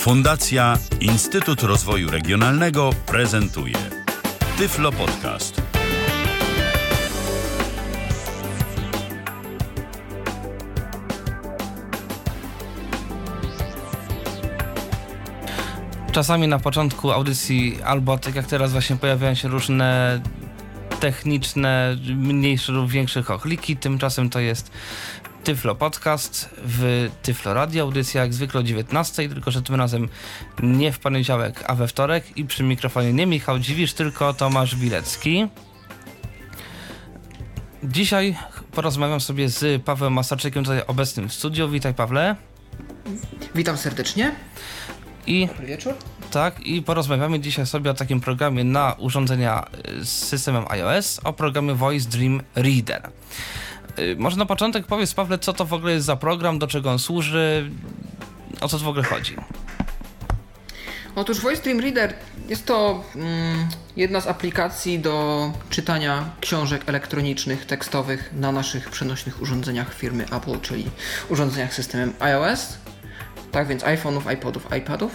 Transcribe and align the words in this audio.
Fundacja 0.00 0.78
Instytut 1.00 1.62
Rozwoju 1.62 2.10
Regionalnego 2.10 2.90
prezentuje 3.06 3.74
Tyflo 4.58 4.92
Podcast. 4.92 5.62
Czasami 16.12 16.48
na 16.48 16.58
początku 16.58 17.10
audycji 17.10 17.78
albo 17.84 18.18
tak 18.18 18.34
jak 18.34 18.46
teraz 18.46 18.72
właśnie 18.72 18.96
pojawiają 18.96 19.34
się 19.34 19.48
różne 19.48 20.20
techniczne, 21.00 21.96
mniejsze 22.14 22.72
lub 22.72 22.90
większe 22.90 23.22
chochliki. 23.22 23.76
Tymczasem 23.76 24.30
to 24.30 24.40
jest 24.40 24.70
Tyflo 25.44 25.74
Podcast 25.74 26.50
w 26.56 27.10
Tyflo 27.22 27.54
Radio. 27.54 27.84
Audycja 27.84 28.22
jak 28.22 28.34
zwykle 28.34 28.60
o 28.60 28.62
19, 28.62 29.28
tylko 29.28 29.50
że 29.50 29.62
tym 29.62 29.74
razem 29.74 30.08
nie 30.62 30.92
w 30.92 30.98
poniedziałek, 30.98 31.64
a 31.66 31.74
we 31.74 31.88
wtorek. 31.88 32.38
I 32.38 32.44
przy 32.44 32.62
mikrofonie 32.62 33.12
nie 33.12 33.26
Michał 33.26 33.58
Dziwisz, 33.58 33.92
tylko 33.92 34.34
Tomasz 34.34 34.76
Bilecki. 34.76 35.48
Dzisiaj 37.84 38.36
porozmawiam 38.72 39.20
sobie 39.20 39.48
z 39.48 39.82
Pawłem 39.82 40.12
Masarczykiem, 40.12 40.64
tutaj 40.64 40.82
obecnym 40.86 41.28
w 41.28 41.32
studiu. 41.34 41.68
Witaj 41.68 41.94
Pawle. 41.94 42.36
Witam 43.54 43.76
serdecznie. 43.76 44.34
I 45.26 45.46
Dobry 45.46 45.66
wieczór. 45.66 45.94
tak, 46.30 46.60
i 46.60 46.82
porozmawiamy 46.82 47.40
dzisiaj 47.40 47.66
sobie 47.66 47.90
o 47.90 47.94
takim 47.94 48.20
programie 48.20 48.64
na 48.64 48.94
urządzenia 48.98 49.66
z 50.02 50.08
systemem 50.08 50.64
iOS, 50.68 51.20
o 51.24 51.32
programie 51.32 51.74
Voice 51.74 52.08
Dream 52.08 52.42
Reader. 52.54 53.10
Y, 54.00 54.16
Może 54.18 54.36
na 54.36 54.46
początek 54.46 54.86
powiedz 54.86 55.14
Pawle, 55.14 55.38
co 55.38 55.52
to 55.52 55.64
w 55.64 55.72
ogóle 55.72 55.92
jest 55.92 56.06
za 56.06 56.16
program, 56.16 56.58
do 56.58 56.66
czego 56.66 56.90
on 56.90 56.98
służy, 56.98 57.70
o 58.60 58.68
co 58.68 58.78
tu 58.78 58.84
w 58.84 58.88
ogóle 58.88 59.04
chodzi. 59.04 59.36
Otóż 61.14 61.40
Voice 61.40 61.62
Dream 61.62 61.80
Reader 61.80 62.14
jest 62.48 62.66
to 62.66 63.04
mm, 63.16 63.68
jedna 63.96 64.20
z 64.20 64.26
aplikacji 64.26 64.98
do 64.98 65.52
czytania 65.70 66.30
książek 66.40 66.82
elektronicznych, 66.86 67.66
tekstowych 67.66 68.30
na 68.32 68.52
naszych 68.52 68.90
przenośnych 68.90 69.42
urządzeniach 69.42 69.94
firmy 69.94 70.24
Apple, 70.24 70.60
czyli 70.60 70.90
urządzeniach 71.28 71.74
systemem 71.74 72.12
iOS. 72.20 72.78
Tak 73.52 73.68
więc 73.68 73.82
iPhone'ów, 73.82 74.32
iPodów, 74.34 74.66
iPadów. 74.78 75.12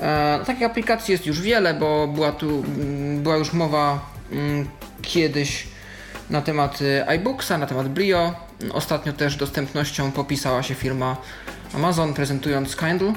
E, 0.00 0.40
takich 0.46 0.62
aplikacji 0.62 1.12
jest 1.12 1.26
już 1.26 1.40
wiele, 1.40 1.74
bo 1.74 2.08
była 2.08 2.32
tu 2.32 2.64
mm, 2.64 3.22
była 3.22 3.36
już 3.36 3.52
mowa 3.52 4.10
mm, 4.32 4.68
kiedyś 5.02 5.66
na 6.30 6.42
temat 6.42 6.82
y, 6.82 7.04
iBooksa, 7.14 7.58
na 7.58 7.66
temat 7.66 7.88
Brio. 7.88 8.34
Ostatnio 8.72 9.12
też 9.12 9.36
dostępnością 9.36 10.12
popisała 10.12 10.62
się 10.62 10.74
firma 10.74 11.16
Amazon, 11.74 12.14
prezentując 12.14 12.76
Kindle 12.76 13.08
e, 13.08 13.14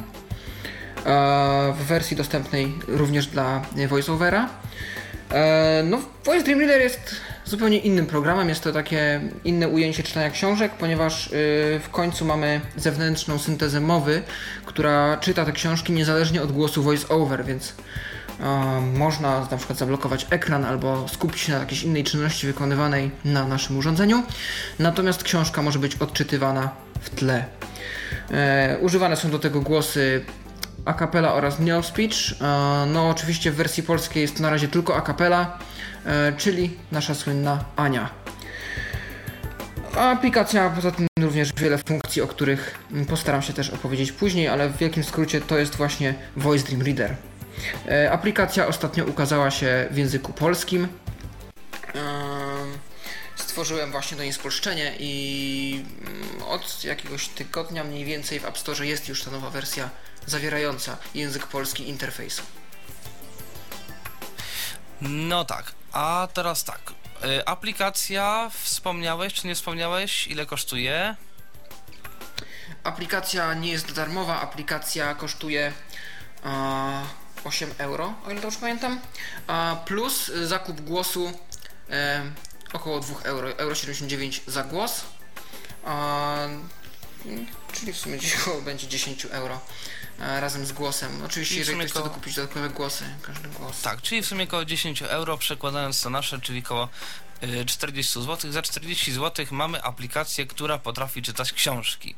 w 1.73 1.83
wersji 1.85 2.17
dostępnej 2.17 2.75
również 2.87 3.27
dla 3.27 3.61
VoiceOvera. 3.89 4.49
E, 5.31 5.83
No, 5.83 5.99
Voice 6.25 6.43
Dream 6.43 6.59
Reader 6.59 6.81
jest 6.81 7.15
zupełnie 7.45 7.77
innym 7.77 8.05
programem. 8.05 8.49
Jest 8.49 8.63
to 8.63 8.71
takie 8.71 9.21
inne 9.43 9.67
ujęcie 9.67 10.03
czytania 10.03 10.29
książek, 10.29 10.71
ponieważ 10.71 11.27
y, 11.27 11.31
w 11.83 11.89
końcu 11.91 12.25
mamy 12.25 12.61
zewnętrzną 12.75 13.39
syntezę 13.39 13.81
mowy, 13.81 14.21
która 14.65 15.17
czyta 15.17 15.45
te 15.45 15.51
książki 15.51 15.93
niezależnie 15.93 16.41
od 16.41 16.51
głosu 16.51 16.83
VoiceOver, 16.83 17.45
więc 17.45 17.73
można 18.97 19.47
na 19.51 19.57
przykład 19.57 19.79
zablokować 19.79 20.27
ekran 20.29 20.65
albo 20.65 21.07
skupić 21.07 21.41
się 21.41 21.53
na 21.53 21.59
jakiejś 21.59 21.83
innej 21.83 22.03
czynności 22.03 22.47
wykonywanej 22.47 23.11
na 23.25 23.47
naszym 23.47 23.77
urządzeniu. 23.77 24.23
Natomiast 24.79 25.23
książka 25.23 25.61
może 25.61 25.79
być 25.79 25.95
odczytywana 25.95 26.69
w 27.01 27.09
tle. 27.09 27.45
E, 28.31 28.77
używane 28.81 29.15
są 29.15 29.31
do 29.31 29.39
tego 29.39 29.61
głosy 29.61 30.25
a 30.85 30.93
cappella 30.93 31.33
oraz 31.33 31.59
neo 31.59 31.83
speech. 31.83 32.41
E, 32.41 32.85
no 32.93 33.09
oczywiście 33.09 33.51
w 33.51 33.55
wersji 33.55 33.83
polskiej 33.83 34.21
jest 34.21 34.35
to 34.35 34.43
na 34.43 34.49
razie 34.49 34.67
tylko 34.67 34.95
a 34.95 35.01
cappella, 35.01 35.57
e, 36.05 36.33
czyli 36.37 36.77
nasza 36.91 37.15
słynna 37.15 37.63
Ania. 37.75 38.09
Aplikacja 39.97 40.69
poza 40.69 40.91
tym 40.91 41.07
również 41.21 41.53
wiele 41.53 41.77
funkcji, 41.77 42.21
o 42.21 42.27
których 42.27 42.79
postaram 43.09 43.41
się 43.41 43.53
też 43.53 43.69
opowiedzieć 43.69 44.11
później, 44.11 44.47
ale 44.47 44.69
w 44.69 44.77
wielkim 44.77 45.03
skrócie 45.03 45.41
to 45.41 45.57
jest 45.57 45.75
właśnie 45.75 46.13
Voice 46.37 46.67
Dream 46.67 46.81
Reader. 46.81 47.15
E, 47.87 48.11
Aplikacja 48.11 48.67
ostatnio 48.67 49.05
ukazała 49.05 49.51
się 49.51 49.87
w 49.91 49.97
języku 49.97 50.33
polskim. 50.33 50.87
Em, 51.93 52.79
Stworzyłem 53.35 53.91
właśnie 53.91 54.17
do 54.17 54.23
niej 54.23 54.33
spolszczenie 54.33 54.95
i 54.99 55.85
mm, 56.07 56.43
od 56.43 56.83
jakiegoś 56.83 57.27
tygodnia 57.27 57.83
mniej 57.83 58.05
więcej 58.05 58.39
w 58.39 58.45
App 58.45 58.57
Store 58.57 58.85
jest 58.85 59.09
już 59.09 59.23
ta 59.23 59.31
nowa 59.31 59.49
wersja 59.49 59.89
zawierająca 60.25 60.97
język 61.15 61.47
polski 61.47 61.89
interfejsu. 61.89 62.43
No 65.01 65.45
tak, 65.45 65.71
a 65.91 66.27
teraz 66.33 66.63
tak. 66.63 66.79
Y, 67.25 67.45
Aplikacja, 67.45 68.51
wspomniałeś 68.53 69.33
czy 69.33 69.47
nie 69.47 69.55
wspomniałeś, 69.55 70.27
ile 70.27 70.45
kosztuje? 70.45 71.15
Aplikacja 72.83 73.53
nie 73.53 73.71
jest 73.71 73.93
darmowa, 73.93 74.41
aplikacja 74.41 75.15
kosztuje 75.15 75.73
e, 76.45 76.51
8 77.43 77.73
euro, 77.77 78.13
o 78.25 78.31
ile 78.31 78.41
dobrze 78.41 78.59
pamiętam, 78.59 78.99
a 79.47 79.75
plus 79.85 80.31
zakup 80.43 80.81
głosu 80.81 81.33
e, 81.89 82.21
około 82.73 82.99
2 82.99 83.19
euro, 83.23 83.57
euro 83.57 83.75
79 83.75 84.41
za 84.47 84.63
głos, 84.63 85.01
a, 85.85 86.35
mm, 87.25 87.47
czyli 87.73 87.93
w 87.93 87.97
sumie 87.97 88.17
będzie 88.65 88.87
10 88.87 89.25
euro 89.25 89.59
e, 90.19 90.39
razem 90.41 90.65
z 90.65 90.71
głosem. 90.71 91.21
Oczywiście, 91.25 91.53
Czyli 91.55 91.59
jeżeli 91.59 91.77
ktoś 91.79 91.91
chce 91.91 91.99
koło- 91.99 92.09
dokupić 92.09 92.35
dodatkowe 92.35 92.69
głosy, 92.69 93.03
każdy 93.21 93.47
głos. 93.49 93.81
Tak, 93.81 94.01
czyli 94.01 94.21
w 94.21 94.25
sumie 94.25 94.43
około 94.43 94.65
10 94.65 95.01
euro, 95.01 95.37
przekładając 95.37 96.01
to 96.01 96.09
nasze, 96.09 96.39
czyli 96.41 96.59
około 96.65 96.89
y, 97.43 97.65
40 97.65 98.21
zł. 98.23 98.51
Za 98.51 98.61
40 98.61 99.11
zł 99.13 99.45
mamy 99.51 99.83
aplikację, 99.83 100.45
która 100.47 100.77
potrafi 100.77 101.21
czytać 101.21 101.53
książki. 101.53 102.15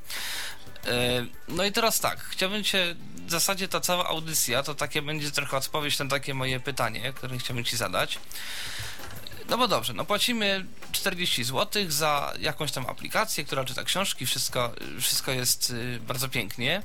Y, 0.88 1.28
No 1.47 1.64
i 1.66 1.72
teraz 1.72 2.00
tak, 2.00 2.19
chciałbym 2.24 2.64
Cię, 2.64 2.96
w 3.28 3.31
zasadzie 3.31 3.68
ta 3.68 3.80
cała 3.81 4.08
audycja 4.08 4.64
to 4.64 4.75
takie 4.75 5.02
będzie 5.02 5.31
trochę 5.31 5.58
odpowiedź 5.58 6.00
na 6.00 6.06
takie 6.06 6.34
moje 6.34 6.59
pytanie, 6.59 7.14
które 7.14 7.38
chciałbym 7.38 7.66
Ci 7.66 7.78
zadać. 7.78 8.19
No 9.50 9.58
bo 9.58 9.68
dobrze, 9.68 9.94
no 9.94 10.06
płacimy 10.06 10.66
40 10.92 11.44
zł 11.44 11.84
za 11.88 12.34
jakąś 12.40 12.72
tam 12.72 12.86
aplikację, 12.86 13.44
która 13.44 13.66
czyta 13.66 13.84
książki, 13.84 14.25
wszystko, 14.25 14.72
wszystko 15.00 15.31
jest 15.31 15.69
y, 15.69 16.00
bardzo 16.08 16.30
pięknie. 16.30 16.84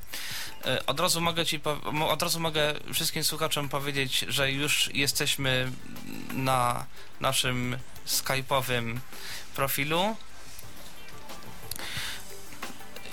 Y, 0.66 0.86
Od 0.86 1.00
razu 1.00 1.20
mogę 1.20 1.46
ci, 1.46 1.60
od 2.08 2.22
razu 2.22 2.40
mogę 2.40 2.74
wszystkim 2.92 3.24
słuchaczom 3.24 3.68
powiedzieć, 3.68 4.24
że 4.28 4.52
już 4.52 4.90
jesteśmy 4.94 5.72
na 6.32 6.86
naszym 7.20 7.78
skype'owym 8.06 8.98
profilu. 9.54 10.16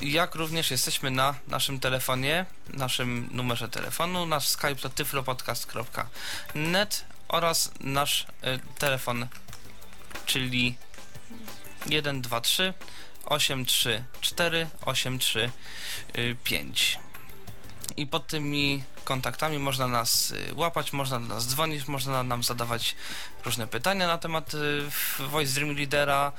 Jak 0.02 0.36
również 0.36 0.72
jesteśmy 0.72 1.12
na 1.12 1.36
naszym 1.48 1.80
telefonie, 1.80 2.46
naszym 2.70 3.30
numerze 3.31 3.70
telefonu. 3.70 4.26
Nasz 4.26 4.48
Skype 4.48 4.76
to 4.76 4.90
tyflopodcast.net 4.90 7.06
oraz 7.28 7.72
nasz 7.80 8.22
y, 8.22 8.26
telefon, 8.80 9.28
czyli 10.26 10.76
123 11.86 12.74
834 13.26 14.68
835. 14.86 17.00
I 17.98 18.08
pod 18.08 18.28
tymi 18.28 18.84
kontaktami 19.03 19.59
można 19.59 19.88
nas 19.88 20.32
y, 20.32 20.56
łapać, 20.56 20.94
można 20.94 21.20
do 21.20 21.26
nas 21.26 21.48
dzwonić, 21.48 21.88
można 21.88 22.24
nam 22.24 22.44
zadawać 22.44 22.96
różne 23.46 23.68
pytania 23.68 24.08
na 24.08 24.18
temat 24.18 24.53
y, 24.53 24.84
Voice 25.20 25.53
Dream 25.53 25.76
Leadera 25.76 26.32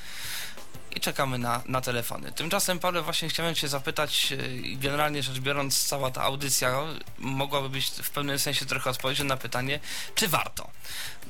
i 0.94 1.00
czekamy 1.00 1.38
na, 1.38 1.62
na 1.66 1.80
telefony. 1.80 2.32
Tymczasem, 2.32 2.78
Paweł, 2.78 3.04
właśnie 3.04 3.28
chciałem 3.28 3.54
Cię 3.54 3.68
zapytać, 3.68 4.32
i 4.62 4.76
generalnie 4.76 5.22
rzecz 5.22 5.38
biorąc, 5.38 5.86
cała 5.86 6.10
ta 6.10 6.22
audycja 6.22 6.82
mogłaby 7.18 7.68
być 7.68 7.86
w 7.86 8.10
pewnym 8.10 8.38
sensie 8.38 8.66
trochę 8.66 8.90
odpowiedzią 8.90 9.24
na 9.24 9.36
pytanie, 9.36 9.80
czy 10.14 10.28
warto? 10.28 10.70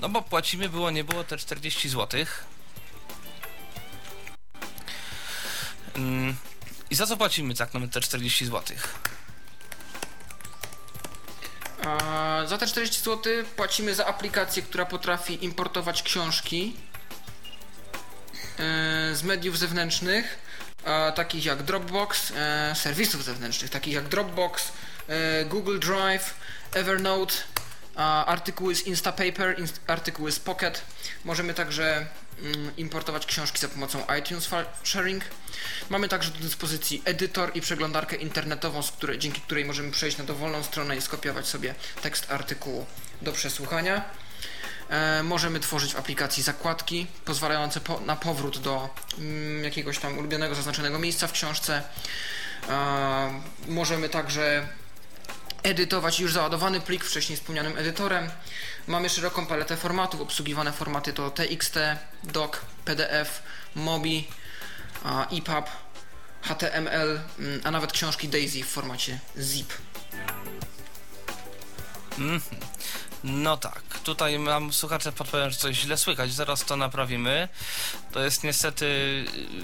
No 0.00 0.08
bo 0.08 0.22
płacimy, 0.22 0.68
było 0.68 0.90
nie 0.90 1.04
było, 1.04 1.24
te 1.24 1.36
40 1.36 1.88
zł. 1.88 2.20
Mm, 5.94 6.36
I 6.90 6.94
za 6.94 7.06
co 7.06 7.16
płacimy 7.16 7.54
tak 7.54 7.74
na 7.74 7.88
te 7.88 8.00
40 8.00 8.46
zł? 8.46 8.76
Za 12.46 12.58
te 12.58 12.66
40 12.66 13.02
zł 13.02 13.32
płacimy 13.56 13.94
za 13.94 14.06
aplikację, 14.06 14.62
która 14.62 14.86
potrafi 14.86 15.44
importować 15.44 16.02
książki 16.02 16.76
e, 16.76 16.93
z 19.12 19.22
mediów 19.22 19.58
zewnętrznych, 19.58 20.38
e, 20.84 21.12
takich 21.12 21.44
jak 21.44 21.62
Dropbox, 21.62 22.32
e, 22.36 22.74
serwisów 22.74 23.24
zewnętrznych, 23.24 23.70
takich 23.70 23.94
jak 23.94 24.08
Dropbox, 24.08 24.72
e, 25.08 25.44
Google 25.44 25.78
Drive, 25.78 26.34
Evernote, 26.74 27.34
artykuły 28.26 28.74
z 28.74 28.86
Instapaper, 28.86 29.58
inst- 29.58 29.80
artykuły 29.86 30.32
z 30.32 30.38
Pocket. 30.38 30.82
Możemy 31.24 31.54
także 31.54 32.06
mm, 32.42 32.76
importować 32.76 33.26
książki 33.26 33.58
za 33.58 33.68
pomocą 33.68 34.06
iTunes 34.18 34.48
Sharing. 34.84 35.24
Mamy 35.90 36.08
także 36.08 36.30
do 36.30 36.38
dyspozycji 36.38 37.02
edytor 37.04 37.50
i 37.54 37.60
przeglądarkę 37.60 38.16
internetową, 38.16 38.82
której, 38.82 39.18
dzięki 39.18 39.40
której 39.40 39.64
możemy 39.64 39.90
przejść 39.90 40.18
na 40.18 40.24
dowolną 40.24 40.62
stronę 40.62 40.96
i 40.96 41.00
skopiować 41.00 41.46
sobie 41.46 41.74
tekst 42.02 42.32
artykułu 42.32 42.86
do 43.22 43.32
przesłuchania. 43.32 44.04
E, 44.88 45.22
możemy 45.22 45.60
tworzyć 45.60 45.94
w 45.94 45.98
aplikacji 45.98 46.42
zakładki 46.42 47.06
pozwalające 47.24 47.80
po, 47.80 48.00
na 48.00 48.16
powrót 48.16 48.58
do 48.58 48.88
mm, 49.18 49.64
jakiegoś 49.64 49.98
tam 49.98 50.18
ulubionego 50.18 50.54
zaznaczonego 50.54 50.98
miejsca 50.98 51.26
w 51.26 51.32
książce. 51.32 51.82
E, 52.68 53.40
możemy 53.68 54.08
także 54.08 54.68
edytować 55.62 56.20
już 56.20 56.32
załadowany 56.32 56.80
plik 56.80 57.04
wcześniej 57.04 57.38
wspomnianym 57.38 57.78
edytorem. 57.78 58.30
Mamy 58.86 59.08
szeroką 59.08 59.46
paletę 59.46 59.76
formatów, 59.76 60.20
obsługiwane 60.20 60.72
formaty 60.72 61.12
to 61.12 61.30
TXT, 61.30 61.78
DOC, 62.24 62.56
PDF, 62.84 63.42
MOBI, 63.74 64.28
EPUB, 65.30 65.70
HTML, 66.42 67.20
mm, 67.38 67.60
a 67.64 67.70
nawet 67.70 67.92
książki 67.92 68.28
DAISY 68.28 68.62
w 68.62 68.68
formacie 68.68 69.18
ZIP. 69.36 69.72
Mm. 72.18 72.40
No 73.26 73.56
tak, 73.56 73.82
tutaj 74.04 74.38
mam 74.38 74.72
słuchacze 74.72 75.12
podpowiem, 75.12 75.50
że 75.50 75.56
coś 75.56 75.76
źle 75.76 75.96
słychać, 75.96 76.32
zaraz 76.32 76.64
to 76.64 76.76
naprawimy. 76.76 77.48
To 78.12 78.24
jest 78.24 78.44
niestety 78.44 78.86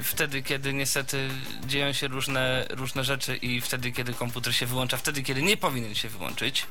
wtedy, 0.03 0.43
kiedy 0.43 0.73
niestety 0.73 1.29
dzieją 1.67 1.93
się 1.93 2.09
różne, 2.09 2.67
różne 2.71 3.05
rzeczy 3.05 3.37
i 3.37 3.61
wtedy, 3.61 3.93
kiedy 3.93 4.15
komputer 4.15 4.55
się 4.55 4.67
wyłącza, 4.67 4.97
wtedy, 4.97 5.23
kiedy 5.23 5.43
nie 5.43 5.57
powinien 5.57 5.95
się 5.95 6.09
wyłączyć. 6.09 6.67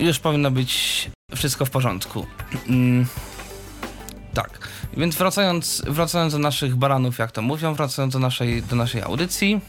Już 0.00 0.18
powinno 0.18 0.50
być 0.50 1.10
wszystko 1.36 1.64
w 1.64 1.70
porządku. 1.70 2.26
Mm. 2.66 3.06
Tak, 4.34 4.68
więc 4.96 5.16
wracając, 5.16 5.82
wracając 5.86 6.32
do 6.32 6.38
naszych 6.38 6.76
baranów, 6.76 7.18
jak 7.18 7.32
to 7.32 7.42
mówią, 7.42 7.74
wracając 7.74 8.12
do 8.12 8.18
naszej, 8.18 8.62
do 8.62 8.76
naszej 8.76 9.02
audycji, 9.02 9.60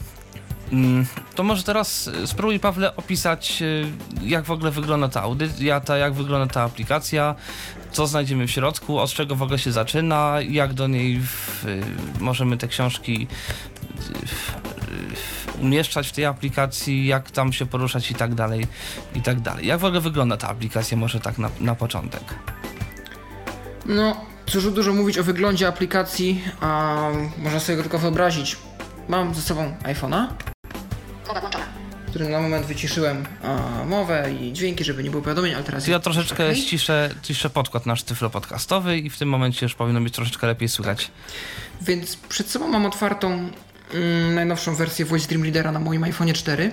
to 1.34 1.42
może 1.42 1.62
teraz 1.62 2.08
e, 2.08 2.26
spróbuj, 2.26 2.60
Pawle, 2.60 2.96
opisać, 2.96 3.62
e, 3.62 4.26
jak 4.26 4.44
w 4.44 4.50
ogóle 4.50 4.70
wygląda 4.70 5.08
ta 5.08 5.22
audycja, 5.22 5.80
jak 5.98 6.12
wygląda 6.12 6.54
ta 6.54 6.62
aplikacja, 6.62 7.34
co 7.92 8.06
znajdziemy 8.06 8.46
w 8.46 8.50
środku, 8.50 8.98
od 8.98 9.10
czego 9.10 9.36
w 9.36 9.42
ogóle 9.42 9.58
się 9.58 9.72
zaczyna, 9.72 10.36
jak 10.48 10.74
do 10.74 10.88
niej 10.88 11.20
w, 11.20 11.66
e, 11.66 12.22
możemy 12.22 12.56
te 12.56 12.68
książki 12.68 13.26
umieszczać 15.60 16.08
w 16.08 16.12
tej 16.12 16.24
aplikacji, 16.24 17.06
jak 17.06 17.30
tam 17.30 17.52
się 17.52 17.66
poruszać 17.66 18.10
i 18.10 18.14
tak 18.14 18.34
dalej, 18.34 18.66
i 19.14 19.22
tak 19.22 19.40
dalej. 19.40 19.66
Jak 19.66 19.80
w 19.80 19.84
ogóle 19.84 20.00
wygląda 20.00 20.36
ta 20.36 20.48
aplikacja, 20.48 20.96
może 20.96 21.20
tak 21.20 21.38
na, 21.38 21.50
na 21.60 21.74
początek? 21.74 22.22
No, 23.86 24.16
cóż 24.46 24.70
dużo 24.70 24.92
mówić 24.92 25.18
o 25.18 25.24
wyglądzie 25.24 25.68
aplikacji, 25.68 26.44
a 26.60 26.98
można 27.38 27.60
sobie 27.60 27.76
go 27.76 27.82
tylko 27.82 27.98
wyobrazić. 27.98 28.56
Mam 29.08 29.34
ze 29.34 29.42
sobą 29.42 29.74
iPhone'a. 29.82 30.49
Który 32.20 32.32
na 32.32 32.40
moment 32.40 32.66
wyciszyłem 32.66 33.26
a, 33.42 33.84
mowę 33.84 34.32
i 34.40 34.52
dźwięki, 34.52 34.84
żeby 34.84 35.02
nie 35.02 35.10
było 35.10 35.22
powiadomień, 35.22 35.54
ale 35.54 35.64
teraz 35.64 35.86
Ja 35.86 35.98
troszeczkę 35.98 36.44
okay. 36.44 36.56
ściszę, 36.56 37.10
ściszę 37.22 37.50
podkład 37.50 37.86
nasz 37.86 38.02
tyflo 38.02 38.30
podcastowy 38.30 38.98
i 38.98 39.10
w 39.10 39.18
tym 39.18 39.28
momencie 39.28 39.66
już 39.66 39.74
powinno 39.74 40.00
być 40.00 40.14
troszeczkę 40.14 40.46
lepiej 40.46 40.68
słychać. 40.68 41.10
Więc 41.82 42.16
przed 42.16 42.50
sobą 42.50 42.68
mam 42.68 42.86
otwartą 42.86 43.50
mm, 43.94 44.34
najnowszą 44.34 44.74
wersję 44.74 45.04
Voice 45.04 45.28
Dream 45.28 45.42
Readera 45.42 45.72
na 45.72 45.80
moim 45.80 46.04
iPhone 46.04 46.32
4. 46.32 46.70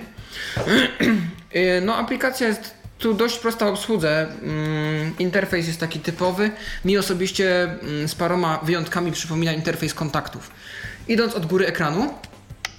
Y, 1.56 1.80
no 1.84 1.96
aplikacja 1.96 2.48
jest 2.48 2.74
tu 2.98 3.14
dość 3.14 3.38
prosta 3.38 3.66
w 3.66 3.68
obsłudze. 3.68 4.28
Mm, 4.42 5.18
interfejs 5.18 5.66
jest 5.66 5.80
taki 5.80 6.00
typowy. 6.00 6.50
Mi 6.84 6.98
osobiście 6.98 7.62
mm, 7.62 8.08
z 8.08 8.14
paroma 8.14 8.60
wyjątkami 8.62 9.12
przypomina 9.12 9.52
interfejs 9.52 9.94
kontaktów. 9.94 10.50
Idąc 11.08 11.34
od 11.34 11.46
góry 11.46 11.66
ekranu, 11.66 12.14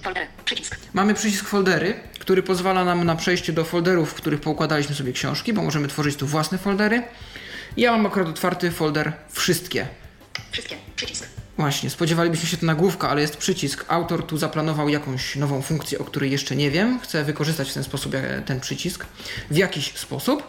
Foldery. 0.02 0.26
Przycisk. 0.44 0.76
Mamy 0.92 1.14
przycisk 1.14 1.48
foldery, 1.48 1.94
który 2.18 2.42
pozwala 2.42 2.84
nam 2.84 3.04
na 3.04 3.16
przejście 3.16 3.52
do 3.52 3.64
folderów, 3.64 4.10
w 4.10 4.14
których 4.14 4.40
poukładaliśmy 4.40 4.94
sobie 4.94 5.12
książki, 5.12 5.52
bo 5.52 5.62
możemy 5.62 5.88
tworzyć 5.88 6.16
tu 6.16 6.26
własne 6.26 6.58
foldery. 6.58 7.02
Ja 7.76 7.92
mam 7.92 8.06
akurat 8.06 8.28
otwarty 8.28 8.70
folder 8.70 9.12
wszystkie. 9.30 9.86
Wszystkie. 10.52 10.76
Przycisk. 10.96 11.26
Właśnie, 11.56 11.90
spodziewalibyśmy 11.90 12.48
się 12.48 12.56
to 12.56 12.66
nagłówka, 12.66 13.08
ale 13.10 13.20
jest 13.20 13.36
przycisk. 13.36 13.84
Autor 13.88 14.26
tu 14.26 14.38
zaplanował 14.38 14.88
jakąś 14.88 15.36
nową 15.36 15.62
funkcję, 15.62 15.98
o 15.98 16.04
której 16.04 16.30
jeszcze 16.30 16.56
nie 16.56 16.70
wiem. 16.70 17.00
Chcę 17.00 17.24
wykorzystać 17.24 17.70
w 17.70 17.74
ten 17.74 17.84
sposób 17.84 18.14
e, 18.14 18.42
ten 18.42 18.60
przycisk. 18.60 19.06
W 19.50 19.56
jakiś 19.56 19.98
sposób. 19.98 20.42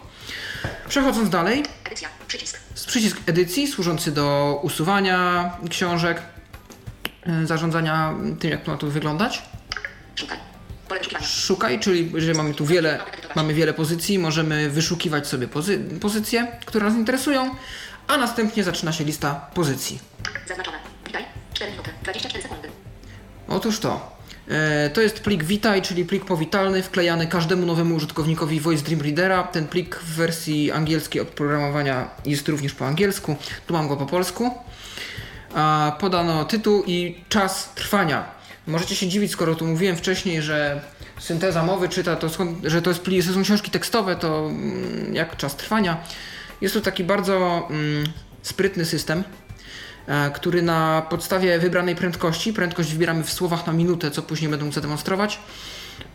Przechodząc 0.89 1.29
dalej. 1.29 1.63
Edycja. 1.85 2.09
Przycisk. 2.27 2.59
Przycisk 2.87 3.17
edycji 3.25 3.67
służący 3.67 4.11
do 4.11 4.59
usuwania 4.63 5.51
książek, 5.69 6.21
zarządzania 7.43 8.13
tym, 8.39 8.51
jak 8.51 8.63
to 8.63 8.71
ma 8.71 8.77
tu 8.77 8.87
wyglądać. 8.87 9.41
Szukaj. 10.15 10.37
Szukaj, 11.21 11.79
czyli 11.79 12.11
że 12.21 12.33
mamy 12.33 12.53
tu 12.53 12.65
wiele, 12.65 12.99
mamy 13.35 13.53
wiele 13.53 13.73
pozycji, 13.73 14.19
możemy 14.19 14.69
wyszukiwać 14.69 15.27
sobie 15.27 15.47
pozy 15.47 15.79
pozycje, 16.01 16.47
które 16.65 16.85
nas 16.85 16.93
interesują, 16.93 17.55
a 18.07 18.17
następnie 18.17 18.63
zaczyna 18.63 18.91
się 18.91 19.03
lista 19.03 19.49
pozycji. 19.53 19.99
Zaznaczone. 20.47 20.77
Witaj. 21.05 21.25
4 21.53 21.71
minuty. 21.71 21.91
24 22.03 22.43
sekundy. 22.43 22.69
Otóż 23.47 23.79
to. 23.79 24.17
E, 24.47 24.89
to 24.89 25.01
jest 25.01 25.19
plik 25.19 25.43
Witaj, 25.43 25.81
czyli 25.81 26.05
plik 26.05 26.25
powitalny, 26.25 26.83
wklejany 26.83 27.27
każdemu 27.27 27.65
nowemu 27.65 27.95
użytkownikowi 27.95 28.59
Voice 28.59 28.83
Dream 28.83 29.01
Readera. 29.01 29.43
Ten 29.43 29.67
plik 29.67 29.95
w 29.95 30.15
wersji 30.15 30.71
angielskiej 30.71 31.21
oprogramowania 31.21 32.09
jest 32.25 32.47
również 32.47 32.73
po 32.73 32.87
angielsku. 32.87 33.35
Tu 33.67 33.73
mam 33.73 33.87
go 33.87 33.97
po 33.97 34.05
polsku 34.05 34.51
podano 35.99 36.45
tytuł 36.45 36.83
i 36.87 37.15
czas 37.29 37.73
trwania. 37.75 38.25
Możecie 38.67 38.95
się 38.95 39.07
dziwić, 39.07 39.31
skoro 39.31 39.55
tu 39.55 39.67
mówiłem 39.67 39.95
wcześniej, 39.95 40.41
że 40.41 40.81
synteza 41.19 41.63
mowy 41.63 41.89
czyta, 41.89 42.15
to 42.15 42.29
skąd, 42.29 42.65
że 42.65 42.81
to, 42.81 42.89
jest, 43.07 43.27
to 43.27 43.33
są 43.33 43.43
książki 43.43 43.71
tekstowe, 43.71 44.15
to 44.15 44.49
mm, 44.49 45.15
jak 45.15 45.37
czas 45.37 45.55
trwania. 45.55 45.97
Jest 46.61 46.73
to 46.73 46.81
taki 46.81 47.03
bardzo 47.03 47.67
mm, 47.69 48.03
sprytny 48.41 48.85
system, 48.85 49.23
e, 50.07 50.31
który 50.31 50.61
na 50.61 51.01
podstawie 51.09 51.59
wybranej 51.59 51.95
prędkości, 51.95 52.53
prędkość 52.53 52.91
wybieramy 52.91 53.23
w 53.23 53.33
słowach 53.33 53.67
na 53.67 53.73
minutę, 53.73 54.11
co 54.11 54.21
później 54.21 54.49
będę 54.49 54.65
mógł 54.65 54.75
zademonstrować, 54.75 55.39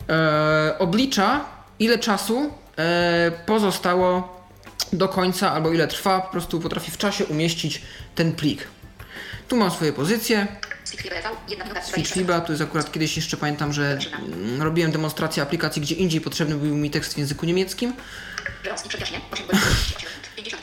e, 0.08 0.78
oblicza 0.78 1.44
ile 1.78 1.98
czasu 1.98 2.50
e, 2.78 3.32
pozostało 3.46 4.36
do 4.92 5.08
końca, 5.08 5.52
albo 5.52 5.72
ile 5.72 5.88
trwa, 5.88 6.20
po 6.20 6.32
prostu 6.32 6.60
potrafi 6.60 6.90
w 6.90 6.98
czasie 6.98 7.24
umieścić 7.26 7.82
ten 8.14 8.32
plik. 8.32 8.66
Tu 9.48 9.56
mam 9.56 9.70
swoje 9.70 9.93
pozycje. 9.93 10.46
FiBa, 12.04 12.40
tu 12.40 12.52
jest 12.52 12.62
akurat 12.62 12.93
kiedyś 12.93 13.16
jeszcze 13.16 13.37
pamiętam, 13.37 13.72
że 13.72 13.98
robiłem 14.58 14.93
demonstrację 14.93 15.43
aplikacji, 15.43 15.82
gdzie 15.82 15.94
indziej 15.94 16.20
potrzebny 16.20 16.54
był 16.54 16.76
mi 16.76 16.90
tekst 16.90 17.14
w 17.14 17.18
języku 17.18 17.47
niemieckim. 17.47 17.92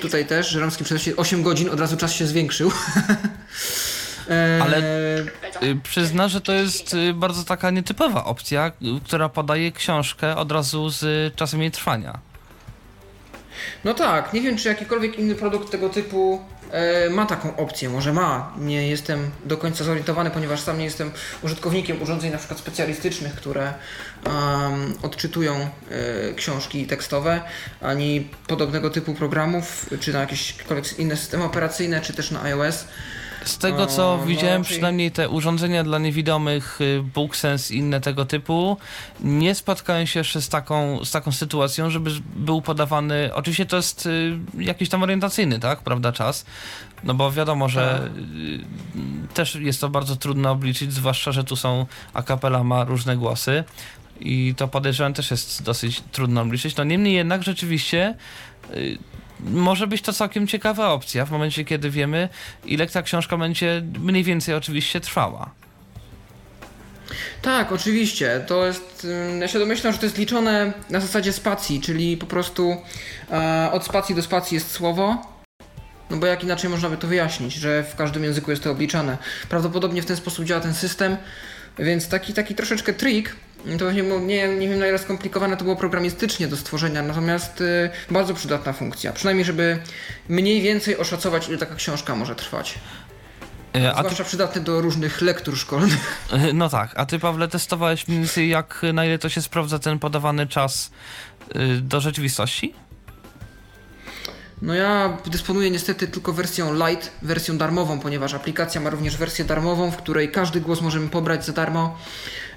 Tutaj 0.01 0.25
też, 0.25 0.49
żeromski 0.49 0.83
przedwiośnie 0.83 1.15
8 1.15 1.43
godzin, 1.43 1.69
od 1.69 1.79
razu 1.79 1.97
czas 1.97 2.13
się 2.13 2.25
zwiększył. 2.25 2.71
Ale 4.61 4.77
y, 5.63 5.79
przyzna, 5.83 6.27
że 6.27 6.41
to 6.41 6.53
jest 6.53 6.93
y, 6.93 7.13
bardzo 7.13 7.43
taka 7.43 7.71
nietypowa 7.71 8.25
opcja, 8.25 8.71
która 9.05 9.29
podaje 9.29 9.71
książkę 9.71 10.35
od 10.35 10.51
razu 10.51 10.89
z 10.89 11.35
czasem 11.35 11.61
jej 11.61 11.71
trwania. 11.71 12.19
No 13.83 13.93
tak, 13.93 14.33
nie 14.33 14.41
wiem 14.41 14.57
czy 14.57 14.67
jakikolwiek 14.67 15.19
inny 15.19 15.35
produkt 15.35 15.71
tego 15.71 15.89
typu 15.89 16.41
E, 16.62 16.62
ma 17.09 17.25
taką 17.25 17.55
opcję, 17.55 17.89
może 17.89 18.13
ma. 18.13 18.53
Nie 18.57 18.87
jestem 18.87 19.31
do 19.45 19.57
końca 19.57 19.83
zorientowany, 19.83 20.31
ponieważ 20.31 20.59
sam 20.59 20.77
nie 20.77 20.85
jestem 20.85 21.11
użytkownikiem 21.41 22.01
urządzeń 22.01 22.31
na 22.31 22.37
przykład 22.37 22.59
specjalistycznych, 22.59 23.35
które 23.35 23.73
um, 24.25 24.93
odczytują 25.01 25.69
y, 26.29 26.33
książki 26.35 26.87
tekstowe, 26.87 27.41
ani 27.81 28.29
podobnego 28.47 28.89
typu 28.89 29.13
programów, 29.13 29.89
czy 29.99 30.13
na 30.13 30.19
jakieś 30.19 30.55
inne 30.97 31.17
systemy 31.17 31.43
operacyjne, 31.43 32.01
czy 32.01 32.13
też 32.13 32.31
na 32.31 32.41
iOS. 32.43 32.85
Z 33.45 33.57
tego 33.57 33.87
co 33.87 34.17
no, 34.17 34.25
widziałem, 34.25 34.61
no, 34.61 34.65
przynajmniej 34.65 35.11
te 35.11 35.29
urządzenia 35.29 35.83
dla 35.83 35.99
niewidomych, 35.99 36.81
y, 36.81 37.03
BookSense 37.13 37.73
i 37.73 37.77
inne 37.77 38.01
tego 38.01 38.25
typu, 38.25 38.77
nie 39.19 39.55
spotkałem 39.55 40.07
się 40.07 40.19
jeszcze 40.19 40.41
z 40.41 40.49
taką, 40.49 41.05
z 41.05 41.11
taką 41.11 41.31
sytuacją, 41.31 41.89
żeby 41.89 42.11
był 42.35 42.61
podawany. 42.61 43.29
Oczywiście 43.33 43.65
to 43.65 43.75
jest 43.75 44.05
y, 44.05 44.39
jakiś 44.57 44.89
tam 44.89 45.03
orientacyjny, 45.03 45.59
tak, 45.59 45.81
prawda, 45.81 46.11
czas. 46.11 46.45
No 47.03 47.13
bo 47.13 47.31
wiadomo, 47.31 47.69
że 47.69 47.99
tak. 47.99 48.17
y, 48.17 49.33
też 49.33 49.55
jest 49.55 49.81
to 49.81 49.89
bardzo 49.89 50.15
trudno 50.15 50.51
obliczyć, 50.51 50.93
zwłaszcza, 50.93 51.31
że 51.31 51.43
tu 51.43 51.55
są 51.55 51.85
akapela 52.13 52.63
ma 52.63 52.83
różne 52.83 53.17
głosy 53.17 53.63
i 54.19 54.53
to 54.57 54.67
podejrzewam 54.67 55.13
też 55.13 55.31
jest 55.31 55.63
dosyć 55.63 56.03
trudno 56.11 56.41
obliczyć. 56.41 56.75
No 56.75 56.83
niemniej 56.83 57.13
jednak 57.13 57.43
rzeczywiście 57.43 58.15
może 59.51 59.87
być 59.87 60.01
to 60.01 60.13
całkiem 60.13 60.47
ciekawa 60.47 60.89
opcja 60.89 61.25
w 61.25 61.31
momencie, 61.31 61.65
kiedy 61.65 61.89
wiemy, 61.89 62.29
ile 62.65 62.87
ta 62.87 63.01
książka 63.01 63.37
będzie 63.37 63.83
mniej 63.99 64.23
więcej 64.23 64.55
oczywiście 64.55 64.99
trwała. 64.99 65.49
Tak, 67.41 67.71
oczywiście. 67.71 68.43
To 68.47 68.65
jest. 68.65 69.07
Ja 69.39 69.47
się 69.47 69.59
domyślam, 69.59 69.93
że 69.93 69.99
to 69.99 70.05
jest 70.05 70.17
liczone 70.17 70.73
na 70.89 70.99
zasadzie 70.99 71.33
spacji, 71.33 71.81
czyli 71.81 72.17
po 72.17 72.25
prostu 72.25 72.77
e, 73.31 73.69
od 73.71 73.85
spacji 73.85 74.15
do 74.15 74.21
spacji 74.21 74.55
jest 74.55 74.71
słowo. 74.71 75.33
No 76.09 76.17
bo 76.17 76.25
jak 76.25 76.43
inaczej 76.43 76.69
można 76.69 76.89
by 76.89 76.97
to 76.97 77.07
wyjaśnić, 77.07 77.53
że 77.53 77.83
w 77.83 77.95
każdym 77.95 78.23
języku 78.23 78.51
jest 78.51 78.63
to 78.63 78.71
obliczane. 78.71 79.17
Prawdopodobnie 79.49 80.01
w 80.01 80.05
ten 80.05 80.15
sposób 80.15 80.45
działa 80.45 80.61
ten 80.61 80.73
system, 80.73 81.17
więc 81.79 82.07
taki, 82.07 82.33
taki 82.33 82.55
troszeczkę 82.55 82.93
trik, 82.93 83.35
to 83.79 83.85
właśnie 83.85 84.01
nie, 84.01 84.47
nie 84.47 84.69
wiem 84.69 84.79
na 84.79 84.87
ile 84.87 84.97
skomplikowane 84.97 85.57
to 85.57 85.63
było 85.63 85.75
programistycznie 85.75 86.47
do 86.47 86.57
stworzenia, 86.57 87.01
natomiast 87.01 87.61
y, 87.61 87.89
bardzo 88.11 88.33
przydatna 88.33 88.73
funkcja. 88.73 89.13
Przynajmniej, 89.13 89.45
żeby 89.45 89.79
mniej 90.29 90.61
więcej 90.61 90.97
oszacować, 90.97 91.49
ile 91.49 91.57
taka 91.57 91.75
książka 91.75 92.15
może 92.15 92.35
trwać. 92.35 92.79
E, 93.75 93.91
A 93.91 93.93
ty, 93.93 93.99
Zwłaszcza 93.99 94.23
przydatne 94.23 94.61
do 94.61 94.81
różnych 94.81 95.21
lektur 95.21 95.57
szkolnych. 95.57 96.27
e, 96.31 96.53
no 96.53 96.69
tak, 96.69 96.91
a 96.95 97.05
ty 97.05 97.19
Pawle 97.19 97.47
testowałeś 97.47 98.07
mniej 98.07 98.19
więcej 98.19 98.49
jak, 98.49 98.81
na 98.93 99.05
ile 99.05 99.19
to 99.19 99.29
się 99.29 99.41
sprawdza 99.41 99.79
ten 99.79 99.99
podawany 99.99 100.47
czas 100.47 100.91
y, 101.55 101.81
do 101.81 102.01
rzeczywistości? 102.01 102.73
No 104.63 104.73
ja 104.73 105.17
dysponuję 105.25 105.71
niestety 105.71 106.07
tylko 106.07 106.33
wersją 106.33 106.87
light, 106.87 107.11
wersją 107.21 107.57
darmową, 107.57 107.99
ponieważ 107.99 108.33
aplikacja 108.33 108.81
ma 108.81 108.89
również 108.89 109.17
wersję 109.17 109.45
darmową, 109.45 109.91
w 109.91 109.97
której 109.97 110.31
każdy 110.31 110.61
głos 110.61 110.81
możemy 110.81 111.09
pobrać 111.09 111.45
za 111.45 111.53
darmo. 111.53 111.97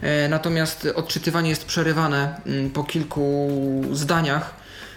E, 0.03 0.29
Natomiast 0.29 0.89
odczytywanie 0.95 1.51
jest 1.51 1.65
przerywane 1.65 2.41
mm, 2.47 2.71
po 2.71 2.85
kilku 2.85 3.51
zdaniach 3.93 4.55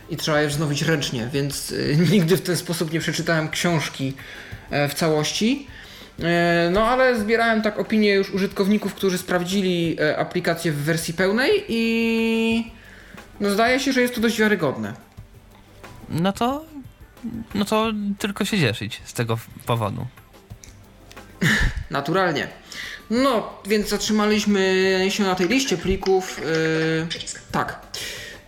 i 0.10 0.18
trzeba 0.18 0.42
je 0.42 0.48
wznowić 0.48 0.82
ręcznie, 0.82 1.30
więc 1.34 1.74
e, 1.92 1.96
nigdy 2.14 2.38
w 2.38 2.42
ten 2.42 2.58
sposób 2.58 2.94
nie 2.94 3.00
przeczytałem 3.00 3.50
książki 3.50 4.14
e, 4.70 4.90
w 4.90 4.94
całości. 4.94 5.68
No 6.72 6.88
ale 6.88 7.20
zbierałem 7.20 7.62
tak 7.62 7.80
opinie 7.80 8.14
już 8.14 8.30
użytkowników, 8.30 8.94
którzy 8.94 9.18
sprawdzili 9.18 9.98
aplikację 10.18 10.72
w 10.72 10.76
wersji 10.76 11.14
pełnej 11.14 11.66
i 11.70 12.72
no 13.40 13.50
zdaje 13.50 13.80
się, 13.80 13.94
że 13.94 14.02
jest 14.02 14.16
to 14.16 14.22
dość 14.22 14.40
wiarygodne. 14.40 14.94
No 16.10 16.34
to, 16.34 16.66
no 17.56 17.66
to 17.66 17.92
tylko 18.20 18.46
się 18.46 18.60
cieszyć 18.60 19.02
z 19.06 19.14
tego 19.14 19.38
powodu. 19.66 20.08
Naturalnie. 21.90 22.48
No, 23.10 23.54
więc 23.66 23.90
zatrzymaliśmy 23.90 25.06
się 25.10 25.24
na 25.24 25.36
tej 25.36 25.48
liście 25.48 25.78
plików. 25.78 26.42
Yy, 26.42 27.08
tak. 27.52 27.88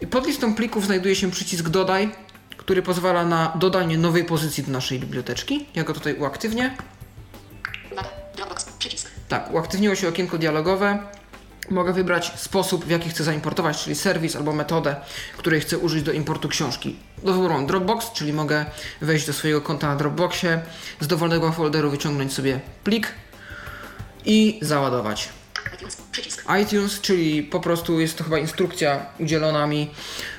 Pod 0.10 0.28
listą 0.28 0.56
plików 0.56 0.86
znajduje 0.86 1.16
się 1.16 1.32
przycisk 1.32 1.70
Dodaj, 1.70 2.10
który 2.58 2.82
pozwala 2.82 3.25
na 3.25 3.54
dodanie 3.56 3.98
nowej 3.98 4.25
pozycji 4.25 4.63
do 4.63 4.72
naszej 4.72 5.00
biblioteczki. 5.00 5.66
Ja 5.75 5.84
go 5.84 5.94
tutaj 5.94 6.16
uaktywnię. 6.16 6.75
Uwaga, 7.92 8.10
Dropbox, 8.36 8.66
przycisk. 8.66 9.12
Tak, 9.28 9.54
uaktywniło 9.54 9.96
się 9.96 10.08
okienko 10.08 10.38
dialogowe. 10.38 11.00
Mogę 11.70 11.94
wybrać 11.94 12.39
sposób, 12.39 12.86
w 12.86 12.89
jaki 12.89 13.10
chcę 13.10 13.24
zaimportować, 13.24 13.84
czyli 13.84 13.96
serwis 13.96 14.36
albo 14.36 14.53
metodę, 14.53 14.96
której 15.38 15.62
chcę 15.62 15.77
użyć 15.77 16.03
do 16.03 16.12
importu 16.12 16.50
książki. 16.50 16.96
Do 17.24 17.34
wyboru 17.34 17.53
mam 17.53 17.65
Dropbox, 17.65 18.12
czyli 18.12 18.34
mogę 18.34 18.65
wejść 19.01 19.27
do 19.27 19.34
swojego 19.34 19.62
konta 19.62 19.88
na 19.88 19.96
Dropboxie, 19.96 20.62
z 21.00 21.08
dowolnego 21.08 21.51
folderu 21.51 21.91
wyciągnąć 21.91 22.34
sobie 22.34 22.60
plik 22.84 23.08
i 24.25 24.60
załadować. 24.62 25.30
iTunes, 25.75 25.98
iTunes, 26.63 27.01
czyli 27.01 27.44
po 27.44 27.60
prostu 27.60 28.00
jest 28.00 28.18
to 28.18 28.24
chyba 28.24 28.38
instrukcja 28.38 29.06
udzielona 29.20 29.68
mi 29.68 29.89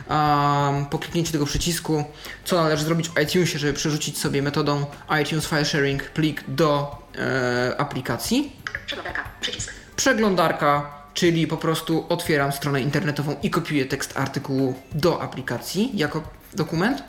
um, 0.08 0.86
po 0.86 0.98
kliknięciu 0.98 1.32
tego 1.32 1.46
przycisku, 1.46 2.04
co 2.44 2.62
należy 2.62 2.84
zrobić 2.84 3.08
w 3.08 3.20
iTunesie, 3.20 3.58
żeby 3.58 3.72
przerzucić 3.72 4.18
sobie 4.18 4.42
metodą 4.42 4.86
iTunes 5.22 5.46
File 5.46 5.64
Sharing 5.64 6.04
plik 6.04 6.44
do 6.48 6.98
e, 7.18 7.74
aplikacji. 7.80 8.56
Przeglądarka, 8.86 9.24
przycisk. 9.40 9.72
Przeglądarka, 9.96 11.01
czyli 11.14 11.46
po 11.46 11.56
prostu 11.56 12.06
otwieram 12.08 12.52
stronę 12.52 12.80
internetową 12.80 13.36
i 13.42 13.50
kopiuję 13.50 13.84
tekst 13.86 14.16
artykułu 14.16 14.74
do 14.92 15.22
aplikacji 15.22 15.90
jako 15.94 16.22
dokument. 16.54 17.02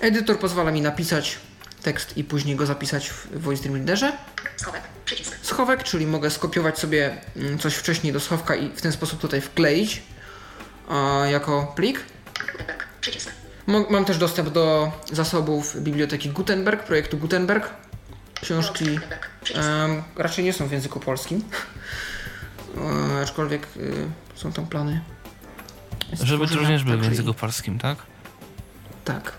Edytor, 0.00 0.38
pozwala 0.38 0.70
mi 0.70 0.80
napisać 0.82 1.38
tekst 1.82 2.16
i 2.16 2.24
później 2.24 2.56
go 2.56 2.66
zapisać 2.66 3.10
w 3.10 3.40
Voice 3.40 3.62
Dream 3.62 3.76
Readerze. 3.76 4.12
Schowek, 4.56 4.82
przycisk. 5.04 5.36
Schowek, 5.42 5.82
czyli 5.82 6.06
mogę 6.06 6.30
skopiować 6.30 6.78
sobie 6.78 7.16
mm, 7.36 7.58
coś 7.58 7.74
wcześniej 7.74 8.12
do 8.12 8.20
schowka 8.20 8.54
i 8.54 8.68
w 8.68 8.80
ten 8.80 8.92
sposób 8.92 9.20
tutaj 9.20 9.40
wkleić 9.40 10.02
a, 10.88 11.22
jako 11.30 11.72
plik. 11.76 12.00
Gutenberg, 12.52 12.86
przycisk. 13.00 13.30
Mo- 13.66 13.86
Mam 13.90 14.04
też 14.04 14.18
dostęp 14.18 14.48
do 14.48 14.92
zasobów 15.12 15.80
biblioteki 15.82 16.30
Gutenberg, 16.30 16.84
projektu 16.84 17.18
Gutenberg. 17.18 17.70
Książki 18.40 18.84
Gutenberg, 18.84 19.28
em, 19.54 20.02
raczej 20.16 20.44
nie 20.44 20.52
są 20.52 20.66
w 20.66 20.72
języku 20.72 21.00
polskim, 21.00 21.42
aczkolwiek 23.22 23.66
y, 23.76 24.08
są 24.34 24.52
tam 24.52 24.66
plany. 24.66 25.00
Żeby 26.22 26.46
również 26.46 26.84
były 26.84 26.98
w 26.98 27.04
języku 27.04 27.34
polskim, 27.34 27.78
tak? 27.78 27.96
Tak. 29.04 29.32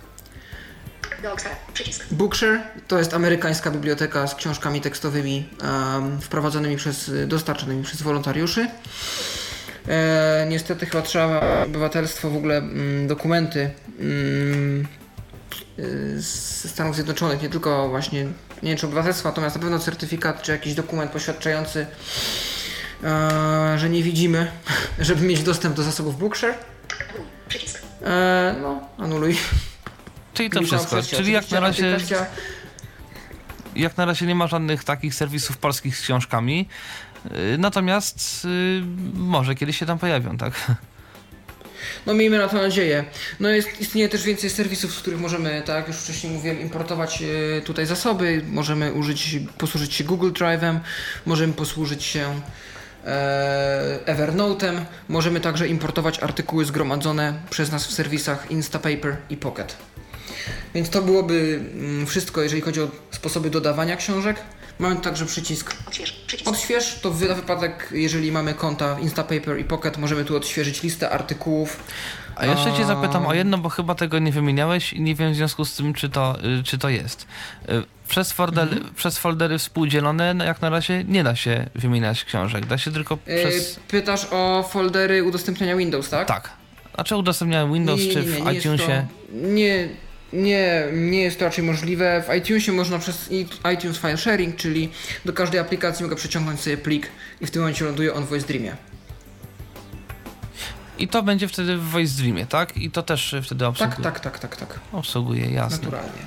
Bookshare 2.12 2.62
to 2.88 2.98
jest 2.98 3.14
amerykańska 3.14 3.72
biblioteka 3.72 4.28
z 4.28 4.36
książkami 4.36 4.82
tekstowymi 4.82 5.50
em, 5.62 6.22
wprowadzonymi 6.22 6.76
przez, 6.76 7.12
dostarczonymi 7.28 7.84
przez 7.84 8.02
wolontariuszy. 8.02 8.68
E, 9.88 10.46
niestety 10.50 10.86
chyba 10.86 11.02
trzeba 11.02 11.64
obywatelstwo, 11.66 12.30
w 12.30 12.38
ogóle 12.38 12.58
mm, 12.58 13.08
dokumenty 13.08 13.72
mm, 14.00 14.88
y, 15.80 16.22
z 16.22 16.70
Stanów 16.72 16.96
Zjednoczonych, 16.96 17.42
nie 17.42 17.50
tylko 17.50 17.90
właśnie, 17.90 18.24
nie 18.64 18.70
wiem 18.70 18.78
czy 18.78 18.86
obywatelstwo, 18.86 19.30
natomiast 19.30 19.56
na 19.56 19.62
pewno 19.62 19.80
certyfikat 19.80 20.42
czy 20.42 20.52
jakiś 20.52 20.74
dokument 20.74 21.12
poświadczający, 21.12 21.80
e, 21.82 21.88
że 23.76 23.90
nie 23.90 24.04
widzimy, 24.04 24.52
żeby 25.00 25.26
mieć 25.26 25.44
dostęp 25.44 25.76
do 25.76 25.84
zasobów 25.84 26.20
Bookshare. 26.20 26.56
E, 28.02 28.56
no, 28.62 28.90
anuluj. 28.98 29.38
Czyli 30.34 30.50
to 30.50 30.60
Klikam 30.60 30.80
wszystko. 30.80 31.04
Czyli 31.18 31.32
jak 31.32 31.52
na 31.52 31.60
razie 31.60 31.98
jak 33.76 33.98
na 33.98 34.06
razie 34.06 34.26
nie 34.26 34.36
ma 34.36 34.48
żadnych 34.48 34.84
takich 34.84 35.16
serwisów 35.16 35.58
polskich 35.58 35.98
z 35.98 36.02
książkami. 36.02 36.68
y, 37.26 37.58
Natomiast 37.58 38.46
y, 38.46 38.82
może 39.14 39.56
kiedyś 39.56 39.78
się 39.78 39.86
tam 39.86 40.00
pojawią, 40.00 40.38
tak? 40.38 40.54
No 42.06 42.14
miejmy 42.14 42.38
na 42.38 42.48
to 42.48 42.58
nadzieję. 42.58 43.06
No 43.40 43.50
jest, 43.50 43.82
istnieje 43.82 44.10
też 44.10 44.24
więcej 44.24 44.50
serwisów, 44.50 44.94
z 44.94 45.00
których 45.00 45.20
możemy, 45.20 45.64
tak 45.66 45.76
jak 45.76 45.88
już 45.88 45.98
wcześniej 45.98 46.34
mówiłem, 46.34 46.62
importować 46.62 47.24
e, 47.58 47.62
tutaj 47.62 47.86
zasoby. 47.86 48.42
Możemy 48.48 48.94
użyć, 48.94 49.38
posłużyć 49.58 49.94
się 49.94 50.04
Google 50.04 50.32
Drive'em, 50.32 50.80
możemy 51.26 51.54
posłużyć 51.54 52.04
się 52.04 52.22
e, 52.30 52.42
Evernote'em, 54.06 54.82
możemy 55.10 55.40
także 55.40 55.68
importować 55.68 56.20
artykuły 56.20 56.66
zgromadzone 56.66 57.34
przez 57.50 57.72
nas 57.72 57.88
w 57.88 57.94
serwisach 57.94 58.52
Instapaper 58.52 59.18
i 59.30 59.38
Pocket. 59.38 59.76
Więc 60.74 60.90
to 60.90 61.02
byłoby 61.02 61.60
mm, 61.74 62.06
wszystko, 62.06 62.42
jeżeli 62.42 62.62
chodzi 62.62 62.82
o 62.82 62.88
sposoby 63.12 63.50
dodawania 63.50 63.96
książek. 63.96 64.38
Mamy 64.80 64.96
także 64.96 65.26
przycisk 65.26 65.76
Odśwież, 65.88 66.12
przycisk. 66.12 66.50
Odśwież 66.50 67.00
to 67.00 67.10
na 67.30 67.36
wypadek, 67.36 67.90
jeżeli 67.92 68.32
mamy 68.32 68.54
konta 68.54 69.00
Instapaper 69.00 69.60
i 69.60 69.64
Pocket, 69.64 69.98
możemy 69.98 70.26
tu 70.26 70.38
odświeżyć 70.38 70.84
listę 70.84 71.10
artykułów. 71.10 71.84
A 72.36 72.46
jeszcze 72.46 72.74
cię 72.74 72.86
zapytam 72.86 73.26
o 73.26 73.34
jedno, 73.34 73.58
bo 73.58 73.70
chyba 73.70 73.96
tego 73.96 74.20
nie 74.20 74.32
wymieniałeś 74.32 74.94
i 74.94 75.02
nie 75.02 75.16
wiem 75.16 75.34
w 75.34 75.36
związku 75.36 75.66
z 75.66 75.76
tym, 75.76 75.94
czy 75.94 76.10
to, 76.10 76.36
y, 76.60 76.64
czy 76.64 76.78
to 76.78 76.90
jest. 76.90 77.28
Y, 77.70 77.84
Przez, 78.08 78.32
folder, 78.32 78.68
Mhm. 78.74 78.94
przez 78.96 79.18
foldery 79.18 79.58
współdzielone, 79.58 80.36
jak 80.46 80.62
na 80.62 80.70
razie 80.70 81.04
nie 81.08 81.24
da 81.24 81.36
się 81.36 81.66
wymieniać 81.76 82.26
książek. 82.26 82.66
Da 82.66 82.78
się 82.78 82.92
tylko 82.92 83.18
Yy, 83.28 83.38
przez... 83.40 83.80
Pytasz 83.88 84.28
o 84.32 84.64
foldery 84.70 85.24
udostępniania 85.24 85.76
Windows, 85.76 86.10
tak? 86.10 86.28
Tak. 86.28 86.50
A 86.98 87.04
czy 87.04 87.16
udostępniałem 87.16 87.74
Windows, 87.74 88.00
Nie, 88.02 88.08
nie, 88.08 88.14
czy 88.14 88.20
nie, 88.20 88.26
w 88.26 88.40
nie 88.42 88.54
jest 88.54 88.66
iTunesie? 88.66 89.08
To, 89.08 89.34
nie, 89.48 89.90
nie, 90.34 90.84
nie 90.94 91.22
jest 91.22 91.40
to 91.40 91.46
raczej 91.46 91.64
możliwe. 91.64 92.24
W 92.30 92.36
iTunesie 92.36 92.72
można 92.72 93.00
przez 93.00 93.30
iTunes 93.74 93.98
File 93.98 94.18
Sharing, 94.18 94.56
czyli 94.56 94.90
do 95.26 95.34
każdej 95.34 95.60
aplikacji 95.60 96.04
mogę 96.04 96.16
przeciągnąć 96.16 96.60
sobie 96.60 96.78
plik 96.78 97.08
i 97.42 97.46
w 97.46 97.52
tym 97.52 97.62
momencie 97.62 97.86
ląduje 97.86 98.14
on 98.14 98.24
w 98.26 98.30
Voice 98.30 98.48
Dreamie. 98.48 98.76
I 100.98 101.08
to 101.08 101.24
będzie 101.24 101.48
wtedy 101.48 101.78
w 101.78 101.90
Voice 101.90 102.14
Dreamie, 102.22 102.46
tak? 102.46 102.78
I 102.78 102.92
to 102.92 103.04
też 103.04 103.36
wtedy 103.44 103.66
obsługuje. 103.66 104.04
Tak, 104.04 104.20
tak, 104.20 104.40
tak, 104.40 104.40
tak, 104.40 104.56
tak. 104.56 104.80
Obsługuje, 104.92 105.52
jasne. 105.52 105.78
Naturalnie. 105.78 106.26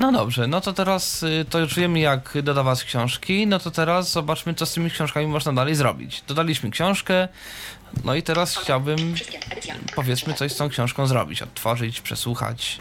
No 0.00 0.12
dobrze, 0.12 0.46
no 0.46 0.60
to 0.60 0.72
teraz 0.72 1.22
y, 1.22 1.44
to 1.50 1.58
już 1.58 1.74
wiemy 1.74 2.00
jak 2.00 2.42
dodawać 2.42 2.84
książki, 2.84 3.46
no 3.46 3.58
to 3.58 3.70
teraz 3.70 4.12
zobaczmy 4.12 4.54
co 4.54 4.66
z 4.66 4.72
tymi 4.72 4.90
książkami 4.90 5.26
można 5.26 5.52
dalej 5.52 5.74
zrobić. 5.74 6.22
Dodaliśmy 6.28 6.70
książkę, 6.70 7.28
no 8.04 8.14
i 8.14 8.22
teraz 8.22 8.56
chciałbym 8.56 9.14
powiedzmy 9.94 10.34
coś 10.34 10.52
z 10.52 10.56
tą 10.56 10.68
książką 10.68 11.06
zrobić, 11.06 11.42
odtworzyć, 11.42 12.00
przesłuchać. 12.00 12.80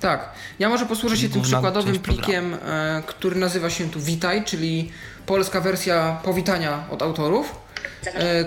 Tak, 0.00 0.28
ja 0.58 0.68
może 0.68 0.86
posłużę 0.86 1.16
się 1.16 1.28
tym 1.28 1.42
przykładowym 1.42 1.98
plikiem, 1.98 2.54
e, 2.54 3.02
który 3.06 3.36
nazywa 3.36 3.70
się 3.70 3.90
tu 3.90 4.00
Witaj, 4.00 4.44
czyli 4.44 4.92
polska 5.26 5.60
wersja 5.60 6.20
powitania 6.24 6.84
od 6.90 7.02
autorów, 7.02 7.54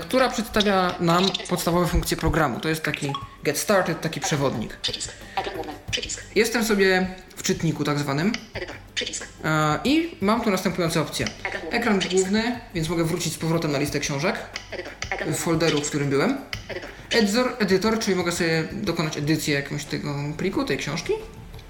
która 0.01 0.29
przedstawia 0.29 0.95
nam 0.99 1.25
podstawowe 1.49 1.87
funkcje 1.87 2.17
programu. 2.17 2.59
To 2.59 2.69
jest 2.69 2.83
taki 2.83 3.13
get 3.43 3.57
started, 3.57 4.01
taki 4.01 4.19
przewodnik. 4.19 4.77
Jestem 6.35 6.65
sobie 6.65 7.07
w 7.35 7.43
czytniku 7.43 7.83
tak 7.83 7.99
zwanym 7.99 8.31
e, 9.43 9.79
i 9.83 10.17
mam 10.21 10.41
tu 10.41 10.49
następujące 10.51 11.01
opcje. 11.01 11.27
Ekran 11.71 11.99
główny, 12.11 12.59
więc 12.73 12.89
mogę 12.89 13.03
wrócić 13.03 13.33
z 13.33 13.37
powrotem 13.37 13.71
na 13.71 13.79
listę 13.79 13.99
książek 13.99 14.35
w 15.27 15.35
folderu, 15.35 15.81
w 15.81 15.89
którym 15.89 16.09
byłem. 16.09 16.37
Editor, 17.11 17.55
edytor, 17.59 17.99
czyli 17.99 18.15
mogę 18.15 18.31
sobie 18.31 18.63
dokonać 18.71 19.17
edycji 19.17 19.53
jakiegoś 19.53 19.85
tego 19.85 20.15
pliku, 20.37 20.63
tej 20.63 20.77
książki. 20.77 21.13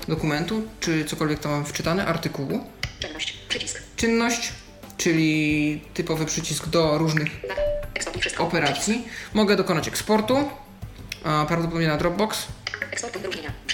dokumentu, 0.08 0.68
czy 0.80 1.06
cokolwiek 1.06 1.40
tam 1.40 1.52
mam 1.52 1.66
wczytane, 1.66 2.06
artykułu. 2.06 2.68
Czynność. 3.00 3.38
Przycisk. 3.50 3.82
Czynność, 3.96 4.52
czyli 4.98 5.82
typowy 5.94 6.26
przycisk 6.26 6.68
do 6.68 6.98
różnych 6.98 7.28
operacji. 8.48 9.08
Mogę 9.34 9.56
dokonać 9.56 9.88
eksportu, 9.88 10.50
prawdopodobnie 11.24 11.88
na 11.88 11.98
Dropbox. 11.98 12.48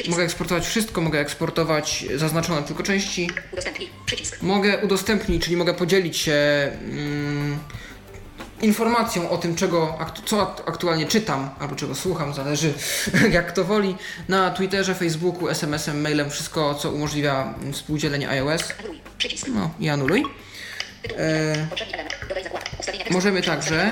Mogę 0.09 0.23
eksportować 0.23 0.65
wszystko, 0.67 1.01
mogę 1.01 1.19
eksportować 1.19 2.05
zaznaczone 2.15 2.63
tylko 2.63 2.83
części. 2.83 3.29
Mogę 4.41 4.77
udostępnić, 4.77 5.43
czyli 5.43 5.57
mogę 5.57 5.73
podzielić 5.73 6.17
się 6.17 6.33
mm, 6.83 7.57
informacją 8.61 9.29
o 9.29 9.37
tym, 9.37 9.55
czego, 9.55 9.97
co 10.25 10.41
ak- 10.41 10.63
aktualnie 10.69 11.05
czytam, 11.05 11.49
albo 11.59 11.75
czego 11.75 11.95
słucham, 11.95 12.33
zależy 12.33 12.73
jak 13.31 13.51
to 13.51 13.63
woli, 13.63 13.95
na 14.29 14.51
Twitterze, 14.51 14.95
Facebooku, 14.95 15.49
SMS-em, 15.49 16.01
mailem, 16.01 16.29
wszystko, 16.29 16.75
co 16.75 16.91
umożliwia 16.91 17.53
współdzielenie 17.73 18.29
iOS. 18.29 18.61
No 19.53 19.71
i 19.79 19.89
anuluj. 19.89 20.23
Możemy 23.11 23.39
Ustawienia 23.39 23.41
także, 23.41 23.91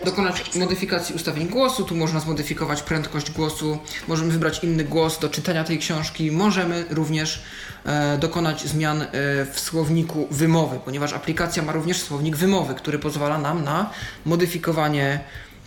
e, 0.00 0.04
dokonać 0.04 0.54
modyfikacji 0.54 1.14
ustawień 1.14 1.48
głosu. 1.48 1.84
Tu 1.84 1.94
można 1.94 2.20
zmodyfikować 2.20 2.82
prędkość 2.82 3.30
głosu, 3.30 3.78
możemy 4.08 4.32
wybrać 4.32 4.64
inny 4.64 4.84
głos 4.84 5.18
do 5.18 5.28
czytania 5.28 5.64
tej 5.64 5.78
książki. 5.78 6.30
Możemy 6.30 6.84
również 6.90 7.42
e, 7.84 8.18
dokonać 8.18 8.62
zmian 8.62 9.02
e, 9.02 9.06
w 9.52 9.60
słowniku 9.60 10.26
wymowy, 10.30 10.80
ponieważ 10.84 11.12
aplikacja 11.12 11.62
ma 11.62 11.72
również 11.72 12.00
słownik 12.02 12.36
wymowy, 12.36 12.74
który 12.74 12.98
pozwala 12.98 13.38
nam 13.38 13.64
na 13.64 13.90
modyfikowanie 14.24 15.20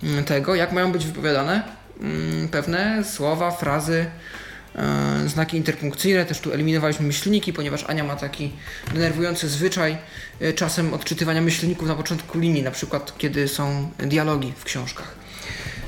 mm, 0.03 0.23
tego, 0.23 0.55
jak 0.55 0.71
mają 0.71 0.91
być 0.91 1.05
wypowiadane 1.05 1.63
mm, 2.01 2.47
pewne 2.47 3.03
słowa, 3.03 3.51
frazy. 3.51 4.05
E, 4.75 5.29
Znaki 5.29 5.57
interpunkcyjne, 5.57 6.25
też 6.25 6.39
tu 6.39 6.53
eliminowaliśmy 6.53 7.07
myślniki, 7.07 7.53
ponieważ 7.53 7.83
Ania 7.83 8.03
ma 8.03 8.15
taki 8.15 8.51
denerwujący 8.93 9.49
zwyczaj 9.49 9.97
e, 10.39 10.53
czasem 10.53 10.93
odczytywania 10.93 11.41
myślników 11.41 11.87
na 11.87 11.95
początku 11.95 12.39
linii, 12.39 12.63
na 12.63 12.71
przykład 12.71 13.17
kiedy 13.17 13.47
są 13.47 13.91
dialogi 13.97 14.53
w 14.57 14.63
książkach. 14.63 15.15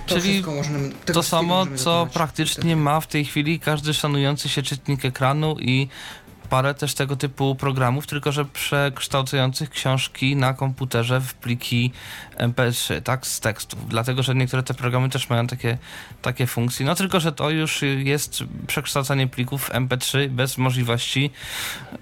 To 0.07 0.15
Czyli 0.15 0.43
możemy, 0.55 0.89
To 1.05 1.23
samo, 1.23 1.67
co 1.75 2.07
praktycznie 2.13 2.75
ma 2.75 2.99
w 2.99 3.07
tej 3.07 3.25
chwili 3.25 3.59
każdy 3.59 3.93
szanujący 3.93 4.49
się 4.49 4.61
czytnik 4.61 5.05
ekranu 5.05 5.55
i 5.59 5.87
parę 6.49 6.73
też 6.73 6.93
tego 6.93 7.15
typu 7.15 7.55
programów, 7.55 8.07
tylko 8.07 8.31
że 8.31 8.45
przekształcających 8.45 9.69
książki 9.69 10.35
na 10.35 10.53
komputerze 10.53 11.21
w 11.21 11.33
pliki 11.33 11.91
MP3, 12.37 13.01
tak, 13.01 13.27
z 13.27 13.39
tekstów. 13.39 13.89
Dlatego, 13.89 14.23
że 14.23 14.35
niektóre 14.35 14.63
te 14.63 14.73
programy 14.73 15.09
też 15.09 15.29
mają 15.29 15.47
takie, 15.47 15.77
takie 16.21 16.47
funkcje. 16.47 16.85
No 16.85 16.95
tylko, 16.95 17.19
że 17.19 17.31
to 17.31 17.49
już 17.49 17.81
jest 17.97 18.43
przekształcanie 18.67 19.27
plików 19.27 19.63
w 19.63 19.69
MP3 19.69 20.29
bez 20.29 20.57
możliwości 20.57 21.31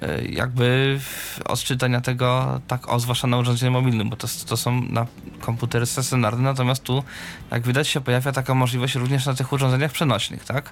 e, 0.01 0.25
jakby 0.25 0.99
odczytania 1.45 2.01
tego 2.01 2.61
tak, 2.67 2.89
o, 2.89 2.99
zwłaszcza 2.99 3.27
na 3.27 3.37
urządzeniu 3.37 3.71
mobilnym, 3.71 4.09
bo 4.09 4.15
to, 4.15 4.27
to 4.47 4.57
są 4.57 4.81
na 4.81 5.05
komputery 5.41 5.85
stacjonarne, 5.85 6.43
natomiast 6.43 6.83
tu, 6.83 7.03
jak 7.51 7.67
widać, 7.67 7.87
się 7.87 8.01
pojawia 8.01 8.31
taka 8.31 8.53
możliwość 8.53 8.95
również 8.95 9.25
na 9.25 9.33
tych 9.33 9.53
urządzeniach 9.53 9.91
przenośnych, 9.91 10.45
tak? 10.45 10.71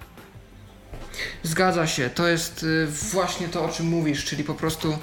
Zgadza 1.43 1.87
się, 1.87 2.09
to 2.09 2.27
jest 2.27 2.63
y, 2.63 2.87
właśnie 2.87 3.47
to, 3.47 3.65
o 3.65 3.69
czym 3.69 3.85
mówisz, 3.85 4.25
czyli 4.25 4.43
po 4.43 4.53
prostu 4.53 4.97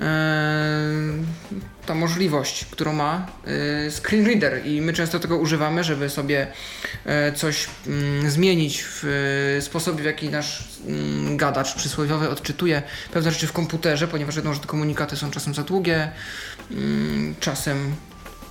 e, 0.00 0.04
ta 1.86 1.94
możliwość, 1.94 2.64
którą 2.64 2.92
ma 2.92 3.26
e, 3.86 3.90
screen 3.90 4.26
reader. 4.26 4.66
I 4.66 4.80
my 4.80 4.92
często 4.92 5.20
tego 5.20 5.36
używamy, 5.36 5.84
żeby 5.84 6.10
sobie 6.10 6.46
coś 7.34 7.66
mm, 7.86 8.30
zmienić 8.30 8.84
w 8.86 9.58
sposobie, 9.60 10.02
w 10.02 10.06
jaki 10.06 10.28
nasz 10.28 10.68
mm, 10.86 11.36
gadacz 11.36 11.74
przysłowiowy 11.74 12.28
odczytuje 12.28 12.82
pewne 13.12 13.32
rzeczy 13.32 13.46
w 13.46 13.52
komputerze, 13.52 14.08
ponieważ 14.08 14.36
wiadomo, 14.36 14.54
że 14.54 14.60
te 14.60 14.66
komunikaty 14.66 15.16
są 15.16 15.30
czasem 15.30 15.54
za 15.54 15.62
długie, 15.62 16.10
mm, 16.70 17.34
czasem 17.40 17.96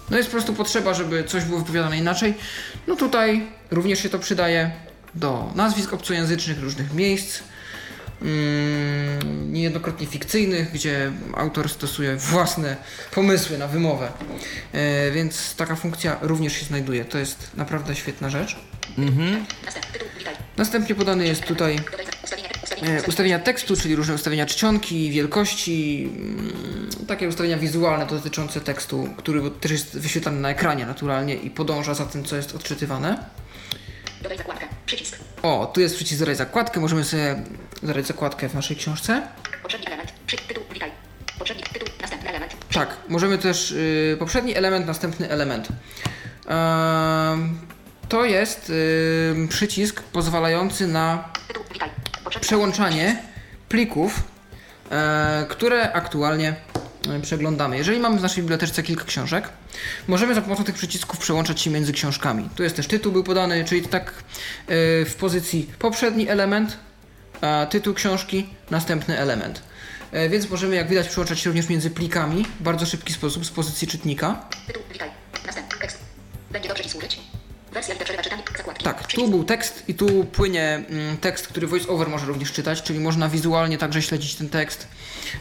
no 0.10 0.18
jest 0.18 0.30
po 0.30 0.32
prostu 0.32 0.54
potrzeba, 0.54 0.94
żeby 0.94 1.24
coś 1.24 1.44
było 1.44 1.60
wypowiadane 1.60 1.98
inaczej. 1.98 2.34
No 2.88 2.96
tutaj 2.96 3.48
również 3.72 4.00
się 4.00 4.10
to 4.10 4.20
przydaje 4.20 4.72
do 5.16 5.52
nazwisk 5.56 5.94
obcojęzycznych, 5.94 6.60
różnych 6.60 6.94
miejsc, 6.94 7.40
mm, 8.22 9.54
niejednokrotnie 9.54 10.08
fikcyjnych, 10.08 10.72
gdzie 10.72 11.12
autor 11.38 11.70
stosuje 11.70 12.16
własne 12.16 12.78
pomysły 13.16 13.58
na 13.58 13.68
wymowę. 13.68 14.12
E, 14.74 15.12
więc 15.12 15.56
taka 15.56 15.76
funkcja 15.76 16.18
również 16.22 16.54
się 16.54 16.66
znajduje. 16.66 17.06
To 17.06 17.18
jest 17.18 17.50
naprawdę 17.56 17.96
świetna 17.96 18.30
rzecz. 18.30 18.56
Mhm. 18.98 19.46
Następnie 20.58 20.96
podany 20.96 21.28
jest 21.28 21.46
tutaj 21.46 21.80
ustawienia. 22.24 22.50
E, 22.82 23.04
ustawienia 23.08 23.40
tekstu, 23.40 23.76
czyli 23.76 23.96
różne 23.96 24.14
ustawienia 24.14 24.46
czcionki, 24.46 25.12
wielkości, 25.12 26.10
mm, 26.16 26.90
takie 27.08 27.28
ustawienia 27.28 27.58
wizualne 27.58 28.06
dotyczące 28.06 28.62
tekstu, 28.62 29.10
który 29.18 29.52
też 29.52 29.72
jest 29.72 30.00
wyświetlany 30.00 30.40
na 30.40 30.50
ekranie 30.50 30.86
naturalnie 30.86 31.36
i 31.36 31.50
podąża 31.50 31.94
za 31.94 32.06
tym, 32.06 32.24
co 32.24 32.36
jest 32.36 32.56
odczytywane. 32.56 33.24
Dodaj 34.22 34.38
zakładkę. 34.38 34.69
Przycisk. 34.90 35.18
O, 35.44 35.72
tu 35.74 35.82
jest 35.82 35.96
przycisk 35.96 36.20
dodaj 36.20 36.36
zakładkę, 36.36 36.80
możemy 36.80 37.04
sobie 37.04 37.36
dodać 37.84 38.08
zakładkę 38.08 38.50
w 38.50 38.54
naszej 38.54 38.78
książce. 38.78 39.28
Poprzedni 39.62 39.88
element. 39.88 40.14
Przy... 40.28 40.38
Tytuł. 40.38 40.64
Witaj. 40.74 40.92
Poprzedni. 41.40 41.64
Tytuł. 41.64 41.88
Następny 42.02 42.30
element. 42.30 42.56
Tak, 42.74 42.98
możemy 43.10 43.38
też 43.38 43.72
y, 43.72 44.16
poprzedni 44.20 44.56
element, 44.56 44.88
następny 44.88 45.30
element. 45.30 45.68
To 48.10 48.26
jest 48.26 48.70
y, 48.70 49.48
przycisk 49.50 50.02
pozwalający 50.04 50.88
na 50.88 51.30
Tytuł. 51.48 51.64
Witaj. 51.74 51.90
Poprzedni. 52.24 52.48
przełączanie 52.48 53.24
plików, 53.70 54.24
e, 54.92 55.46
które 55.50 55.94
aktualnie 55.94 56.56
e, 57.10 57.20
przeglądamy. 57.22 57.78
Jeżeli 57.78 58.00
mamy 58.00 58.20
w 58.20 58.22
naszej 58.22 58.44
bibliotece 58.44 58.84
kilka 58.84 59.06
książek, 59.06 59.50
możemy 60.08 60.36
za 60.36 60.42
pomocą 60.42 60.64
tych 60.64 60.76
przycisków 60.76 61.20
przełączać 61.20 61.62
się 61.62 61.70
między 61.70 61.94
książkami. 61.94 62.50
Tu 62.56 62.64
jest 62.64 62.76
też 62.76 62.88
tytuł 62.88 63.12
był 63.12 63.24
podany, 63.24 63.66
czyli 63.66 63.82
tak 63.82 64.10
e, 64.12 64.16
w 65.06 65.16
pozycji 65.20 65.70
poprzedni 65.80 66.30
element, 66.30 66.78
tytuł 67.70 67.94
książki, 67.94 68.50
następny 68.72 69.20
element. 69.20 69.62
E, 70.12 70.30
Więc 70.30 70.50
możemy, 70.50 70.76
jak 70.76 70.90
widać, 70.90 71.08
przełączać 71.08 71.40
się 71.40 71.50
również 71.50 71.70
między 71.70 71.90
plikami 71.90 72.46
w 72.60 72.64
bardzo 72.64 72.86
szybki 72.86 73.14
sposób 73.14 73.46
z 73.46 73.50
pozycji 73.50 73.88
czytnika. 73.88 74.46
Tytuł. 74.68 74.84
Witaj. 74.94 75.10
Następny. 75.46 75.80
Tekst. 75.80 76.00
Będzie 76.52 76.70
dobrze 76.70 76.84
Ci 76.84 76.90
służyć. 76.90 77.20
Wersja. 77.74 77.96
Zakładki. 78.58 78.84
Tak, 78.84 79.08
tu 79.08 79.28
był 79.28 79.44
tekst 79.44 79.84
i 79.88 79.94
tu 79.94 80.26
płynie 80.26 80.84
mm, 80.90 81.18
tekst, 81.18 81.48
który 81.48 81.68
VoiceOver 81.68 82.10
może 82.10 82.26
również 82.26 82.52
czytać, 82.52 82.82
czyli 82.82 83.00
można 83.00 83.30
wizualnie 83.30 83.78
także 83.78 84.02
śledzić 84.02 84.36
ten 84.36 84.50
tekst 84.50 84.88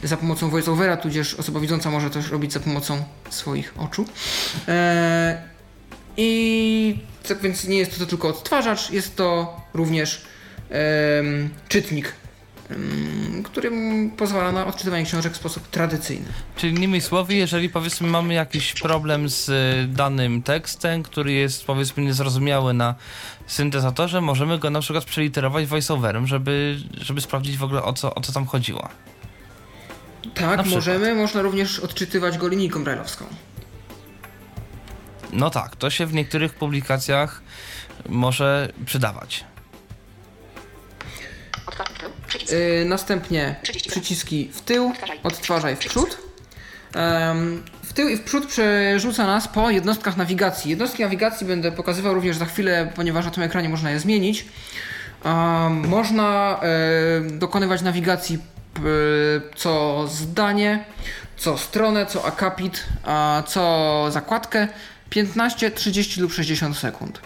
za 0.03 0.17
pomocą 0.17 0.51
VoiceOvera, 0.51 0.97
tudzież 0.97 1.35
osoba 1.35 1.61
widząca 1.61 1.91
może 1.91 2.11
też 2.11 2.31
robić 2.31 2.53
za 2.53 2.61
pomocą 2.61 3.05
swoich 3.31 3.75
oczu. 3.79 4.05
Eee, 4.69 5.37
I 6.17 6.99
tak 7.29 7.41
więc 7.41 7.65
nie 7.65 7.79
jest 7.79 7.99
to 7.99 8.07
tylko 8.07 8.29
odtwarzacz, 8.29 8.91
jest 8.91 9.17
to 9.17 9.61
również 9.75 10.23
czytnik, 11.69 12.13
który 13.45 13.71
pozwala 14.17 14.53
na 14.53 14.67
odczytywanie 14.67 15.05
książek 15.05 15.33
w 15.33 15.37
sposób 15.37 15.69
tradycyjny. 15.69 16.27
Czyli 16.57 16.73
innymi 16.73 17.01
słowy, 17.01 17.35
jeżeli 17.35 17.69
powiedzmy 17.69 18.09
mamy 18.09 18.35
jakiś 18.35 18.73
problem 18.73 19.29
z 19.29 19.49
y, 19.49 19.89
danym 19.89 20.43
tekstem, 20.43 21.03
który 21.03 21.33
jest 21.33 21.65
powiedzmy 21.65 22.03
niezrozumiały 22.03 22.75
na 22.75 22.95
syntezatorze, 23.47 24.21
możemy 24.21 24.59
go 24.59 24.71
na 24.71 24.81
przykład 24.81 25.05
przeliterować 25.05 25.67
voiceoverem, 25.67 26.27
żeby, 26.27 26.79
żeby 27.01 27.21
sprawdzić 27.21 27.57
w 27.57 27.63
ogóle 27.63 27.83
o 27.83 27.93
co, 27.93 28.15
o 28.15 28.21
co 28.21 28.33
tam 28.33 28.47
chodziło. 28.47 28.89
Tak, 30.35 30.67
możemy, 30.67 31.15
można 31.15 31.43
również 31.43 31.81
odczytywać 31.81 32.39
go 32.39 32.49
linijką 32.49 32.85
brailleowską. 32.85 33.25
No 35.33 35.51
tak, 35.51 35.77
to 35.77 35.91
się 35.91 36.07
w 36.07 36.13
niektórych 36.15 36.55
publikacjach 36.55 37.43
może 38.09 38.73
przydawać. 38.87 39.45
Yy, 42.35 42.85
następnie 42.85 43.57
Przyciski. 43.89 44.51
w 44.53 44.61
tył, 44.61 44.93
Odtwarzaj. 45.23 45.77
w 45.77 45.79
przód. 45.79 46.19
Em, 46.95 47.63
w 47.83 47.93
tył 47.93 48.09
i 48.09 48.17
w 48.17 48.23
przód 48.23 48.47
przerzuca 48.47 49.27
nas 49.27 49.49
po 49.49 49.71
jednostkach 49.71 50.17
nawigacji. 50.17 50.71
Jednostki 50.71 51.03
nawigacji 51.03 51.47
będę 51.47 51.73
pokazywał 51.73 52.15
również 52.15 52.37
za 52.37 52.47
chwilę, 52.47 52.93
ponieważ 52.95 53.25
na 53.25 53.31
tym 53.31 53.43
ekranie 53.43 53.69
można 53.69 53.91
je 53.91 54.01
zmienić. 54.01 54.45
Em, 55.25 55.89
można 55.89 56.61
e, 56.63 57.31
dokonywać 57.31 57.83
nawigacji 57.83 58.39
p, 58.75 58.81
co 59.57 60.05
zdanie, 60.09 60.85
co 61.37 61.59
stronę, 61.59 62.07
co 62.07 62.25
akapit, 62.25 62.85
a 63.05 63.43
co 63.47 64.07
zakładkę 64.11 64.69
15, 65.11 65.71
30 65.71 66.21
lub 66.21 66.33
60 66.33 66.77
sekund. 66.77 67.21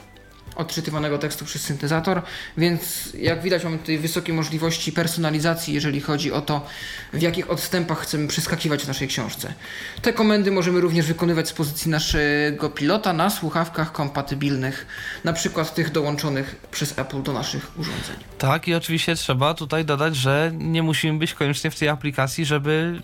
Odczytywanego 0.56 1.18
tekstu 1.18 1.44
przez 1.44 1.62
syntezator, 1.62 2.22
więc 2.56 3.12
jak 3.18 3.42
widać 3.42 3.64
mamy 3.64 3.78
tutaj 3.78 3.98
wysokie 3.98 4.32
możliwości 4.32 4.92
personalizacji, 4.92 5.74
jeżeli 5.74 6.00
chodzi 6.00 6.32
o 6.32 6.40
to, 6.40 6.66
w 7.12 7.22
jakich 7.22 7.50
odstępach 7.50 8.00
chcemy 8.00 8.28
przeskakiwać 8.28 8.84
w 8.84 8.88
naszej 8.88 9.08
książce. 9.08 9.54
Te 10.02 10.12
komendy 10.12 10.50
możemy 10.50 10.80
również 10.80 11.06
wykonywać 11.06 11.48
z 11.48 11.52
pozycji 11.52 11.90
naszego 11.90 12.70
pilota 12.70 13.12
na 13.12 13.30
słuchawkach 13.30 13.92
kompatybilnych, 13.92 14.86
na 15.24 15.32
przykład 15.32 15.74
tych 15.74 15.92
dołączonych 15.92 16.56
przez 16.70 16.98
Apple 16.98 17.22
do 17.22 17.32
naszych 17.32 17.78
urządzeń. 17.78 18.16
Tak, 18.38 18.68
i 18.68 18.74
oczywiście 18.74 19.14
trzeba 19.14 19.54
tutaj 19.54 19.84
dodać, 19.84 20.16
że 20.16 20.52
nie 20.54 20.82
musimy 20.82 21.18
być 21.18 21.34
koniecznie 21.34 21.70
w 21.70 21.78
tej 21.78 21.88
aplikacji, 21.88 22.44
żeby, 22.44 23.02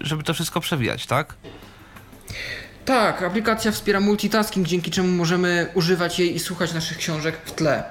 żeby 0.00 0.22
to 0.22 0.34
wszystko 0.34 0.60
przewijać, 0.60 1.06
tak? 1.06 1.34
Tak, 2.84 3.22
aplikacja 3.22 3.72
wspiera 3.72 4.00
multitasking, 4.00 4.66
dzięki 4.66 4.90
czemu 4.90 5.08
możemy 5.08 5.66
używać 5.74 6.18
jej 6.18 6.34
i 6.34 6.38
słuchać 6.38 6.74
naszych 6.74 6.98
książek 6.98 7.36
w 7.44 7.52
tle. 7.52 7.84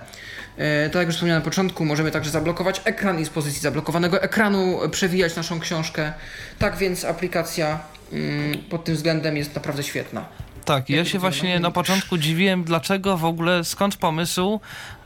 E, 0.58 0.90
tak 0.90 0.96
jak 0.96 1.08
już 1.08 1.16
wspomniałem 1.16 1.42
na 1.42 1.46
początku, 1.46 1.86
możemy 1.86 2.12
także 2.12 2.30
zablokować 2.30 2.82
ekran 2.86 3.20
i 3.20 3.26
z 3.26 3.30
pozycji 3.30 3.62
zablokowanego 3.62 4.22
ekranu 4.22 4.80
przewijać 4.92 5.36
naszą 5.36 5.60
książkę. 5.60 6.14
Tak 6.60 6.78
więc 6.78 7.06
aplikacja 7.06 7.80
mm, 8.12 8.58
pod 8.70 8.84
tym 8.84 8.96
względem 8.96 9.38
jest 9.38 9.56
naprawdę 9.56 9.84
świetna. 9.84 10.26
Tak, 10.66 10.90
ja 10.90 11.06
się 11.06 11.20
właśnie 11.20 11.60
na 11.60 11.72
początku 11.72 12.18
dziwiłem, 12.18 12.64
dlaczego 12.64 13.18
w 13.18 13.26
ogóle, 13.26 13.64
skąd 13.64 13.98
pomysł 13.98 14.60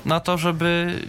na 0.05 0.19
to, 0.19 0.37
żeby 0.37 0.99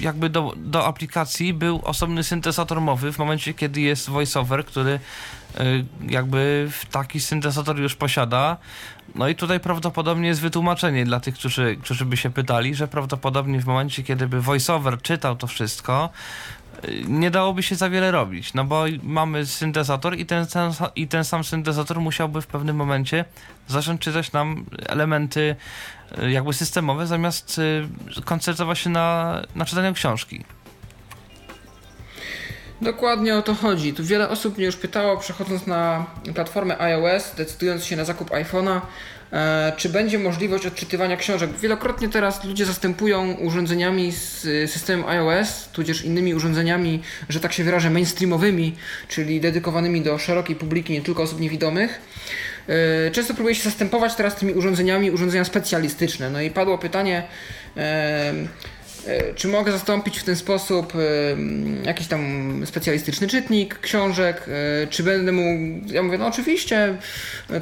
jakby 0.00 0.28
do, 0.28 0.52
do 0.56 0.86
aplikacji 0.86 1.54
był 1.54 1.80
osobny 1.84 2.24
syntezator 2.24 2.80
mowy 2.80 3.12
w 3.12 3.18
momencie, 3.18 3.54
kiedy 3.54 3.80
jest 3.80 4.10
voiceover, 4.10 4.64
który 4.64 5.00
jakby 6.08 6.70
taki 6.90 7.20
syntezator 7.20 7.80
już 7.80 7.94
posiada. 7.94 8.56
No 9.14 9.28
i 9.28 9.34
tutaj 9.34 9.60
prawdopodobnie 9.60 10.28
jest 10.28 10.40
wytłumaczenie 10.40 11.04
dla 11.04 11.20
tych, 11.20 11.34
którzy, 11.34 11.76
którzy 11.82 12.04
by 12.04 12.16
się 12.16 12.30
pytali, 12.30 12.74
że 12.74 12.88
prawdopodobnie 12.88 13.60
w 13.60 13.66
momencie, 13.66 14.02
kiedy 14.02 14.28
by 14.28 14.40
voiceover 14.40 15.02
czytał 15.02 15.36
to 15.36 15.46
wszystko, 15.46 16.10
nie 17.08 17.30
dałoby 17.30 17.62
się 17.62 17.74
za 17.74 17.90
wiele 17.90 18.10
robić, 18.10 18.54
no 18.54 18.64
bo 18.64 18.84
mamy 19.02 19.46
syntezator 19.46 20.18
i 20.18 20.26
ten, 20.26 20.46
ten, 20.46 20.72
i 20.96 21.08
ten 21.08 21.24
sam 21.24 21.44
syntezator 21.44 22.00
musiałby 22.00 22.40
w 22.40 22.46
pewnym 22.46 22.76
momencie 22.76 23.24
zacząć 23.68 24.00
czytać 24.00 24.32
nam 24.32 24.64
elementy 24.86 25.56
y, 26.22 26.30
jakby 26.30 26.52
systemowe, 26.52 27.06
zamiast 27.06 27.58
y, 28.18 28.22
koncentrować 28.24 28.78
się 28.78 28.90
na, 28.90 29.40
na 29.54 29.64
czytaniu 29.64 29.94
książki. 29.94 30.44
Dokładnie 32.80 33.36
o 33.36 33.42
to 33.42 33.54
chodzi. 33.54 33.92
Tu 33.92 34.04
wiele 34.04 34.28
osób 34.28 34.56
mnie 34.56 34.66
już 34.66 34.76
pytało, 34.76 35.16
przechodząc 35.16 35.66
na 35.66 36.06
platformę 36.34 36.80
iOS, 36.80 37.34
decydując 37.36 37.84
się 37.84 37.96
na 37.96 38.04
zakup 38.04 38.30
iPhone'a, 38.30 38.80
E, 39.34 39.72
czy 39.76 39.88
będzie 39.88 40.18
możliwość 40.18 40.66
odczytywania 40.66 41.16
książek? 41.16 41.50
Wielokrotnie 41.62 42.08
teraz 42.08 42.44
ludzie 42.44 42.66
zastępują 42.66 43.32
urządzeniami 43.32 44.12
z 44.12 44.40
systemem 44.70 45.08
iOS, 45.08 45.68
tudzież 45.72 46.04
innymi 46.04 46.34
urządzeniami, 46.34 47.02
że 47.28 47.40
tak 47.40 47.52
się 47.52 47.64
wyrażę, 47.64 47.90
mainstreamowymi, 47.90 48.74
czyli 49.08 49.40
dedykowanymi 49.40 50.02
do 50.02 50.18
szerokiej 50.18 50.56
publiki, 50.56 50.92
nie 50.92 51.02
tylko 51.02 51.22
osób 51.22 51.40
niewidomych. 51.40 52.00
E, 52.68 53.10
często 53.10 53.34
próbuje 53.34 53.54
się 53.54 53.62
zastępować 53.62 54.14
teraz 54.14 54.36
tymi 54.36 54.52
urządzeniami 54.52 55.10
urządzenia 55.10 55.44
specjalistyczne. 55.44 56.30
No 56.30 56.40
i 56.40 56.50
padło 56.50 56.78
pytanie, 56.78 57.22
E, 57.76 58.32
czy 59.36 59.48
mogę 59.48 59.72
zastąpić 59.72 60.18
w 60.18 60.24
ten 60.24 60.36
sposób 60.36 60.92
e, 60.94 60.98
jakiś 61.86 62.06
tam 62.06 62.62
specjalistyczny 62.66 63.28
czytnik 63.28 63.78
książek? 63.78 64.46
E, 64.82 64.86
czy 64.86 65.02
będę 65.02 65.32
mógł. 65.32 65.92
Ja 65.92 66.02
mówię, 66.02 66.18
no 66.18 66.26
oczywiście, 66.26 66.96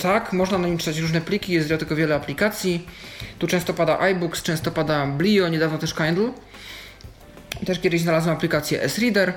tak, 0.03 0.33
można 0.33 0.59
na 0.59 0.69
nim 0.69 0.79
czytać 0.79 0.99
różne 0.99 1.21
pliki, 1.21 1.53
jest 1.53 1.69
do 1.69 1.79
tego 1.79 1.97
wiele 1.97 2.15
aplikacji. 2.15 2.87
Tu 3.39 3.47
często 3.47 3.75
pada 3.75 3.99
iBooks, 3.99 4.43
często 4.43 4.71
pada 4.71 5.07
Blio, 5.07 5.49
niedawno 5.49 5.79
też 5.79 5.95
Kindle. 5.95 6.33
Też 7.67 7.81
kiedyś 7.81 8.01
znalazłem 8.01 8.37
aplikację 8.37 8.83
S-Reader 8.83 9.33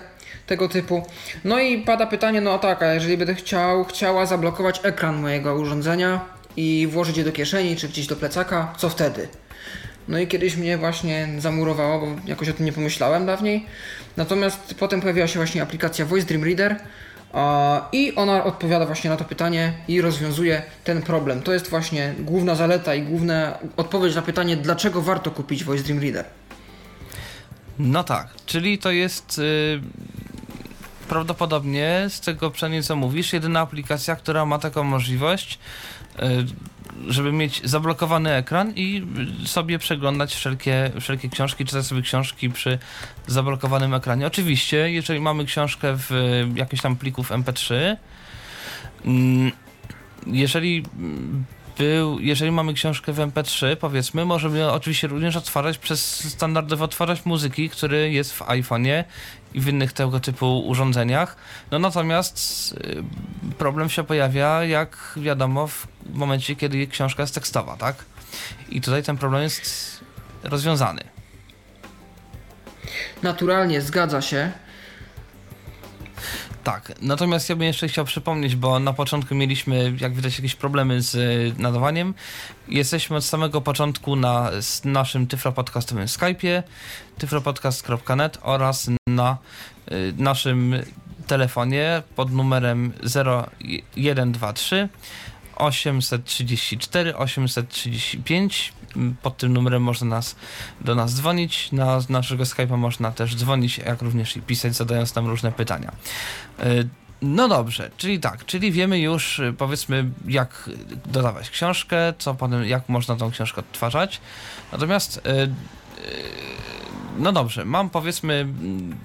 tego 0.47 0.69
typu. 0.69 1.05
No 1.43 1.59
i 1.59 1.81
pada 1.81 2.07
pytanie, 2.07 2.41
no 2.41 2.59
tak, 2.59 2.83
a 2.83 2.93
jeżeli 2.93 3.17
będę 3.17 3.35
chciał, 3.35 3.85
chciała 3.85 4.25
zablokować 4.25 4.81
ekran 4.83 5.21
mojego 5.21 5.55
urządzenia 5.55 6.25
i 6.57 6.87
włożyć 6.91 7.17
je 7.17 7.23
do 7.23 7.31
kieszeni 7.31 7.75
czy 7.75 7.87
gdzieś 7.87 8.07
do 8.07 8.15
plecaka, 8.15 8.73
co 8.77 8.89
wtedy? 8.89 9.27
No 10.07 10.19
i 10.19 10.27
kiedyś 10.27 10.55
mnie 10.55 10.77
właśnie 10.77 11.27
zamurowało, 11.37 11.99
bo 11.99 12.07
jakoś 12.25 12.49
o 12.49 12.53
tym 12.53 12.65
nie 12.65 12.73
pomyślałem 12.73 13.25
dawniej. 13.25 13.65
Natomiast 14.17 14.75
potem 14.79 15.01
pojawiła 15.01 15.27
się 15.27 15.39
właśnie 15.39 15.61
aplikacja 15.61 16.05
Voice 16.05 16.27
Dream 16.27 16.43
Reader 16.43 16.75
i 17.91 18.15
ona 18.15 18.43
odpowiada 18.43 18.85
właśnie 18.85 19.09
na 19.09 19.17
to 19.17 19.23
pytanie 19.23 19.73
i 19.87 20.01
rozwiązuje 20.01 20.61
ten 20.83 21.01
problem. 21.01 21.41
To 21.41 21.53
jest 21.53 21.69
właśnie 21.69 22.13
główna 22.19 22.55
zaleta 22.55 22.95
i 22.95 23.01
główna 23.01 23.57
odpowiedź 23.77 24.15
na 24.15 24.21
pytanie, 24.21 24.57
dlaczego 24.57 25.01
warto 25.01 25.31
kupić 25.31 25.63
Voice 25.63 25.83
Dream 25.83 26.01
Reader. 26.01 26.25
No 27.79 28.03
tak, 28.03 28.27
czyli 28.45 28.77
to 28.77 28.91
jest 28.91 29.37
yy, 29.37 29.81
prawdopodobnie 31.09 32.05
z 32.09 32.19
tego 32.19 32.51
przynajmniej 32.51 32.83
co 32.83 32.95
mówisz, 32.95 33.33
jedyna 33.33 33.59
aplikacja, 33.59 34.15
która 34.15 34.45
ma 34.45 34.59
taką 34.59 34.83
możliwość. 34.83 35.59
Yy, 36.19 36.45
żeby 37.07 37.31
mieć 37.31 37.61
zablokowany 37.63 38.33
ekran 38.33 38.73
i 38.75 39.07
sobie 39.45 39.79
przeglądać 39.79 40.35
wszelkie, 40.35 40.91
wszelkie 41.01 41.29
książki, 41.29 41.65
czytać 41.65 41.85
sobie 41.85 42.01
książki 42.01 42.49
przy 42.49 42.79
zablokowanym 43.27 43.93
ekranie. 43.93 44.27
Oczywiście, 44.27 44.91
jeżeli 44.91 45.19
mamy 45.19 45.45
książkę 45.45 45.97
w 45.97 46.09
jakichś 46.55 46.81
tam 46.81 46.95
plików 46.95 47.31
MP3, 47.31 47.95
mm, 49.05 49.51
jeżeli 50.27 50.83
był, 51.77 52.19
jeżeli 52.19 52.51
mamy 52.51 52.73
książkę 52.73 53.13
w 53.13 53.17
MP3, 53.17 53.75
powiedzmy, 53.75 54.25
możemy 54.25 54.71
oczywiście 54.71 55.07
również 55.07 55.35
otwarzać 55.35 55.77
przez 55.77 56.29
standardowy 56.29 56.83
odtwarzacz 56.83 57.25
muzyki, 57.25 57.69
który 57.69 58.11
jest 58.11 58.33
w 58.33 58.41
iPhone'ie 58.41 59.03
i 59.55 59.61
w 59.61 59.67
innych 59.67 59.93
tego 59.93 60.19
typu 60.19 60.67
urządzeniach. 60.67 61.35
No 61.71 61.79
natomiast 61.79 62.71
y, 63.51 63.53
problem 63.57 63.89
się 63.89 64.03
pojawia, 64.03 64.63
jak 64.63 64.97
wiadomo, 65.17 65.67
w 65.67 65.87
momencie, 66.13 66.55
kiedy 66.55 66.87
książka 66.87 67.23
jest 67.23 67.35
tekstowa, 67.35 67.77
tak? 67.77 67.95
I 68.69 68.81
tutaj 68.81 69.03
ten 69.03 69.17
problem 69.17 69.43
jest 69.43 69.99
rozwiązany. 70.43 71.01
Naturalnie, 73.23 73.81
zgadza 73.81 74.21
się. 74.21 74.51
Tak, 76.65 76.93
natomiast 77.01 77.49
ja 77.49 77.55
bym 77.55 77.67
jeszcze 77.67 77.87
chciał 77.87 78.05
przypomnieć, 78.05 78.55
bo 78.55 78.79
na 78.79 78.93
początku 78.93 79.35
mieliśmy, 79.35 79.93
jak 79.99 80.13
widać, 80.13 80.37
jakieś 80.37 80.55
problemy 80.55 81.01
z 81.01 81.15
y, 81.15 81.53
nadawaniem. 81.61 82.13
Jesteśmy 82.67 83.15
od 83.15 83.25
samego 83.25 83.61
początku 83.61 84.15
na 84.15 84.51
naszym 84.85 85.27
tyflopodcastowym 85.27 86.05
Skype'ie, 86.05 86.63
tyflopodcast.net 87.17 88.37
oraz 88.41 88.89
na 89.07 89.37
y, 89.91 90.13
naszym 90.17 90.75
telefonie 91.27 92.03
pod 92.15 92.31
numerem 92.31 92.93
0123 93.95 94.89
834 95.55 97.15
835 97.15 98.73
pod 99.21 99.37
tym 99.37 99.53
numerem 99.53 99.83
można 99.83 100.07
nas, 100.07 100.35
do 100.81 100.95
nas 100.95 101.15
dzwonić. 101.15 101.71
Na 101.71 101.99
naszego 102.09 102.43
Skype'a 102.43 102.77
można 102.77 103.11
też 103.11 103.35
dzwonić, 103.35 103.77
jak 103.77 104.01
również 104.01 104.37
i 104.37 104.41
pisać, 104.41 104.75
zadając 104.75 105.15
nam 105.15 105.27
różne 105.27 105.51
pytania. 105.51 105.91
E, 106.59 106.65
no 107.21 107.47
dobrze, 107.47 107.91
czyli 107.97 108.19
tak, 108.19 108.45
czyli 108.45 108.71
wiemy 108.71 108.99
już 108.99 109.39
e, 109.39 109.53
powiedzmy 109.53 110.09
jak 110.27 110.69
dodawać 111.05 111.49
książkę, 111.49 112.13
co 112.17 112.35
potem, 112.35 112.65
jak 112.65 112.89
można 112.89 113.15
tą 113.15 113.31
książkę 113.31 113.59
odtwarzać. 113.59 114.21
Natomiast 114.71 115.21
e, 115.25 115.47
no 117.17 117.31
dobrze, 117.31 117.65
mam 117.65 117.89
powiedzmy 117.89 118.47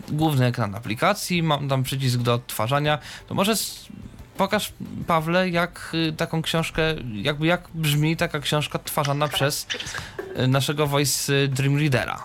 główny 0.08 0.46
ekran 0.46 0.74
aplikacji, 0.74 1.42
mam 1.42 1.68
tam 1.68 1.82
przycisk 1.82 2.18
do 2.18 2.34
odtwarzania, 2.34 2.98
to 3.28 3.34
może 3.34 3.54
pokaż, 4.40 4.72
Pawle, 5.06 5.48
jak 5.48 5.92
y, 6.08 6.12
taką 6.12 6.42
książkę, 6.42 6.82
jakby 7.14 7.46
jak 7.46 7.68
brzmi 7.74 8.16
taka 8.16 8.40
książka 8.40 8.78
twarzana 8.78 9.28
przez 9.28 9.66
y, 10.38 10.46
naszego 10.48 10.86
Voice 10.86 11.32
y, 11.32 11.48
Dream 11.48 11.78
Readera. 11.78 12.24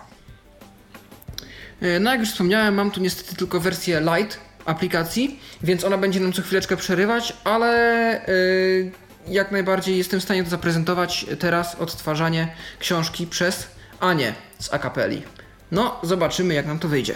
No 2.00 2.10
jak 2.10 2.20
już 2.20 2.30
wspomniałem, 2.30 2.74
mam 2.74 2.90
tu 2.90 3.00
niestety 3.00 3.36
tylko 3.36 3.60
wersję 3.60 4.00
light 4.00 4.40
aplikacji, 4.64 5.40
więc 5.62 5.84
ona 5.84 5.98
będzie 5.98 6.20
nam 6.20 6.32
co 6.32 6.42
chwileczkę 6.42 6.76
przerywać, 6.76 7.32
ale 7.44 7.70
yy, 9.26 9.34
jak 9.34 9.52
najbardziej 9.52 9.98
jestem 9.98 10.20
w 10.20 10.22
stanie 10.22 10.44
to 10.44 10.50
zaprezentować 10.50 11.26
teraz 11.38 11.74
odtwarzanie 11.74 12.54
książki 12.78 13.26
przez 13.26 13.66
Anię 14.00 14.34
z 14.58 14.72
Akapeli. 14.72 15.22
No, 15.70 16.00
zobaczymy 16.02 16.54
jak 16.54 16.66
nam 16.66 16.78
to 16.78 16.88
wyjdzie. 16.88 17.14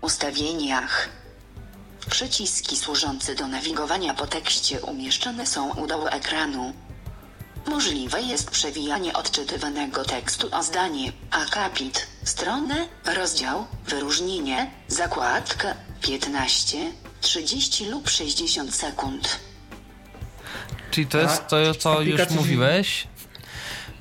Ustawieniach 0.00 1.23
Przyciski 2.10 2.76
służące 2.76 3.34
do 3.34 3.46
nawigowania 3.48 4.14
po 4.14 4.26
tekście 4.26 4.80
umieszczone 4.80 5.46
są 5.46 5.74
u 5.74 5.86
dołu 5.86 6.06
ekranu. 6.06 6.72
Możliwe 7.66 8.22
jest 8.22 8.50
przewijanie 8.50 9.12
odczytywanego 9.12 10.04
tekstu 10.04 10.48
o 10.52 10.62
zdanie, 10.62 11.12
akapit, 11.30 12.06
stronę, 12.24 12.88
rozdział, 13.04 13.66
wyróżnienie, 13.86 14.70
zakładkę, 14.88 15.74
15, 16.00 16.92
30 17.20 17.86
lub 17.86 18.10
60 18.10 18.74
sekund. 18.74 19.40
Czyli 20.90 21.06
to 21.06 21.18
jest 21.18 21.48
to, 21.48 21.74
co 21.74 22.02
już 22.02 22.30
mówiłeś. 22.30 23.06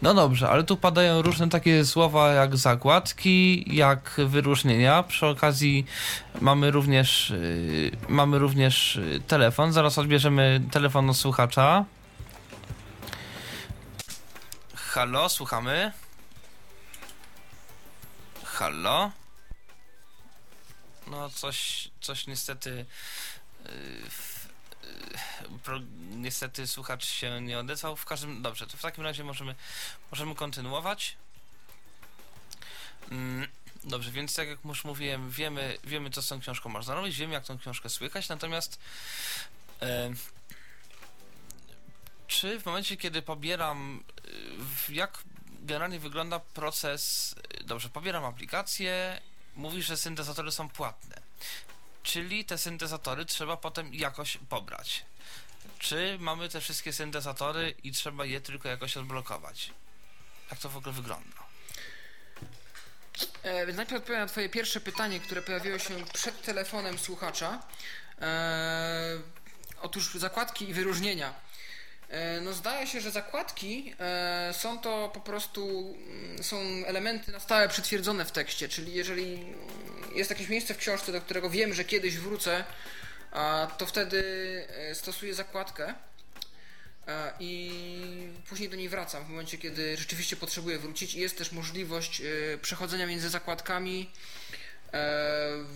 No 0.04 0.14
dobrze, 0.14 0.50
ale 0.50 0.64
tu 0.64 0.78
padają 0.78 1.22
różne 1.22 1.50
takie 1.50 1.86
słowa 1.86 2.32
jak 2.32 2.58
zakładki, 2.58 3.66
jak 3.76 4.12
wyróżnienia. 4.28 5.04
Przy 5.04 5.26
okazji 5.26 5.86
mamy 6.42 6.72
również, 6.72 7.30
yy, 7.30 7.92
mamy 8.10 8.40
również 8.40 8.96
yy, 8.96 9.20
telefon. 9.20 9.74
Zaraz 9.74 9.98
odbierzemy 9.98 10.62
telefon 10.72 11.10
od 11.10 11.18
słuchacza. 11.18 11.86
Halo, 14.76 15.30
słuchamy. 15.30 15.92
Halo. 18.44 19.12
No 21.08 21.30
coś, 21.30 21.90
coś 22.02 22.28
niestety 22.28 22.86
yy, 23.66 23.72
pro, 25.64 25.80
niestety 26.10 26.68
słuchacz 26.68 27.06
się 27.06 27.42
nie 27.42 27.60
odezwał. 27.60 27.96
W 27.96 28.06
każdym 28.06 28.42
dobrze, 28.42 28.68
to 28.68 28.78
w 28.78 28.82
takim 28.82 29.04
razie 29.04 29.24
możemy, 29.24 29.56
możemy 30.12 30.36
kontynuować. 30.36 31.16
Mm, 33.12 33.48
Dobrze, 33.86 34.12
więc 34.12 34.36
tak 34.36 34.48
jak 34.48 34.60
już 34.66 34.84
mówiłem, 34.86 35.30
wiemy, 35.32 35.78
wiemy 35.84 36.10
co 36.10 36.22
z 36.22 36.28
tą 36.28 36.40
książką 36.40 36.70
można 36.70 36.94
robić, 36.96 37.18
wiemy 37.18 37.34
jak 37.34 37.46
tą 37.46 37.58
książkę 37.60 37.90
słychać, 37.90 38.30
natomiast 38.30 38.80
e, 39.82 40.14
czy 42.28 42.60
w 42.60 42.66
momencie, 42.66 42.98
kiedy 42.98 43.22
pobieram, 43.22 44.04
w- 44.58 44.90
jak 44.90 45.24
generalnie 45.60 46.00
wygląda 46.00 46.40
proces, 46.40 47.36
y, 47.62 47.64
dobrze, 47.64 47.90
pobieram 47.90 48.26
aplikację, 48.26 49.22
mówi, 49.56 49.82
że 49.84 49.98
syntezatory 49.98 50.52
są 50.52 50.70
płatne, 50.70 51.22
czyli 52.04 52.46
te 52.46 52.58
syntezatory 52.58 53.26
trzeba 53.26 53.58
potem 53.58 53.94
jakoś 53.94 54.38
pobrać. 54.50 55.06
Czy 55.84 56.18
mamy 56.20 56.50
te 56.50 56.62
wszystkie 56.62 56.94
syntezatory 56.94 57.74
i 57.84 57.92
trzeba 57.92 58.26
je 58.26 58.42
tylko 58.42 58.70
jakoś 58.70 58.98
odblokować? 58.98 59.70
Jak 60.52 60.60
to 60.60 60.70
w 60.70 60.78
ogóle 60.78 60.94
wygląda? 60.94 61.38
E, 63.44 63.66
najpierw 63.66 64.02
odpowiem 64.02 64.22
na 64.22 64.28
Twoje 64.28 64.50
pierwsze 64.50 64.82
pytanie, 64.82 65.20
które 65.20 65.42
pojawiło 65.42 65.80
się 65.80 66.06
przed 66.14 66.42
telefonem 66.42 67.00
słuchacza. 67.00 67.62
E, 68.22 69.20
otóż 69.82 70.14
zakładki 70.14 70.70
i 70.70 70.74
wyróżnienia. 70.74 71.34
E, 72.10 72.42
no 72.42 72.54
zdaje 72.54 72.88
się, 72.88 73.02
że 73.02 73.12
zakładki 73.12 73.94
e, 74.00 74.54
są 74.54 74.80
to 74.80 75.12
po 75.14 75.20
prostu 75.20 75.96
mm, 76.08 76.44
są 76.44 76.58
elementy 76.86 77.32
na 77.32 77.40
stałe 77.40 77.70
przytwierdzone 77.70 78.26
w 78.26 78.32
tekście, 78.32 78.70
czyli 78.70 78.94
jeżeli 78.94 79.46
jest 80.16 80.30
jakieś 80.30 80.50
miejsce 80.50 80.74
w 80.74 80.78
książce, 80.78 81.12
do 81.12 81.22
którego 81.22 81.50
wiem, 81.50 81.74
że 81.74 81.84
kiedyś 81.84 82.18
wrócę, 82.18 82.64
to 83.78 83.86
wtedy 83.86 84.24
e, 84.70 84.96
stosuję 84.96 85.34
zakładkę. 85.34 85.94
E, 87.08 87.34
i 87.40 87.72
później 88.50 88.70
do 88.70 88.76
niej 88.76 88.90
wracam 88.90 89.26
w 89.26 89.30
momencie, 89.30 89.58
kiedy 89.58 89.98
rzeczywiście 89.98 90.36
potrzebuję 90.36 90.80
wrócić 90.80 91.14
i 91.16 91.20
jest 91.20 91.38
też 91.38 91.52
możliwość 91.52 92.22
e, 92.22 92.58
przechodzenia 92.58 93.08
między 93.08 93.30
zakładkami 93.30 94.10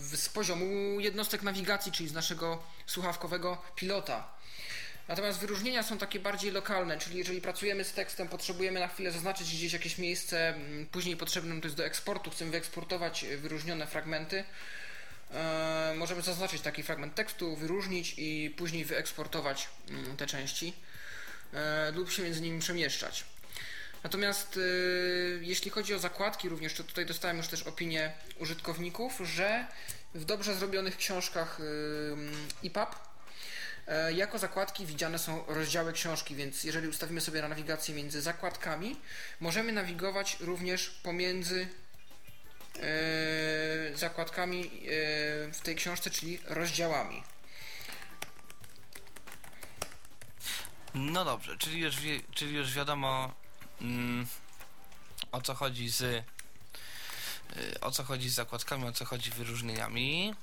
z 0.00 0.28
poziomu 0.28 1.00
jednostek 1.00 1.42
nawigacji, 1.42 1.92
czyli 1.92 2.08
z 2.08 2.12
naszego 2.12 2.62
słuchawkowego 2.86 3.62
pilota. 3.76 4.28
Natomiast 5.08 5.38
wyróżnienia 5.38 5.82
są 5.82 5.98
takie 5.98 6.20
bardziej 6.20 6.50
lokalne, 6.50 6.98
czyli 6.98 7.18
jeżeli 7.18 7.40
pracujemy 7.40 7.84
z 7.84 7.92
tekstem, 7.92 8.28
potrzebujemy 8.28 8.80
na 8.80 8.88
chwilę 8.88 9.10
zaznaczyć 9.10 9.48
gdzieś 9.56 9.72
jakieś 9.72 9.98
miejsce, 9.98 10.54
później 10.92 11.16
potrzebne 11.16 11.60
to 11.60 11.66
jest 11.66 11.76
do 11.76 11.84
eksportu, 11.84 12.30
chcemy 12.30 12.50
wyeksportować 12.50 13.24
wyróżnione 13.36 13.86
fragmenty, 13.86 14.44
możemy 15.96 16.22
zaznaczyć 16.22 16.62
taki 16.62 16.82
fragment 16.82 17.14
tekstu, 17.14 17.56
wyróżnić 17.56 18.14
i 18.16 18.54
później 18.56 18.84
wyeksportować 18.84 19.68
mm, 19.88 20.16
te 20.16 20.26
części 20.26 20.74
e, 21.52 21.90
lub 21.90 22.10
się 22.10 22.22
między 22.22 22.40
nimi 22.40 22.60
przemieszczać. 22.60 23.24
Natomiast 24.04 24.56
e, 24.56 24.60
jeśli 25.40 25.70
chodzi 25.70 25.94
o 25.94 25.98
zakładki 25.98 26.48
również, 26.48 26.74
to 26.74 26.84
tutaj 26.84 27.06
dostałem 27.06 27.36
już 27.36 27.48
też 27.48 27.62
opinię 27.62 28.12
użytkowników, 28.38 29.20
że 29.24 29.66
w 30.14 30.24
dobrze 30.24 30.54
zrobionych 30.54 30.96
książkach 30.96 31.60
e, 32.62 32.66
EPUB 32.66 32.96
e, 33.86 34.12
jako 34.12 34.38
zakładki 34.38 34.86
widziane 34.86 35.18
są 35.18 35.44
rozdziały 35.46 35.92
książki, 35.92 36.34
więc 36.34 36.64
jeżeli 36.64 36.88
ustawimy 36.88 37.20
sobie 37.20 37.42
na 37.42 37.48
nawigację 37.48 37.94
między 37.94 38.22
zakładkami, 38.22 38.96
możemy 39.40 39.72
nawigować 39.72 40.36
również 40.40 40.90
pomiędzy 41.02 41.62
e, 41.62 41.87
zakładkami 43.94 44.60
e, 44.64 44.70
w 45.52 45.60
tej 45.62 45.76
książce, 45.76 46.10
czyli 46.10 46.38
rozdziałami. 46.44 47.22
No 50.94 51.24
dobrze, 51.24 51.56
czyli 51.58 51.80
już, 51.80 51.96
czyli 52.34 52.54
już 52.54 52.72
wiadomo 52.72 53.32
mm, 53.80 54.26
o 55.32 55.40
co 55.42 55.54
chodzi 55.54 55.88
z 55.88 56.00
y, 56.00 56.24
o 57.80 57.90
co 57.90 58.04
chodzi 58.04 58.28
z 58.28 58.34
zakładkami, 58.34 58.84
o 58.84 58.92
co 58.92 59.04
chodzi 59.04 59.30
z 59.30 59.34
wyróżnieniami. 59.34 60.34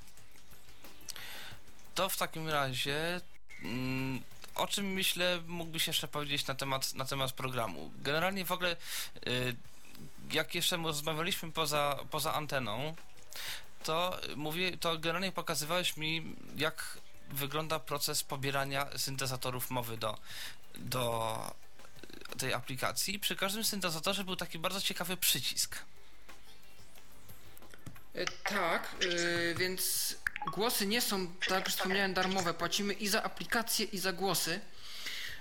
To 1.96 2.10
w 2.10 2.18
takim 2.18 2.50
razie 2.50 3.22
mm, 3.64 4.22
o 4.56 4.68
czym 4.68 4.86
myślę 4.86 5.42
mógłbyś 5.48 5.88
jeszcze 5.88 6.08
powiedzieć 6.08 6.48
na 6.48 6.56
temat, 6.56 6.94
na 6.94 7.06
temat 7.06 7.32
programu? 7.32 7.92
Generalnie 7.98 8.46
w 8.46 8.52
ogóle 8.52 8.76
y, 9.28 9.56
jak 10.32 10.56
jeszcze 10.56 10.78
rozmawialiśmy 10.78 11.52
poza, 11.52 12.00
poza 12.12 12.34
anteną, 12.34 12.96
to 13.84 14.20
mówię, 14.36 14.78
to 14.78 14.98
generalnie 14.98 15.32
pokazywałeś 15.32 15.98
mi 15.98 16.36
jak 16.56 16.98
wygląda 17.32 17.80
proces 17.80 18.24
pobierania 18.24 18.88
syntezatorów 18.98 19.70
mowy 19.70 19.98
do, 19.98 20.18
do 20.76 21.56
tej 22.38 22.54
aplikacji. 22.54 23.20
Przy 23.20 23.36
każdym 23.36 23.64
syntezatorze 23.64 24.24
był 24.24 24.36
taki 24.36 24.60
bardzo 24.60 24.82
ciekawy 24.82 25.18
przycisk. 25.18 25.78
E, 28.14 28.26
Tak, 28.26 28.96
e, 29.02 29.56
więc 29.56 30.16
głosy 30.54 30.88
nie 30.88 31.02
są, 31.02 31.28
tak 31.28 31.50
jak 31.50 31.70
wspomniałem, 31.70 32.14
darmowe. 32.14 32.54
Płacimy 32.54 32.94
i 32.94 33.08
za 33.08 33.24
aplikacje, 33.24 33.86
i 33.86 33.98
za 33.98 34.14
głosy. 34.14 34.60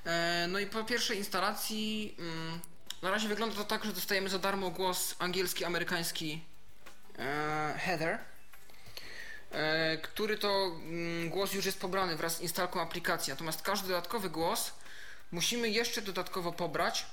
E, 0.05 0.47
No 0.49 0.59
i 0.59 0.67
po 0.67 0.85
pierwszej 0.85 1.19
instalacji, 1.19 2.15
mm, 2.19 2.61
na 3.05 3.11
razie 3.11 3.29
wygląda 3.29 3.57
to 3.57 3.65
tak, 3.65 3.85
że 3.85 3.93
dostajemy 3.93 4.29
za 4.29 4.39
darmo 4.39 4.71
głos 4.71 5.15
angielski, 5.19 5.65
amerykański 5.65 6.45
e, 7.19 7.75
Heather, 7.79 8.19
e, 9.51 9.99
który 9.99 10.39
to 10.39 10.67
mm, 10.67 11.31
głos 11.31 11.53
już 11.53 11.67
jest 11.67 11.81
pobrany 11.81 12.17
wraz 12.17 12.37
z 12.37 12.41
instalką 12.41 12.81
aplikacji. 12.81 13.31
Natomiast 13.31 13.63
każdy 13.63 13.89
dodatkowy 13.89 14.31
głos 14.31 14.73
musimy 15.33 15.71
jeszcze 15.71 16.03
dodatkowo 16.03 16.53
pobrać 16.53 17.07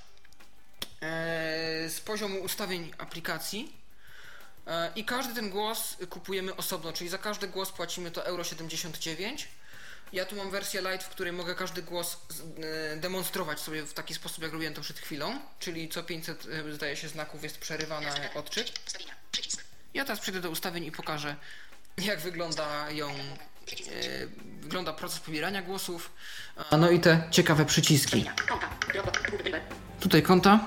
e, 1.02 1.88
z 1.88 2.00
poziomu 2.00 2.40
ustawień 2.40 2.92
aplikacji. 2.98 3.76
E, 4.66 4.92
I 4.96 5.04
każdy 5.04 5.34
ten 5.34 5.50
głos 5.50 5.96
kupujemy 6.10 6.56
osobno, 6.56 6.92
czyli 6.92 7.10
za 7.10 7.18
każdy 7.18 7.48
głos 7.48 7.72
płacimy 7.72 8.10
to 8.10 8.26
euro 8.26 8.44
79. 8.44 9.48
Ja 10.12 10.24
tu 10.24 10.36
mam 10.36 10.50
wersję 10.50 10.80
light, 10.80 11.06
w 11.06 11.08
której 11.08 11.32
mogę 11.32 11.54
każdy 11.54 11.82
głos 11.82 12.16
e, 12.92 12.96
demonstrować 12.96 13.60
sobie 13.60 13.82
w 13.82 13.94
taki 13.94 14.14
sposób, 14.14 14.42
jak 14.42 14.52
robiłem 14.52 14.74
to 14.74 14.80
przed 14.80 14.98
chwilą, 14.98 15.38
czyli 15.58 15.88
co 15.88 16.02
500 16.02 16.46
e, 16.68 16.72
zdaje 16.72 16.96
się 16.96 17.08
znaków 17.08 17.42
jest 17.42 17.58
przerywany 17.58 18.06
odczyt. 18.34 18.72
Ja 19.94 20.04
teraz 20.04 20.20
przejdę 20.20 20.40
do 20.40 20.50
ustawień 20.50 20.84
i 20.84 20.92
pokażę, 20.92 21.36
jak 21.98 22.20
wyglądają, 22.20 23.08
e, 23.08 23.14
wygląda 24.60 24.92
proces 24.92 25.20
pobierania 25.20 25.62
głosów. 25.62 26.10
A, 26.70 26.76
No 26.76 26.90
i 26.90 27.00
te 27.00 27.22
ciekawe 27.30 27.64
przyciski. 27.64 28.24
Tutaj 30.00 30.22
konta, 30.22 30.60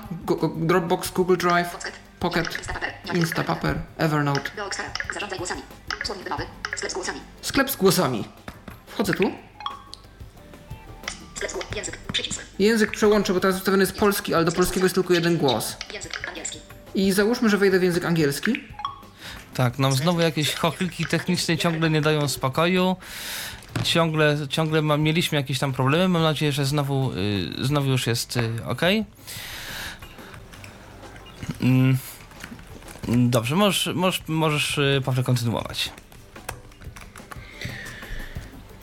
Dropbox, 0.56 1.10
Google 1.10 1.36
Drive, 1.36 1.76
Pocket, 2.20 2.48
Instapaper, 3.14 3.78
Evernote. 3.98 4.50
Z 5.30 6.94
głosami. 6.94 7.20
Sklep 7.42 7.70
z 7.70 7.76
głosami. 7.76 8.28
Wchodzę 8.96 9.14
tu. 9.14 9.32
Język. 11.76 11.98
Przycisk. 12.12 12.42
Język 12.58 12.90
przełączę, 12.90 13.34
bo 13.34 13.40
teraz 13.40 13.56
ustawiony 13.56 13.82
jest 13.82 13.98
polski, 13.98 14.34
ale 14.34 14.44
do 14.44 14.52
polskiego 14.52 14.86
jest 14.86 14.94
tylko 14.94 15.14
jeden 15.14 15.36
głos. 15.36 15.76
Język 15.92 16.28
angielski. 16.28 16.58
I 16.94 17.12
załóżmy, 17.12 17.48
że 17.48 17.58
wejdę 17.58 17.78
w 17.78 17.82
język 17.82 18.04
angielski. 18.04 18.60
Tak, 19.54 19.78
nam 19.78 19.92
znowu 19.92 20.20
jakieś 20.20 20.54
chochliki 20.54 21.06
techniczne 21.06 21.58
ciągle 21.58 21.90
nie 21.90 22.00
dają 22.00 22.28
spokoju. 22.28 22.96
Ciągle, 23.84 24.36
ciągle 24.48 24.82
ma, 24.82 24.96
mieliśmy 24.96 25.38
jakieś 25.38 25.58
tam 25.58 25.72
problemy. 25.72 26.08
Mam 26.08 26.22
nadzieję, 26.22 26.52
że 26.52 26.64
znowu, 26.64 27.12
y, 27.12 27.66
znowu 27.66 27.90
już 27.90 28.06
jest 28.06 28.36
y, 28.36 28.50
ok. 28.66 28.82
Mm. 31.60 31.98
Dobrze, 33.08 33.56
możesz, 33.56 33.94
możesz, 33.94 34.22
możesz 34.28 34.78
y, 34.78 35.02
Pawle 35.04 35.22
kontynuować. 35.22 35.92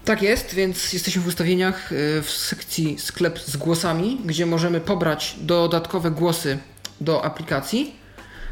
Tak 0.06 0.22
jest, 0.22 0.54
więc 0.54 0.94
jesteśmy 0.94 1.22
w 1.22 1.28
ustawieniach 1.28 1.92
y, 1.92 2.22
w 2.22 2.32
sekcji 2.32 3.00
sklep 3.00 3.40
z 3.40 3.58
głosami, 3.58 4.22
gdzie 4.26 4.46
możemy 4.46 4.82
pobrać 4.82 5.36
dodatkowe 5.42 6.12
głosy 6.12 6.58
do 7.02 7.26
aplikacji. 7.26 7.96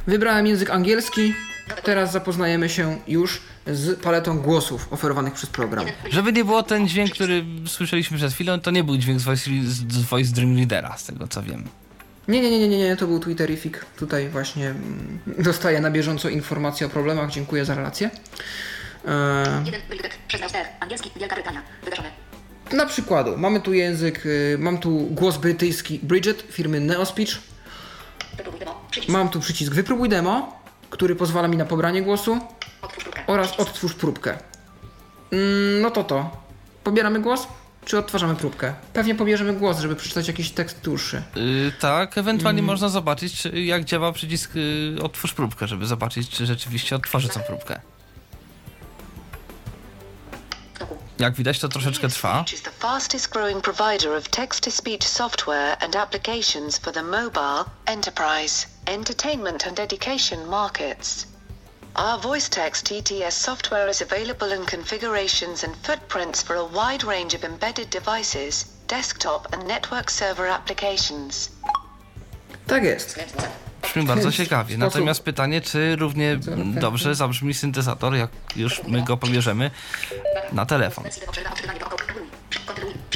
Wybrałem 0.08 0.48
język 0.48 0.70
angielski. 0.70 1.34
Teraz 1.84 2.12
zapoznajemy 2.12 2.70
się 2.70 2.98
już 3.08 3.42
z 3.68 4.00
paletą 4.00 4.40
głosów 4.40 4.94
oferowanych 4.94 5.34
przez 5.34 5.50
program. 5.50 5.86
Żeby 6.10 6.34
nie 6.34 6.46
było 6.46 6.64
ten 6.64 6.88
dźwięk, 6.88 7.12
który 7.12 7.46
słyszeliśmy 7.68 8.18
przed 8.18 8.34
chwilą, 8.34 8.60
to 8.60 8.72
nie 8.72 8.84
był 8.84 8.98
dźwięk 8.98 9.20
z 9.20 9.24
Voice, 9.24 9.52
z 9.68 10.02
Voice 10.02 10.34
Dream 10.34 10.56
Leadera, 10.56 10.98
z 10.98 11.06
tego 11.06 11.28
co 11.28 11.44
wiem. 11.44 11.64
Nie, 12.28 12.42
nie, 12.42 12.52
nie, 12.52 12.68
nie, 12.68 12.78
nie, 12.78 12.96
to 12.96 13.08
był 13.08 13.20
Twitterific. 13.20 13.74
Tutaj 13.98 14.30
właśnie 14.30 14.70
mm, 14.70 15.20
dostaję 15.38 15.82
na 15.82 15.92
bieżąco 15.92 16.30
informacje 16.30 16.88
o 16.88 16.90
problemach. 16.90 17.32
Dziękuję 17.32 17.66
za 17.66 17.76
relację. 17.76 18.10
E, 19.08 19.62
Jeden 19.66 19.82
Brytyk, 19.90 20.12
16 20.28 20.66
Angielski, 20.80 21.12
Wielka 21.20 21.36
Brytania. 21.36 21.62
Wygaszone. 21.84 22.12
Na 22.74 22.86
przykładu, 22.86 23.38
mamy 23.38 23.62
tu 23.62 23.74
język, 23.74 24.26
y, 24.26 24.56
mam 24.60 24.78
tu 24.78 24.98
głos 24.98 25.38
brytyjski 25.38 26.00
Bridget 26.04 26.42
firmy 26.52 26.80
Neospeech. 26.80 27.30
Demo. 28.60 28.82
Mam 29.08 29.30
tu 29.30 29.40
przycisk 29.40 29.74
wypróbuj 29.74 30.10
demo, 30.10 30.60
który 30.90 31.16
pozwala 31.16 31.48
mi 31.48 31.58
na 31.58 31.66
pobranie 31.66 32.02
głosu 32.02 32.40
próbkę. 32.82 33.24
oraz 33.28 33.48
Przycisk. 33.48 33.70
odtwórz 33.70 33.94
próbkę. 33.94 34.38
Mm, 35.32 35.82
no 35.82 35.92
to 35.92 36.04
to. 36.04 36.38
Pobieramy 36.84 37.20
głos, 37.20 37.48
czy 37.86 37.98
odtwarzamy 37.98 38.36
próbkę? 38.36 38.74
Pewnie 38.94 39.16
pobierzemy 39.16 39.54
głos, 39.54 39.80
żeby 39.80 39.96
przeczytać 39.96 40.28
jakiś 40.28 40.52
tekst 40.52 40.82
dłuższy. 40.82 41.24
Yy, 41.36 41.72
tak, 41.80 42.18
ewentualnie 42.18 42.60
Mm. 42.60 42.68
można 42.68 42.90
zobaczyć, 42.90 43.42
czy- 43.42 43.62
jak 43.62 43.84
działa 43.84 44.12
przycisk 44.12 44.56
yy, 44.56 44.96
otwórz 45.04 45.34
próbkę, 45.34 45.68
żeby 45.68 45.86
zobaczyć, 45.86 46.30
czy 46.30 46.46
rzeczywiście 46.46 46.96
otworzy 46.96 47.30
tą 47.30 47.40
próbkę. 47.40 47.82
Jak 51.22 51.34
widać, 51.34 51.60
to 51.60 51.70
troszeczkę 51.70 52.10
trwa. 52.10 52.46
Is 52.54 52.62
the 52.62 52.72
fastest 52.72 53.30
growing 53.30 53.64
provider 53.64 54.18
of 54.18 54.28
text 54.28 54.64
to 54.64 54.72
speech 54.72 55.08
software 55.08 55.78
and 55.80 55.96
applications 55.96 56.78
for 56.78 56.94
the 56.94 57.04
mobile, 57.04 57.66
enterprise, 57.86 58.68
entertainment, 58.86 59.68
and 59.68 59.80
education 59.80 60.50
markets. 60.50 61.28
Our 61.96 62.22
voice 62.22 62.50
text 62.50 62.86
TTS 62.86 63.32
software 63.32 63.90
is 63.90 64.02
available 64.02 64.52
in 64.52 64.66
configurations 64.66 65.64
and 65.64 65.76
footprints 65.86 66.42
for 66.42 66.56
a 66.56 66.66
wide 66.66 67.04
range 67.04 67.38
of 67.38 67.44
embedded 67.44 67.90
devices, 67.90 68.66
desktop, 68.88 69.54
and 69.54 69.68
network 69.68 70.10
server 70.10 70.48
applications. 70.48 71.50
Tak 72.68 72.84
jest. 72.84 73.20
Brzmi 73.84 74.04
bardzo 74.04 74.32
ciekawie. 74.32 74.78
Natomiast 74.78 75.24
pytanie, 75.24 75.62
czy 75.62 75.96
równie 75.96 76.40
dobrze 76.66 77.16
zabrzmi 77.16 77.54
syntezator, 77.54 78.16
jak 78.16 78.30
już 78.56 78.84
my 78.88 79.02
go 79.02 79.18
pobierzemy 79.18 79.72
na 80.52 80.66
telefon. 80.66 81.06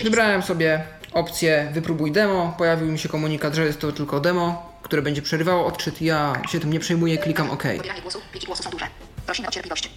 Wybrałem 0.03 0.41
sobie 0.43 0.83
opcję 1.13 1.71
wypróbuj 1.73 2.11
demo. 2.11 2.55
Pojawił 2.57 2.91
mi 2.91 2.99
się 2.99 3.09
komunikat, 3.09 3.55
że 3.55 3.65
jest 3.65 3.79
to 3.79 3.91
tylko 3.91 4.19
demo, 4.19 4.73
które 4.83 5.01
będzie 5.01 5.21
przerywało 5.21 5.65
odczyt. 5.65 6.01
Ja 6.01 6.41
się 6.49 6.59
tym 6.59 6.73
nie 6.73 6.79
przejmuję, 6.79 7.17
klikam 7.17 7.51
OK. 7.51 7.63
Pobieranie 7.77 8.01
głosu. 8.01 8.21
Pliki 8.31 8.47
głosu 8.47 8.63
są 8.63 8.69
duże. 8.69 8.87
Prosimy 9.25 9.47
o 9.47 9.51
cierpliwość. 9.51 9.89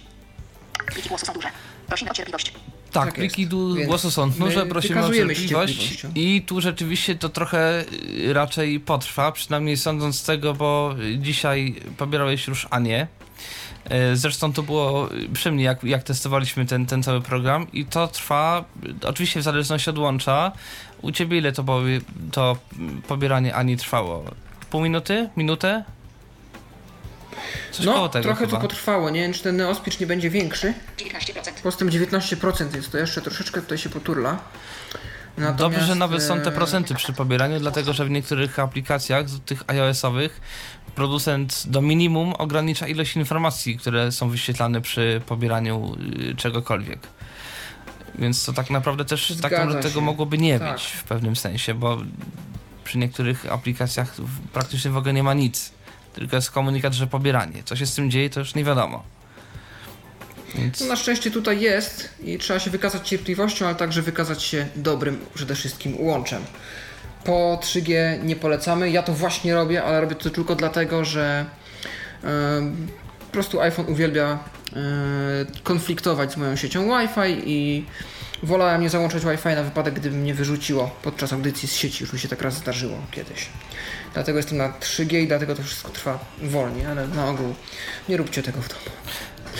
Pliki 0.93 1.09
głosu 1.09 1.25
są 1.25 1.33
duże. 1.33 1.49
Prosimy 1.87 2.11
o 2.11 2.13
cierpliwość. 2.13 2.53
Tak, 2.91 3.05
Tak 3.05 3.15
pliki 3.15 3.47
du- 3.47 3.75
głosu 3.85 4.11
są 4.11 4.31
duże, 4.31 4.65
prosimy 4.65 5.05
o 5.05 5.13
cierpliwość 5.13 6.05
i 6.15 6.41
tu 6.41 6.61
rzeczywiście 6.61 7.15
to 7.15 7.29
trochę 7.29 7.85
y, 8.29 8.33
raczej 8.33 8.79
potrwa, 8.79 9.31
przynajmniej 9.31 9.77
sądząc 9.77 10.19
z 10.19 10.23
tego, 10.23 10.53
bo 10.53 10.95
dzisiaj 11.17 11.75
pobierałeś 11.97 12.47
już 12.47 12.67
Anię. 12.69 13.07
Y, 14.11 14.15
Zresztą 14.17 14.53
to 14.53 14.63
było 14.63 15.09
przy 15.33 15.51
mnie, 15.51 15.63
jak, 15.63 15.83
jak 15.83 16.03
testowaliśmy 16.03 16.65
ten, 16.65 16.85
ten 16.85 17.03
cały 17.03 17.21
program 17.21 17.67
i 17.73 17.85
to 17.85 18.07
trwa, 18.07 18.65
oczywiście 19.03 19.39
w 19.39 19.43
zależności 19.43 19.89
od 19.89 19.97
łącza. 19.97 20.51
U 21.01 21.11
Ciebie 21.11 21.37
ile 21.37 21.51
to, 21.51 21.65
to 22.31 22.57
pobieranie 23.07 23.55
Ani 23.55 23.77
trwało? 23.77 24.23
Pół 24.69 24.81
minuty? 24.81 25.29
Minutę? 25.37 25.83
Coś 27.71 27.85
No, 27.85 28.09
tego 28.09 28.23
trochę 28.23 28.45
chyba. 28.45 28.57
to 28.57 28.61
potrwało. 28.61 29.09
Nie 29.09 29.21
wiem, 29.21 29.33
czy 29.33 29.43
ten 29.43 29.57
neospicz 29.57 29.99
nie 29.99 30.07
będzie 30.07 30.29
większy. 30.29 30.73
19%. 30.97 31.61
Postęp 31.63 31.91
19% 31.91 32.75
jest 32.75 32.91
to 32.91 32.97
jeszcze 32.97 33.21
troszeczkę 33.21 33.61
tutaj 33.61 33.77
się 33.77 33.89
poturla. 33.89 34.31
Dobrze, 35.37 35.51
Natomiast, 35.51 35.85
że 35.85 35.95
nawet 35.95 36.23
są 36.23 36.41
te 36.41 36.49
e, 36.49 36.51
procenty 36.51 36.95
przy 36.95 37.13
pobieraniu, 37.13 37.59
dlatego 37.59 37.93
że 37.93 38.05
w 38.05 38.09
niektórych 38.09 38.59
aplikacjach, 38.59 39.29
z 39.29 39.41
tych 39.41 39.63
iOS-owych, 39.67 40.41
producent 40.95 41.63
do 41.67 41.81
minimum 41.81 42.33
ogranicza 42.33 42.87
ilość 42.87 43.15
informacji, 43.15 43.77
które 43.77 44.11
są 44.11 44.29
wyświetlane 44.29 44.81
przy 44.81 45.21
pobieraniu 45.25 45.95
y, 46.31 46.35
czegokolwiek. 46.35 46.99
Więc 48.15 48.45
to 48.45 48.53
tak 48.53 48.69
naprawdę 48.69 49.05
też 49.05 49.27
tak 49.27 49.37
Zgadza 49.37 49.57
naprawdę 49.65 49.89
tego 49.89 50.01
mogłoby 50.01 50.37
nie 50.37 50.59
Tak. 50.59 50.73
być 50.73 50.83
w 50.85 51.03
pewnym 51.03 51.35
sensie, 51.35 51.73
bo 51.73 51.97
przy 52.83 52.97
niektórych 52.97 53.51
aplikacjach 53.51 54.15
praktycznie 54.53 54.91
w 54.91 54.97
ogóle 54.97 55.13
nie 55.13 55.23
ma 55.23 55.33
nic. 55.33 55.71
Tylko 56.19 56.35
jest 56.35 56.51
komunikat, 56.51 56.93
że 56.93 57.07
pobieranie. 57.07 57.63
Co 57.65 57.75
się 57.75 57.85
z 57.85 57.95
tym 57.95 58.11
dzieje, 58.11 58.29
to 58.29 58.39
już 58.39 58.55
nie 58.55 58.63
wiadomo. 58.63 59.03
Więc... 60.55 60.81
No 60.81 60.87
na 60.87 60.95
szczęście 60.95 61.31
tutaj 61.31 61.61
jest 61.61 62.09
i 62.23 62.37
trzeba 62.37 62.59
się 62.59 62.71
wykazać 62.71 63.07
cierpliwością, 63.07 63.65
ale 63.65 63.75
także 63.75 64.01
wykazać 64.01 64.43
się 64.43 64.67
dobrym 64.75 65.25
przede 65.33 65.55
wszystkim 65.55 65.95
łączem. 65.99 66.43
Po 67.23 67.59
3G 67.63 68.23
nie 68.23 68.35
polecamy. 68.35 68.91
Ja 68.91 69.03
to 69.03 69.13
właśnie 69.13 69.55
robię, 69.55 69.83
ale 69.83 70.01
robię 70.01 70.15
to 70.15 70.29
tylko 70.29 70.55
dlatego, 70.55 71.05
że 71.05 71.45
em, 72.23 72.87
po 73.19 73.33
prostu 73.33 73.61
iPhone 73.61 73.85
uwielbia 73.89 74.39
e, 74.75 74.79
konfliktować 75.63 76.31
z 76.31 76.37
moją 76.37 76.55
siecią 76.55 76.87
Wi-Fi 76.87 77.49
i 77.49 77.85
wolałem 78.43 78.81
nie 78.81 78.89
załączać 78.89 79.23
Wi-Fi 79.23 79.55
na 79.55 79.63
wypadek, 79.63 79.93
gdyby 79.93 80.17
mnie 80.17 80.33
wyrzuciło 80.33 80.95
podczas 81.03 81.33
audycji 81.33 81.67
z 81.67 81.75
sieci. 81.75 82.03
Już 82.03 82.13
mi 82.13 82.19
się 82.19 82.27
tak 82.27 82.41
raz 82.41 82.53
zdarzyło 82.53 82.97
kiedyś. 83.11 83.49
Dlatego 84.13 84.37
jestem 84.37 84.57
na 84.57 84.69
3G 84.69 85.15
i 85.17 85.27
dlatego 85.27 85.55
to 85.55 85.63
wszystko 85.63 85.89
trwa 85.89 86.19
wolniej, 86.41 86.85
ale 86.85 87.07
na 87.07 87.29
ogół 87.29 87.55
nie 88.09 88.17
róbcie 88.17 88.43
tego 88.43 88.61
w 88.61 88.69
domu. 88.69 88.81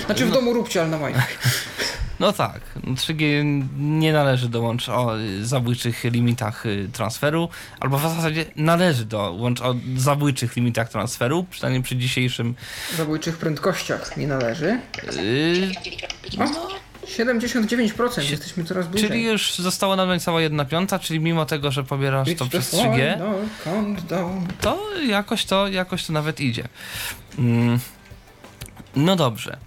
Znaczy 0.06 0.26
w 0.26 0.32
domu 0.32 0.54
róbcie, 0.54 0.82
ale 0.82 0.90
na 0.90 0.98
Wi-Fi. 0.98 1.20
No 2.20 2.34
tak, 2.34 2.62
3G 2.76 3.24
nie 3.78 4.14
należy 4.14 4.50
dołączyć 4.50 4.90
o 4.90 5.20
y, 5.20 5.46
zabójczych 5.46 6.04
limitach 6.04 6.66
y, 6.66 6.90
transferu, 6.94 7.50
albo 7.80 7.98
w 7.98 8.02
zasadzie 8.02 8.46
należy 8.56 9.06
dołączyć 9.06 9.66
o 9.66 9.76
zabójczych 9.98 10.56
limitach 10.56 10.90
transferu, 10.90 11.46
przynajmniej 11.50 11.84
przy 11.84 11.96
dzisiejszym. 11.96 12.56
zabójczych 12.98 13.38
prędkościach 13.38 14.18
nie 14.18 14.28
należy. 14.28 14.80
Yy, 15.04 15.72
79% 17.06 18.32
jesteśmy 18.32 18.64
coraz 18.64 18.88
bliżej. 18.88 19.10
czyli 19.10 19.24
już 19.24 19.56
została 19.56 19.96
nam 19.96 20.10
niecała 20.10 20.42
jedna 20.42 20.66
piąta, 20.66 21.00
czyli 21.00 21.20
mimo 21.20 21.46
tego, 21.46 21.72
że 21.72 21.84
pobierasz 21.84 22.30
to 22.38 22.46
przez 22.46 22.70
the 22.70 22.78
3G, 22.78 23.14
final 23.14 23.36
countdown. 23.64 24.48
to 24.62 24.80
jakoś 25.08 25.46
to, 25.46 25.68
jakoś 25.68 26.06
to 26.06 26.14
nawet 26.14 26.40
idzie. 26.40 26.68
Mm, 27.38 27.80
No 28.96 29.16
dobrze. 29.16 29.58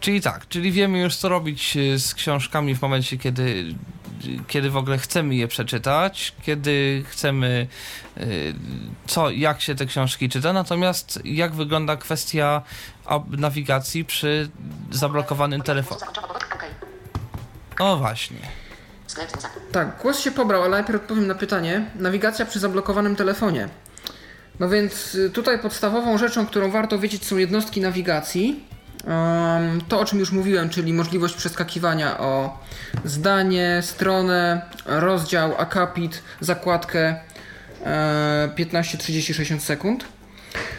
Czyli 0.00 0.20
tak, 0.20 0.48
czyli 0.48 0.72
wiemy 0.72 0.98
już 0.98 1.16
co 1.16 1.28
robić 1.28 1.76
y, 1.76 1.98
z 1.98 2.14
książkami 2.14 2.74
w 2.74 2.82
momencie, 2.82 3.18
kiedy, 3.18 3.74
kiedy 4.46 4.70
w 4.70 4.76
ogóle 4.76 4.98
chcemy 4.98 5.34
je 5.34 5.48
przeczytać, 5.48 6.32
kiedy 6.42 7.04
chcemy 7.08 7.66
y, 8.16 8.54
co, 9.06 9.30
jak 9.30 9.60
się 9.60 9.74
te 9.74 9.86
książki 9.86 10.28
czyta, 10.28 10.52
natomiast 10.52 11.20
jak 11.24 11.54
wygląda 11.54 11.96
kwestia 11.96 12.62
nawigacji 13.30 14.04
przy 14.04 14.48
zablokowanym 14.90 15.62
telefonie. 15.62 16.00
O 17.78 17.96
właśnie. 17.96 18.38
Sklep 19.06 19.28
WhatsApp. 19.28 19.52
Tak, 19.72 20.02
głos 20.02 20.20
się 20.20 20.30
pobrał, 20.30 20.62
ale 20.62 20.70
najpierw 20.70 21.02
odpowiem 21.02 21.26
na 21.26 21.34
pytanie. 21.34 21.90
Nawigacja 21.94 22.46
przy 22.46 22.58
zablokowanym 22.58 23.16
telefonie. 23.16 23.68
No 24.60 24.68
więc 24.68 25.14
y, 25.14 25.30
tutaj 25.30 25.58
podstawową 25.58 26.18
rzeczą, 26.18 26.46
którą 26.46 26.70
warto 26.70 26.98
wiedzieć 26.98 27.24
są 27.24 27.36
jednostki 27.36 27.80
nawigacji. 27.80 28.64
To 29.88 30.00
o 30.00 30.04
czym 30.04 30.18
już 30.18 30.32
mówiłem, 30.32 30.68
czyli 30.68 30.92
możliwość 30.92 31.34
przeskakiwania 31.34 32.18
o 32.18 32.58
zdanie, 33.04 33.78
stronę, 33.82 34.62
rozdział, 34.86 35.54
akapit, 35.58 36.22
zakładkę 36.40 37.16
e, 37.84 38.48
15, 38.56 38.98
30, 38.98 39.34
60 39.34 39.62
sekund. 39.62 40.04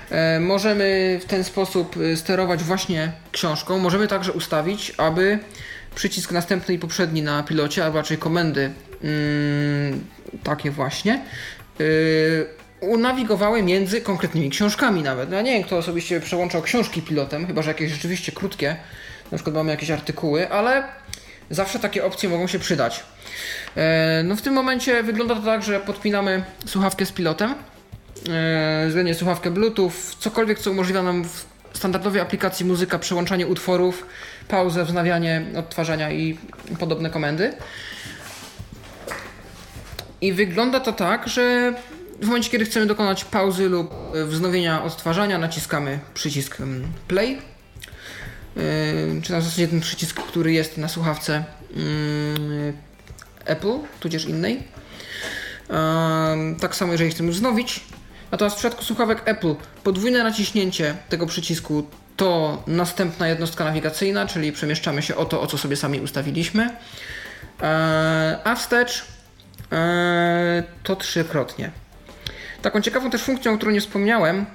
E, 0.09 0.39
Możemy 0.39 1.19
w 1.21 1.25
ten 1.25 1.43
sposób 1.43 1.97
y, 1.97 2.17
sterować 2.17 2.63
właśnie 2.63 3.11
książką. 3.31 3.79
Możemy 3.79 4.07
także 4.07 4.31
ustawić, 4.31 4.93
aby 4.97 5.39
przycisk 5.95 6.31
następny 6.31 6.73
i 6.73 6.79
poprzedni 6.79 7.21
na 7.21 7.43
pilocie, 7.43 7.85
a 7.85 7.91
raczej 7.91 8.17
komendy 8.17 8.71
mm, 9.03 10.05
takie 10.43 10.71
właśnie, 10.71 11.21
yy, 11.79 12.47
unawigowały 12.79 13.63
między 13.63 14.01
konkretnymi 14.01 14.49
książkami 14.49 15.03
nawet. 15.03 15.29
No 15.29 15.35
ja 15.35 15.41
nie 15.41 15.51
wiem, 15.53 15.63
kto 15.63 15.77
osobiście 15.77 16.19
przełączał 16.19 16.61
książki 16.61 17.01
pilotem, 17.01 17.47
chyba 17.47 17.61
że 17.61 17.69
jakieś 17.69 17.91
rzeczywiście 17.91 18.31
krótkie, 18.31 18.75
na 19.31 19.37
przykład 19.37 19.55
mamy 19.55 19.71
jakieś 19.71 19.91
artykuły, 19.91 20.49
ale 20.51 20.83
zawsze 21.49 21.79
takie 21.79 22.05
opcje 22.05 22.29
mogą 22.29 22.47
się 22.47 22.59
przydać. 22.59 23.03
E, 23.77 24.23
No 24.23 24.35
w 24.35 24.41
tym 24.41 24.53
momencie 24.53 25.03
wygląda 25.03 25.35
to 25.35 25.41
tak, 25.41 25.63
że 25.63 25.79
podpinamy 25.79 26.43
słuchawkę 26.65 27.05
z 27.05 27.11
pilotem, 27.11 27.55
e, 28.29 28.85
względnie 28.87 29.15
słuchawkę 29.15 29.51
Bluetooth, 29.51 29.91
cokolwiek 30.19 30.59
co 30.59 30.71
umożliwia 30.71 31.03
nam 31.03 31.23
w 31.23 31.45
standardowej 31.73 32.21
aplikacji 32.21 32.65
muzyka, 32.65 32.99
przełączanie 32.99 33.47
utworów, 33.47 34.05
pauzę, 34.47 34.85
wznawianie, 34.85 35.45
odtwarzania 35.55 36.11
i 36.11 36.38
podobne 36.80 37.09
komendy. 37.09 37.53
I 40.21 40.34
wygląda 40.34 40.80
to 40.80 40.93
tak, 40.93 41.28
że 41.28 41.73
w 42.22 42.26
momencie, 42.26 42.49
kiedy 42.49 42.65
chcemy 42.65 42.86
dokonać 42.86 43.26
pauzy 43.26 43.70
lub 43.70 43.93
e, 44.15 44.26
wznowienia 44.26 44.84
odtwarzania, 44.84 45.38
naciskamy 45.38 45.99
przycisk 46.13 46.61
mm, 46.61 46.91
play. 47.07 47.41
Yy, 48.55 49.22
czy 49.22 49.32
na 49.32 49.41
zasadzie 49.41 49.68
ten 49.68 49.80
przycisk, 49.80 50.22
który 50.22 50.53
jest 50.53 50.78
na 50.78 50.88
słuchawce 50.88 51.43
mm, 51.76 52.74
Apple, 53.45 53.74
tudzież 53.99 54.26
innej. 54.26 54.63
Ym, 56.34 56.55
Tak 56.55 56.76
samo, 56.76 56.91
jeżeli 56.91 57.11
chcemy 57.11 57.32
wznowić, 57.32 57.82
Natomiast 58.32 58.55
w 58.55 58.59
przypadku 58.59 58.84
słuchawek 58.84 59.22
Apple 59.26 59.55
podwójne 59.84 60.24
naciśnięcie 60.24 60.95
tego 61.09 61.26
przycisku 61.26 61.88
to 62.18 62.63
następna 62.68 63.28
jednostka 63.28 63.65
nawigacyjna, 63.65 64.28
czyli 64.28 64.51
przemieszczamy 64.51 65.01
się 65.01 65.15
o 65.15 65.26
to, 65.26 65.41
o 65.41 65.47
co 65.47 65.57
sobie 65.57 65.76
sami 65.76 66.01
ustawiliśmy. 66.01 66.70
A 68.43 68.55
wstecz 68.55 69.05
to 70.84 70.95
trzykrotnie. 70.95 71.72
Taką 72.62 72.82
ciekawą 72.82 73.10
też 73.10 73.24
funkcją, 73.24 73.53
o 73.53 73.58
której 73.58 73.74
nie 73.74 73.82
wspomniałem, 73.82 74.45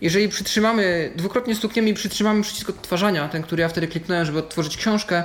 jeżeli 0.00 0.28
przytrzymamy, 0.28 1.12
dwukrotnie 1.16 1.54
stukniemy 1.54 1.88
i 1.88 1.94
przytrzymamy 1.94 2.42
przycisk 2.42 2.70
odtwarzania, 2.70 3.28
ten, 3.28 3.42
który 3.42 3.62
ja 3.62 3.68
wtedy 3.68 3.88
kliknąłem, 3.88 4.24
żeby 4.26 4.38
odtworzyć 4.38 4.76
książkę, 4.76 5.24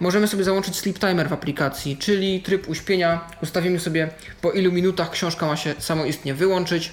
możemy 0.00 0.26
sobie 0.26 0.44
załączyć 0.44 0.76
sleep 0.76 0.98
timer 0.98 1.28
w 1.28 1.32
aplikacji, 1.32 1.96
czyli 1.96 2.42
tryb 2.42 2.68
uśpienia. 2.68 3.28
Ustawimy 3.42 3.80
sobie 3.80 4.08
po 4.40 4.52
ilu 4.52 4.72
minutach 4.72 5.10
książka 5.10 5.46
ma 5.46 5.56
się 5.56 5.74
samoistnie 5.78 6.34
wyłączyć. 6.34 6.92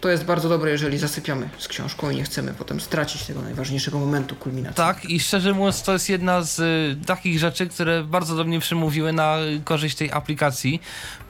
To 0.00 0.08
jest 0.08 0.24
bardzo 0.24 0.48
dobre, 0.48 0.70
jeżeli 0.70 0.98
zasypiamy 0.98 1.48
z 1.58 1.68
książką 1.68 2.10
i 2.10 2.16
nie 2.16 2.24
chcemy 2.24 2.54
potem 2.54 2.80
stracić 2.80 3.22
tego 3.22 3.42
najważniejszego 3.42 3.98
momentu 3.98 4.36
kulminacji. 4.36 4.76
Tak, 4.76 5.04
i 5.04 5.20
szczerze 5.20 5.52
mówiąc, 5.52 5.82
to 5.82 5.92
jest 5.92 6.08
jedna 6.08 6.42
z 6.42 6.58
y, 6.58 7.06
takich 7.06 7.38
rzeczy, 7.38 7.66
które 7.66 8.04
bardzo 8.04 8.36
do 8.36 8.44
mnie 8.44 8.60
przemówiły 8.60 9.12
na 9.12 9.36
korzyść 9.64 9.96
tej 9.96 10.12
aplikacji, 10.12 10.80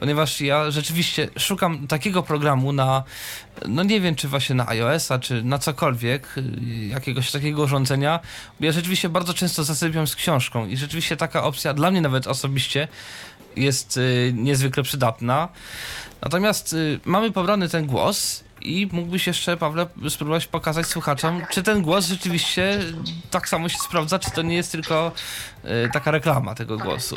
ponieważ 0.00 0.40
ja 0.40 0.70
rzeczywiście 0.70 1.28
szukam 1.38 1.86
takiego 1.86 2.22
programu 2.22 2.72
na, 2.72 3.02
no 3.68 3.82
nie 3.82 4.00
wiem, 4.00 4.14
czy 4.14 4.28
właśnie 4.28 4.54
na 4.54 4.68
iOS-a, 4.68 5.18
czy 5.18 5.42
na 5.42 5.58
cokolwiek, 5.58 6.38
y, 6.38 6.42
jakiegoś 6.86 7.30
takiego 7.30 7.62
urządzenia. 7.62 8.20
Ja 8.60 8.72
rzeczywiście 8.72 9.08
bardzo 9.08 9.34
często 9.34 9.64
zasypiam 9.64 10.06
z 10.06 10.16
książką 10.16 10.66
i 10.66 10.76
rzeczywiście 10.76 11.16
taka 11.16 11.44
opcja 11.44 11.74
dla 11.74 11.90
mnie 11.90 12.00
nawet 12.00 12.26
osobiście 12.26 12.88
jest 13.56 13.96
y, 13.96 14.32
niezwykle 14.36 14.82
przydatna. 14.82 15.48
Natomiast 16.22 16.72
y, 16.72 17.00
mamy 17.04 17.32
pobrany 17.32 17.68
ten 17.68 17.86
głos 17.86 18.47
i 18.60 18.88
mógłbyś 18.92 19.26
jeszcze, 19.26 19.56
Pawle, 19.56 19.86
spróbować 20.08 20.46
pokazać 20.46 20.86
słuchaczom, 20.86 21.42
czy 21.50 21.62
ten 21.62 21.82
głos 21.82 22.06
rzeczywiście 22.06 22.78
tak 23.30 23.48
samo 23.48 23.68
się 23.68 23.78
sprawdza, 23.78 24.18
czy 24.18 24.30
to 24.30 24.42
nie 24.42 24.56
jest 24.56 24.72
tylko 24.72 25.12
y, 25.64 25.90
taka 25.92 26.10
reklama 26.10 26.54
tego 26.54 26.78
głosu. 26.78 27.16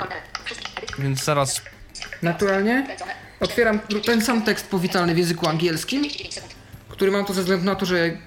Więc 1.00 1.24
zaraz 1.24 1.62
Naturalnie 2.22 2.98
otwieram 3.40 3.80
ten 4.06 4.22
sam 4.22 4.42
tekst 4.42 4.70
powitalny 4.70 5.16
w 5.16 5.18
języku 5.18 5.50
angielskim, 5.50 6.04
który 6.90 7.12
mam 7.12 7.26
to 7.26 7.34
ze 7.34 7.42
względu 7.42 7.66
na 7.66 7.76
to, 7.76 7.86
że 7.86 8.18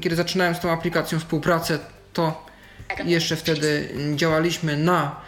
kiedy 0.00 0.16
zaczynałem 0.16 0.54
z 0.54 0.60
tą 0.60 0.72
aplikacją 0.72 1.18
współpracę, 1.18 1.78
to 2.12 2.46
jeszcze 3.04 3.36
wtedy 3.36 3.94
działaliśmy 4.16 4.76
na 4.76 5.20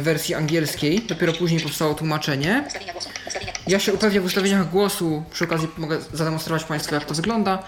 wersji 0.00 0.34
angielskiej, 0.34 1.00
dopiero 1.08 1.32
później 1.32 1.60
powstało 1.60 1.94
tłumaczenie. 1.94 2.64
Ja 3.66 3.78
się 3.78 3.92
upewnię 3.92 4.20
w 4.20 4.24
ustawieniach 4.24 4.70
głosu, 4.70 5.24
przy 5.30 5.44
okazji 5.44 5.68
mogę 5.78 6.00
zademonstrować 6.12 6.64
Państwu 6.64 6.94
jak 6.94 7.04
to 7.04 7.14
wygląda. 7.14 7.62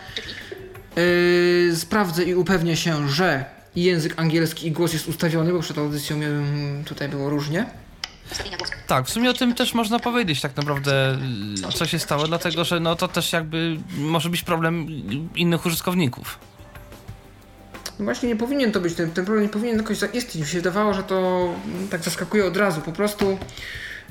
Yy, 0.97 1.77
sprawdzę 1.77 2.24
i 2.24 2.35
upewnię 2.35 2.77
się, 2.77 3.09
że 3.09 3.45
język 3.77 4.14
angielski 4.16 4.66
i 4.66 4.70
głos 4.70 4.93
jest 4.93 5.09
ustawiony, 5.09 5.53
bo 5.53 5.61
przed 5.61 5.79
audycją 5.79 6.20
tutaj 6.85 7.09
było 7.09 7.31
różnie. 7.31 7.66
Tak, 8.87 9.07
w 9.07 9.11
sumie 9.11 9.31
o 9.31 9.35
tym 9.35 9.55
też 9.55 9.74
można 9.74 9.99
powiedzieć 9.99 10.41
tak 10.41 10.57
naprawdę, 10.57 11.18
co 11.74 11.87
się 11.87 11.99
stało, 11.99 12.29
dlatego 12.29 12.64
że 12.64 12.81
no 12.81 12.97
to 12.97 13.09
też 13.09 13.33
jakby 13.33 13.77
może 13.99 14.31
być 14.31 14.43
problem 14.43 14.87
innych 15.35 15.66
użytkowników. 15.66 16.39
No 17.99 18.05
właśnie 18.05 18.29
nie 18.29 18.37
powinien 18.37 18.73
to 18.73 18.81
być, 18.81 18.95
ten, 18.95 19.11
ten 19.11 19.25
problem 19.25 19.45
nie 19.45 19.51
powinien 19.51 19.77
jakoś 19.77 19.97
zaistnieć. 19.99 20.45
Mi 20.45 20.47
się 20.51 20.59
wydawało, 20.59 20.95
że 20.95 21.03
to 21.03 21.49
mm, 21.67 21.89
tak 21.89 22.03
zaskakuje 22.03 22.47
od 22.47 22.57
razu. 22.57 22.81
Po 22.81 22.93
prostu 22.93 23.39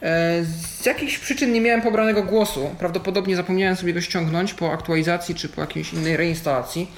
e, 0.01 0.45
z 0.81 0.85
jakichś 0.85 1.17
przyczyn 1.17 1.51
nie 1.53 1.61
miałem 1.61 1.81
pobranego 1.81 2.23
głosu. 2.23 2.75
Prawdopodobnie 2.79 3.35
zapomniałem 3.35 3.75
sobie 3.75 3.93
go 3.93 4.01
ściągnąć 4.01 4.53
po 4.53 4.71
aktualizacji 4.71 5.35
czy 5.35 5.49
po 5.49 5.61
jakiejś 5.61 5.93
innej 5.93 6.17
reinstalacji. 6.17 6.91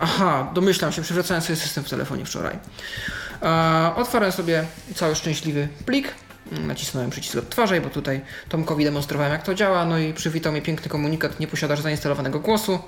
Aha, 0.00 0.50
domyślam 0.54 0.92
się, 0.92 1.02
przewracałem 1.02 1.42
sobie 1.42 1.56
system 1.56 1.84
w 1.84 1.90
telefonie 1.90 2.24
wczoraj. 2.24 2.58
E, 3.42 3.92
otwarłem 3.96 4.32
sobie 4.32 4.64
cały 4.94 5.14
szczęśliwy 5.14 5.68
plik. 5.86 6.14
Mm, 6.52 6.66
Nacisnąłem 6.66 7.10
przycisk 7.10 7.36
odtwarzaj, 7.36 7.80
bo 7.80 7.90
tutaj 7.90 8.20
Tomkowi 8.48 8.84
demonstrowałem 8.84 9.32
jak 9.32 9.42
to 9.42 9.54
działa, 9.54 9.84
no 9.84 9.98
i 9.98 10.12
przywitał 10.12 10.52
mnie 10.52 10.62
piękny 10.62 10.88
komunikat, 10.88 11.40
nie 11.40 11.46
posiadasz 11.46 11.80
zainstalowanego 11.80 12.40
głosu. 12.40 12.78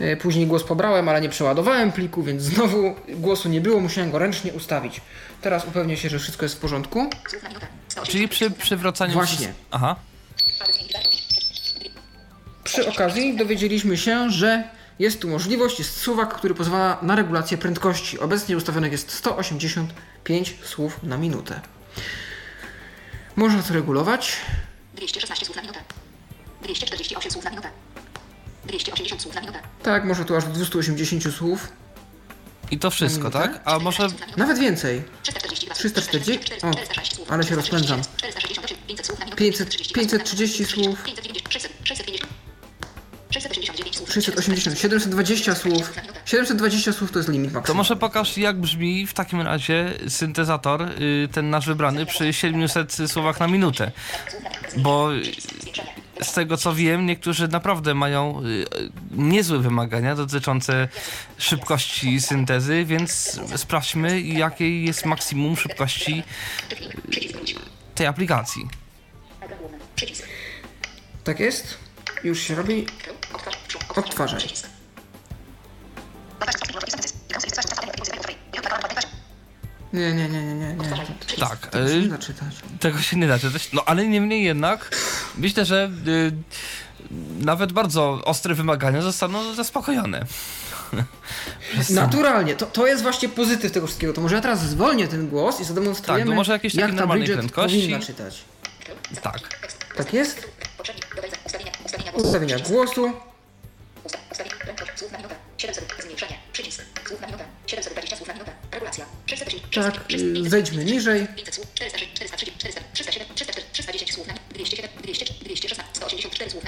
E, 0.00 0.16
Później 0.16 0.46
głos 0.46 0.64
pobrałem, 0.64 1.08
ale 1.08 1.20
nie 1.20 1.28
przeładowałem 1.28 1.92
pliku, 1.92 2.22
więc 2.22 2.42
znowu 2.42 2.94
głosu 3.08 3.48
nie 3.48 3.60
było, 3.60 3.80
musiałem 3.80 4.10
go 4.10 4.18
ręcznie 4.18 4.52
ustawić. 4.52 5.00
Teraz 5.42 5.64
upewnię 5.64 5.96
się, 5.96 6.08
że 6.08 6.18
wszystko 6.18 6.44
jest 6.44 6.54
w 6.54 6.58
porządku. 6.58 7.10
Słów 7.30 7.42
na 7.42 7.48
minutę. 7.48 7.66
180. 7.88 8.08
Czyli 8.08 8.28
przy 8.28 8.50
przywracaniu... 8.50 9.12
Właśnie. 9.12 9.52
Aha. 9.70 9.96
Przy 12.64 12.88
okazji 12.88 13.36
dowiedzieliśmy 13.36 13.96
się, 13.96 14.30
że 14.30 14.64
jest 14.98 15.20
tu 15.20 15.28
możliwość, 15.28 15.78
jest 15.78 15.96
suwak, 15.96 16.34
który 16.34 16.54
pozwala 16.54 16.98
na 17.02 17.16
regulację 17.16 17.58
prędkości. 17.58 18.18
Obecnie 18.18 18.56
ustawionych 18.56 18.92
jest 18.92 19.12
185 19.12 20.54
słów 20.64 21.02
na 21.02 21.16
minutę. 21.16 21.60
Można 23.36 23.62
to 23.62 23.74
regulować. 23.74 24.36
216 24.94 25.46
słów 25.46 25.56
na 25.56 25.62
minutę. 25.62 25.80
248 26.62 27.30
słów 27.30 27.44
na 27.44 27.50
minutę. 27.50 27.70
280 28.66 29.22
słów 29.22 29.34
na 29.34 29.40
minutę. 29.40 29.58
Tak, 29.82 30.04
można 30.04 30.24
tu 30.24 30.36
aż 30.36 30.44
do 30.44 30.50
280 30.50 31.34
słów. 31.34 31.68
I 32.70 32.78
to 32.78 32.90
wszystko, 32.90 33.30
tak? 33.30 33.60
A 33.64 33.78
może... 33.78 34.06
Nawet 34.36 34.58
więcej. 34.58 35.02
342 35.22 35.74
340? 35.74 36.52
O, 36.62 36.70
406 36.70 37.14
słów. 37.16 37.32
ale 37.32 37.44
się 37.44 37.54
rozpędzam. 37.54 38.00
463, 38.16 38.74
500 38.88 39.06
słów 39.06 39.18
na 39.18 39.24
minutę. 39.24 39.38
500, 39.44 39.68
530 39.94 40.64
słów. 40.64 41.02
590, 41.04 41.52
600, 41.52 41.72
650. 41.84 42.32
689 43.30 43.96
słów. 43.96 44.12
680, 44.12 44.78
720 44.78 45.54
słów. 45.54 45.92
720 46.24 46.92
słów 46.92 47.12
to 47.12 47.18
jest 47.18 47.28
limit 47.28 47.50
To 47.50 47.54
maksymalny. 47.58 47.76
może 47.78 47.96
pokaż, 47.96 48.38
jak 48.38 48.60
brzmi 48.60 49.06
w 49.06 49.14
takim 49.14 49.40
razie 49.40 49.94
syntezator, 50.08 50.82
y, 50.82 51.28
ten 51.32 51.50
nasz 51.50 51.66
wybrany, 51.66 52.06
przy 52.06 52.32
700 52.32 52.96
słowach 53.06 53.40
na 53.40 53.48
minutę. 53.48 53.92
Bo 54.76 55.08
z 56.22 56.32
tego 56.32 56.56
co 56.56 56.74
wiem, 56.74 57.06
niektórzy 57.06 57.48
naprawdę 57.48 57.94
mają 57.94 58.42
y, 58.44 58.66
niezłe 59.10 59.58
wymagania 59.58 60.14
dotyczące 60.14 60.88
szybkości 61.38 62.20
syntezy, 62.20 62.84
więc 62.84 63.40
sprawdźmy, 63.56 64.20
jakiej 64.20 64.84
jest 64.84 65.04
maksimum 65.04 65.56
szybkości 65.56 66.22
tej 67.94 68.06
aplikacji. 68.06 68.68
Tak 71.24 71.40
jest. 71.40 71.78
Już 72.24 72.40
się 72.40 72.54
robi. 72.54 72.86
Odtwarzaj. 73.96 74.40
Nie, 79.92 80.12
nie, 80.12 80.28
nie, 80.28 80.42
nie, 80.42 80.54
nie. 80.54 80.74
nie. 80.74 80.84
Tak, 81.40 81.66
To 81.66 81.88
się 81.88 81.94
nie 82.00 82.06
y, 82.06 82.08
da 82.08 82.18
czytać. 82.18 82.54
tego 82.80 82.98
się 82.98 83.16
nie 83.16 83.28
da 83.28 83.38
czytać. 83.38 83.72
No 83.72 83.82
ale 83.86 84.06
niemniej 84.08 84.44
jednak 84.44 84.96
myślę, 85.36 85.64
że 85.64 85.90
y, 86.06 86.32
nawet 87.44 87.72
bardzo 87.72 88.20
ostre 88.24 88.54
wymagania 88.54 89.02
zostaną 89.02 89.54
zaspokojone. 89.54 90.24
Naturalnie, 91.90 92.54
to, 92.56 92.66
to 92.66 92.86
jest 92.86 93.02
właśnie 93.02 93.28
pozytyw 93.28 93.72
tego 93.72 93.86
wszystkiego. 93.86 94.12
To 94.12 94.20
może 94.20 94.34
ja 94.34 94.40
teraz 94.40 94.60
zwolnię 94.68 95.08
ten 95.08 95.28
głos 95.28 95.60
i 95.60 95.64
zademonstrujemy, 95.64 96.24
Tak, 96.24 96.30
to 96.32 96.36
może 96.36 96.52
jakieś 96.52 96.72
takie 96.72 96.80
jak 96.82 96.90
ta 96.90 96.96
normalnej 96.96 97.28
widget 97.28 97.38
prędkości. 97.38 97.78
powinna 97.78 98.00
czytać. 98.00 98.44
Tak. 99.22 99.38
Tak 99.96 100.12
jest? 100.12 100.48
Ustawienia 102.14 102.58
głosu. 102.58 103.12
207, 109.80 110.84
200, 110.84 111.26
216, 111.84 112.52
184 112.92 113.98
słów 114.12 114.26
na 114.26 114.32
minutę. 114.32 114.48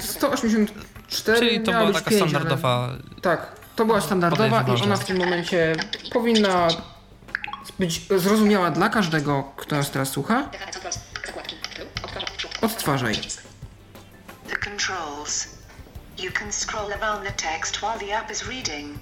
184. 0.03 1.39
Czyli 1.39 1.61
to 1.61 1.73
była 1.73 1.93
taka 1.93 2.11
5, 2.11 2.23
standardowa. 2.23 2.85
Ale... 2.85 2.99
Tak, 3.23 3.61
to 3.77 3.85
była 3.85 4.01
standardowa 4.01 4.65
i 4.79 4.83
ona 4.83 4.97
w 4.97 5.05
tym 5.05 5.19
momencie 5.19 5.77
powinna 6.13 6.69
być 7.79 8.01
zrozumiała 8.17 8.71
dla 8.71 8.89
każdego, 8.89 9.53
kto 9.57 9.77
nas 9.77 9.91
teraz 9.91 10.11
słucha. 10.11 10.51
Odtwarzaj. 12.63 13.15
The 14.49 14.57
controls. 14.57 15.49
You 16.19 16.33
can 16.33 16.53
scroll 16.53 16.93
around 16.93 17.27
the 17.27 17.33
text 17.33 17.83
while 17.83 17.99
the 17.99 18.19
app 18.19 18.31
is 18.31 18.47
reading. 18.47 18.99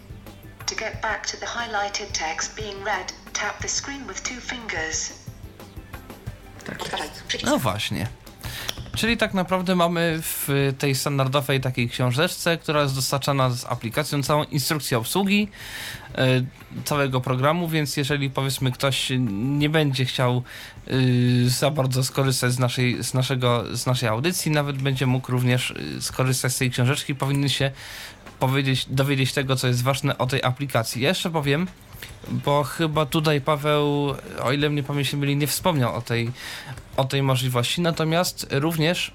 To 0.67 0.75
get 0.75 1.01
back 1.01 1.27
to 1.27 1.37
the 1.37 1.47
highlighted 1.47 2.13
text 2.13 2.57
being 2.57 2.85
read, 2.85 3.13
tap 3.41 3.59
the 3.59 3.68
screen 3.68 4.07
with 4.09 4.22
two 4.22 4.41
fingers. 4.41 5.12
Tak 6.66 6.78
jest. 7.32 7.45
No 7.45 7.59
właśnie. 7.59 8.07
Czyli 8.97 9.16
tak 9.16 9.34
naprawdę 9.34 9.76
mamy 9.76 10.18
w 10.22 10.72
tej 10.78 10.95
standardowej 10.95 11.61
takiej 11.61 11.89
książeczce, 11.89 12.57
która 12.57 12.82
jest 12.82 12.95
dostarczana 12.95 13.51
z 13.51 13.64
aplikacją, 13.64 14.22
całą 14.22 14.45
instrukcję 14.45 14.99
obsługi 14.99 15.49
e, 16.14 16.26
całego 16.84 17.20
programu, 17.20 17.68
więc 17.68 17.97
jeżeli 17.97 18.30
powiedzmy 18.30 18.72
ktoś 18.72 19.12
nie 19.30 19.68
będzie 19.68 20.05
chciał 20.05 20.43
y, 20.89 21.51
za 21.51 21.70
bardzo 21.70 22.05
skorzystać 22.05 22.53
z 22.53 22.59
naszej, 22.59 23.05
z, 23.05 23.14
naszego, 23.14 23.76
z 23.76 23.86
naszej 23.86 24.09
audycji, 24.09 24.51
nawet 24.51 24.76
będzie 24.76 25.07
mógł 25.07 25.32
również 25.32 25.70
y, 25.70 26.03
skorzystać 26.03 26.53
z 26.53 26.59
tej 26.59 26.70
książeczki, 26.70 27.14
powinny 27.14 27.49
się 27.49 27.70
powiedzieć, 28.39 28.86
dowiedzieć 28.91 29.32
tego, 29.32 29.57
co 29.57 29.68
jest 29.68 29.82
ważne 29.82 30.18
o 30.18 30.26
tej 30.26 30.43
aplikacji. 30.43 31.03
Ja 31.03 31.09
jeszcze 31.09 31.30
powiem, 31.30 31.66
bo 32.31 32.65
chyba 32.65 33.07
tutaj 33.07 33.41
Paweł, 33.41 34.15
o 34.43 34.53
ile 34.53 34.71
mnie 34.71 34.83
pamięć 34.83 35.13
nie 35.13 35.37
nie 35.37 35.47
wspomniał 35.47 35.95
o 35.95 36.03
tej, 36.03 36.31
o 36.97 37.05
tej 37.05 37.23
możliwości. 37.23 37.81
Natomiast 37.81 38.47
również, 38.51 39.13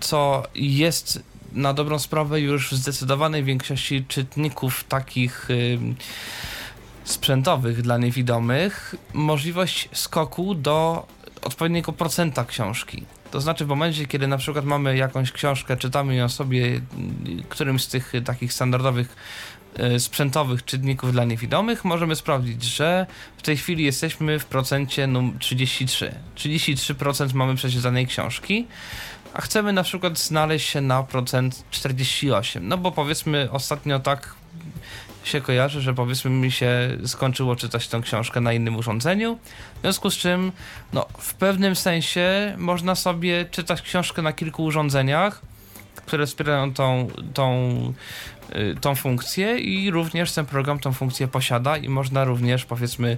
co 0.00 0.42
jest 0.54 1.22
na 1.52 1.74
dobrą 1.74 1.98
sprawę 1.98 2.40
już 2.40 2.70
w 2.70 2.74
zdecydowanej 2.74 3.44
większości 3.44 4.04
czytników 4.08 4.84
takich 4.84 5.48
sprzętowych 7.04 7.82
dla 7.82 7.98
niewidomych, 7.98 8.94
możliwość 9.12 9.88
skoku 9.92 10.54
do 10.54 11.06
odpowiedniego 11.42 11.92
procenta 11.92 12.44
książki. 12.44 13.04
To 13.30 13.40
znaczy 13.40 13.64
w 13.64 13.68
momencie, 13.68 14.06
kiedy 14.06 14.26
na 14.26 14.38
przykład 14.38 14.64
mamy 14.64 14.96
jakąś 14.96 15.32
książkę, 15.32 15.76
czytamy 15.76 16.14
ją 16.14 16.28
sobie 16.28 16.80
którymś 17.48 17.84
z 17.84 17.88
tych 17.88 18.12
takich 18.24 18.52
standardowych 18.52 19.16
sprzętowych 19.98 20.64
czytników 20.64 21.12
dla 21.12 21.24
niewidomych, 21.24 21.84
możemy 21.84 22.16
sprawdzić, 22.16 22.62
że 22.62 23.06
w 23.36 23.42
tej 23.42 23.56
chwili 23.56 23.84
jesteśmy 23.84 24.38
w 24.38 24.44
procencie 24.44 25.06
num 25.06 25.38
33. 25.38 26.14
33% 26.36 27.34
mamy 27.34 27.54
przeczytanej 27.54 28.06
książki, 28.06 28.66
a 29.34 29.40
chcemy 29.40 29.72
na 29.72 29.82
przykład 29.82 30.18
znaleźć 30.18 30.68
się 30.68 30.80
na 30.80 31.02
procent 31.02 31.64
48. 31.70 32.68
No 32.68 32.78
bo 32.78 32.92
powiedzmy 32.92 33.48
ostatnio 33.50 34.00
tak 34.00 34.34
się 35.24 35.40
kojarzy, 35.40 35.80
że 35.80 35.94
powiedzmy 35.94 36.30
mi 36.30 36.52
się 36.52 36.98
skończyło 37.06 37.56
czytać 37.56 37.88
tę 37.88 38.00
książkę 38.00 38.40
na 38.40 38.52
innym 38.52 38.76
urządzeniu, 38.76 39.38
w 39.76 39.80
związku 39.80 40.10
z 40.10 40.16
czym 40.16 40.52
no, 40.92 41.06
w 41.18 41.34
pewnym 41.34 41.76
sensie 41.76 42.54
można 42.58 42.94
sobie 42.94 43.44
czytać 43.50 43.82
książkę 43.82 44.22
na 44.22 44.32
kilku 44.32 44.64
urządzeniach, 44.64 45.42
które 46.06 46.26
wspierają 46.26 46.74
tą, 46.74 47.08
tą, 47.34 47.92
tą 48.80 48.94
funkcję 48.94 49.58
i 49.58 49.90
również 49.90 50.32
ten 50.32 50.46
program 50.46 50.78
tą 50.78 50.92
funkcję 50.92 51.28
posiada 51.28 51.76
i 51.76 51.88
można 51.88 52.24
również 52.24 52.64
powiedzmy 52.64 53.16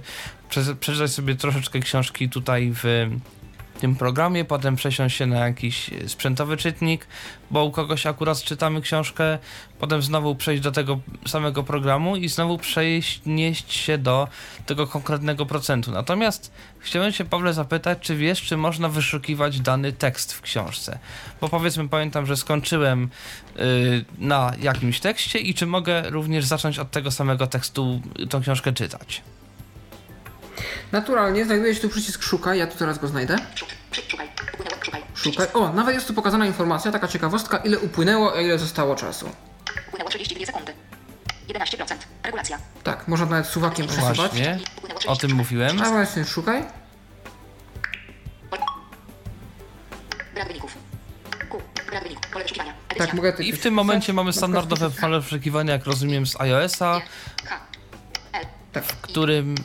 prze- 0.49 0.75
przeczytać 0.75 1.11
sobie 1.11 1.35
troszeczkę 1.35 1.79
książki 1.79 2.29
tutaj 2.29 2.71
w 2.83 3.09
tym 3.79 3.95
programie, 3.95 4.45
potem 4.45 4.75
przesiąść 4.75 5.17
się 5.17 5.25
na 5.25 5.47
jakiś 5.47 5.89
sprzętowy 6.07 6.57
czytnik, 6.57 7.07
bo 7.51 7.63
u 7.63 7.71
kogoś 7.71 8.05
akurat 8.05 8.43
czytamy 8.43 8.81
książkę, 8.81 9.37
potem 9.79 10.01
znowu 10.01 10.35
przejść 10.35 10.63
do 10.63 10.71
tego 10.71 10.99
samego 11.27 11.63
programu 11.63 12.15
i 12.15 12.29
znowu 12.29 12.57
przenieść 12.57 13.73
się 13.73 13.97
do 13.97 14.27
tego 14.65 14.87
konkretnego 14.87 15.45
procentu. 15.45 15.91
Natomiast 15.91 16.51
chciałem 16.79 17.11
się 17.11 17.25
Pawle 17.25 17.53
zapytać, 17.53 17.97
czy 18.01 18.15
wiesz, 18.15 18.41
czy 18.41 18.57
można 18.57 18.89
wyszukiwać 18.89 19.59
dany 19.59 19.93
tekst 19.93 20.33
w 20.33 20.41
książce? 20.41 20.99
Bo 21.41 21.49
powiedzmy, 21.49 21.89
pamiętam, 21.89 22.25
że 22.25 22.37
skończyłem 22.37 23.09
y, 23.59 24.05
na 24.17 24.53
jakimś 24.61 24.99
tekście 24.99 25.39
i 25.39 25.53
czy 25.53 25.65
mogę 25.65 26.09
również 26.09 26.45
zacząć 26.45 26.79
od 26.79 26.91
tego 26.91 27.11
samego 27.11 27.47
tekstu 27.47 28.01
tą 28.29 28.41
książkę 28.41 28.73
czytać? 28.73 29.21
Naturalnie 30.91 31.45
znajduje 31.45 31.75
się 31.75 31.81
tu 31.81 31.89
przycisk 31.89 32.23
szukaj, 32.23 32.59
ja 32.59 32.67
tu 32.67 32.77
teraz 32.77 32.99
go 32.99 33.07
znajdę. 33.07 33.37
Szukaj. 35.15 35.47
O, 35.53 35.73
nawet 35.73 35.95
jest 35.95 36.07
tu 36.07 36.13
pokazana 36.13 36.45
informacja, 36.45 36.91
taka 36.91 37.07
ciekawostka, 37.07 37.57
ile 37.57 37.79
upłynęło, 37.79 38.35
a 38.35 38.41
ile 38.41 38.59
zostało 38.59 38.95
czasu. 38.95 39.29
Upłynęło 39.87 40.09
32 40.09 40.45
sekundy. 40.45 40.73
11%. 41.47 41.95
Regulacja. 42.23 42.57
Tak, 42.83 43.07
można 43.07 43.25
nawet 43.25 43.45
suwakiem 43.47 43.87
przesuwać. 43.87 44.17
Właśnie, 44.17 44.59
o 45.07 45.15
tym 45.15 45.31
30%. 45.31 45.33
mówiłem. 45.33 45.81
A 45.81 45.89
właśnie, 45.89 46.25
szukaj. 46.25 46.63
Brak 50.33 50.47
wyników. 50.47 50.77
Q. 51.49 51.61
Brak 51.89 52.03
wyników. 52.03 52.31
Pole 52.31 52.43
wyszukiwania. 52.43 52.73
Tak, 52.97 53.13
mogę 53.13 53.33
I 53.39 53.53
w 53.53 53.59
tym 53.59 53.73
momencie 53.73 54.13
mamy 54.13 54.33
standardowe 54.33 54.89
pole 54.89 55.19
wyszukiwania, 55.19 55.73
jak 55.73 55.85
rozumiem, 55.85 56.27
z 56.27 56.41
iOS-a. 56.41 57.01
Tak. 58.73 58.83
w 58.83 59.01
którym. 59.01 59.55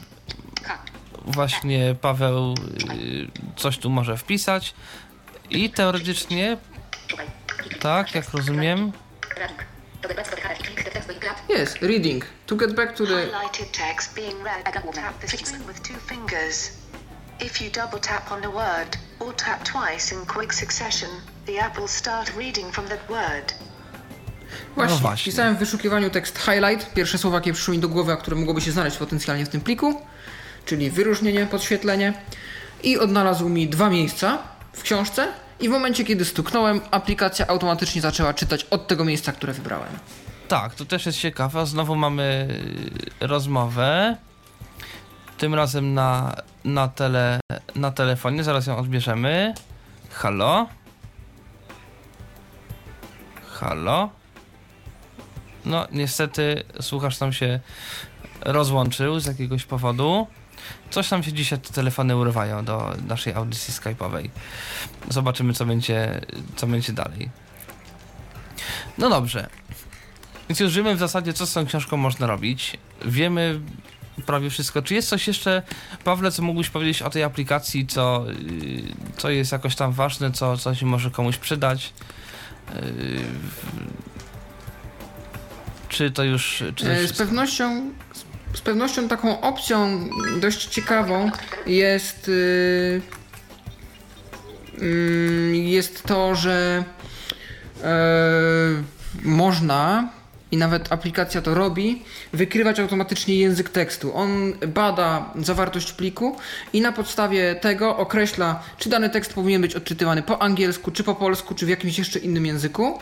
Właśnie 1.24 1.94
Paweł 2.00 2.54
y, 2.54 3.56
coś 3.56 3.78
tu 3.78 3.90
może 3.90 4.16
wpisać. 4.16 4.74
I 5.50 5.70
teoretycznie, 5.70 6.56
tak, 7.80 8.14
jak 8.14 8.30
rozumiem. 8.30 8.92
Jest, 11.48 11.82
reading. 11.82 12.24
To 12.46 12.56
get 12.56 12.74
back 12.74 12.96
to 12.96 13.06
the... 13.06 13.26
Highlighted 13.26 13.72
text 13.72 14.14
being 14.14 14.44
read. 14.44 14.64
Tap 14.94 15.20
the 15.20 15.28
screen 15.28 15.62
with 15.66 15.82
two 15.82 15.98
fingers. 16.06 16.72
If 17.40 17.64
you 17.64 17.70
double 17.70 18.00
tap 18.00 18.32
on 18.32 18.44
a 18.44 18.50
word, 18.50 18.96
or 19.20 19.34
tap 19.34 19.64
twice 19.64 20.14
in 20.14 20.26
quick 20.26 20.54
succession, 20.54 21.10
the 21.46 21.58
app 21.58 21.78
will 21.78 21.88
start 21.88 22.36
reading 22.36 22.72
from 22.74 22.88
that 22.88 23.08
word. 23.08 23.54
Właśnie, 24.74 24.98
właśnie. 24.98 25.32
wpisałem 25.32 25.56
w 25.56 25.58
wyszukiwaniu 25.58 26.10
tekst 26.10 26.38
highlight, 26.38 26.94
pierwsze 26.94 27.18
słowa, 27.18 27.36
jakie 27.36 27.52
przyszły 27.52 27.74
mi 27.74 27.80
do 27.80 27.88
głowy, 27.88 28.12
a 28.12 28.16
które 28.16 28.36
mogłoby 28.36 28.60
się 28.60 28.72
znaleźć 28.72 28.96
potencjalnie 28.96 29.46
w 29.46 29.48
tym 29.48 29.60
pliku, 29.60 30.02
czyli 30.64 30.90
wyróżnienie, 30.90 31.46
podświetlenie 31.46 32.12
i 32.82 32.98
odnalazł 32.98 33.48
mi 33.48 33.68
dwa 33.68 33.90
miejsca 33.90 34.38
w 34.72 34.82
książce 34.82 35.28
i 35.60 35.68
w 35.68 35.72
momencie, 35.72 36.04
kiedy 36.04 36.24
stuknąłem, 36.24 36.80
aplikacja 36.90 37.46
automatycznie 37.46 38.00
zaczęła 38.00 38.34
czytać 38.34 38.64
od 38.64 38.86
tego 38.88 39.04
miejsca, 39.04 39.32
które 39.32 39.52
wybrałem. 39.52 39.88
tak, 40.48 40.74
to 40.74 40.84
też 40.84 41.06
jest 41.06 41.18
ciekawe. 41.18 41.66
Znowu 41.66 41.96
mamy 41.96 42.48
y, 43.22 43.26
rozmowę. 43.26 44.16
Tym 45.38 45.54
razem 45.54 45.94
na, 45.94 46.36
na, 46.64 46.88
tele, 46.88 47.40
na 47.74 47.90
telefonie. 47.90 48.44
Zaraz 48.44 48.66
ją 48.66 48.76
odbierzemy. 48.76 49.54
Halo? 50.10 50.66
Halo? 53.52 54.10
No, 55.64 55.86
niestety 55.92 56.62
słuchacz 56.80 57.20
nam 57.20 57.32
się 57.32 57.60
rozłączył 58.40 59.20
z 59.20 59.26
jakiegoś 59.26 59.64
powodu. 59.64 60.26
Coś 60.90 61.08
tam 61.08 61.22
się 61.22 61.32
dzisiaj 61.32 61.58
te 61.58 61.72
telefony 61.72 62.16
urywają 62.16 62.64
do 62.64 62.94
naszej 63.08 63.34
audycji 63.34 63.74
skype'owej. 63.74 64.28
Zobaczymy, 65.08 65.52
co 65.54 65.66
będzie, 65.66 66.20
co 66.56 66.66
będzie 66.66 66.92
dalej. 66.92 67.30
No 68.98 69.10
dobrze. 69.10 69.46
Więc 70.48 70.60
już 70.60 70.74
wiemy 70.74 70.96
w 70.96 70.98
zasadzie, 70.98 71.32
co 71.32 71.46
z 71.46 71.52
tą 71.52 71.66
książką 71.66 71.96
można 71.96 72.26
robić. 72.26 72.76
Wiemy 73.04 73.60
prawie 74.26 74.50
wszystko. 74.50 74.82
Czy 74.82 74.94
jest 74.94 75.08
coś 75.08 75.28
jeszcze, 75.28 75.62
Pawle, 76.04 76.30
co 76.30 76.42
mógłbyś 76.42 76.70
powiedzieć 76.70 77.02
o 77.02 77.10
tej 77.10 77.22
aplikacji, 77.22 77.86
co, 77.86 78.24
yy, 78.26 78.82
co 79.16 79.30
jest 79.30 79.52
jakoś 79.52 79.76
tam 79.76 79.92
ważne, 79.92 80.32
co, 80.32 80.56
co 80.56 80.74
się 80.74 80.86
może 80.86 81.10
komuś 81.10 81.36
przydać? 81.36 81.92
Yy, 82.74 82.82
czy 85.88 86.10
to 86.10 86.24
już... 86.24 86.64
Czy 86.76 86.90
E, 86.90 87.08
Z 87.08 87.12
pewnością, 87.12 87.90
z 88.12 88.22
pewnością 88.60 89.08
taką 89.08 89.40
opcją 89.40 90.08
dość 90.40 90.66
ciekawą 90.66 91.30
jest, 91.66 92.28
y, 92.28 93.00
mm, 94.78 95.54
jest 95.54 96.02
to, 96.02 96.34
że 96.34 96.84
e, 97.84 97.92
można 99.22 100.08
i 100.52 100.56
nawet 100.56 100.92
aplikacja 100.92 101.42
to 101.42 101.54
robi, 101.54 102.02
wykrywać 102.32 102.80
automatycznie 102.80 103.34
język 103.34 103.68
tekstu. 103.68 104.16
On 104.16 104.52
bada 104.66 105.32
zawartość 105.38 105.92
pliku 105.92 106.36
i 106.72 106.80
na 106.80 106.92
podstawie 106.92 107.54
tego 107.54 107.96
określa, 107.96 108.62
czy 108.78 108.88
dany 108.88 109.10
tekst 109.10 109.34
powinien 109.34 109.62
być 109.62 109.74
odczytywany 109.74 110.22
po 110.22 110.42
angielsku, 110.42 110.90
czy 110.90 111.04
po 111.04 111.14
polsku, 111.14 111.54
czy 111.54 111.66
w 111.66 111.68
jakimś 111.68 111.98
jeszcze 111.98 112.18
innym 112.18 112.46
języku. 112.46 112.98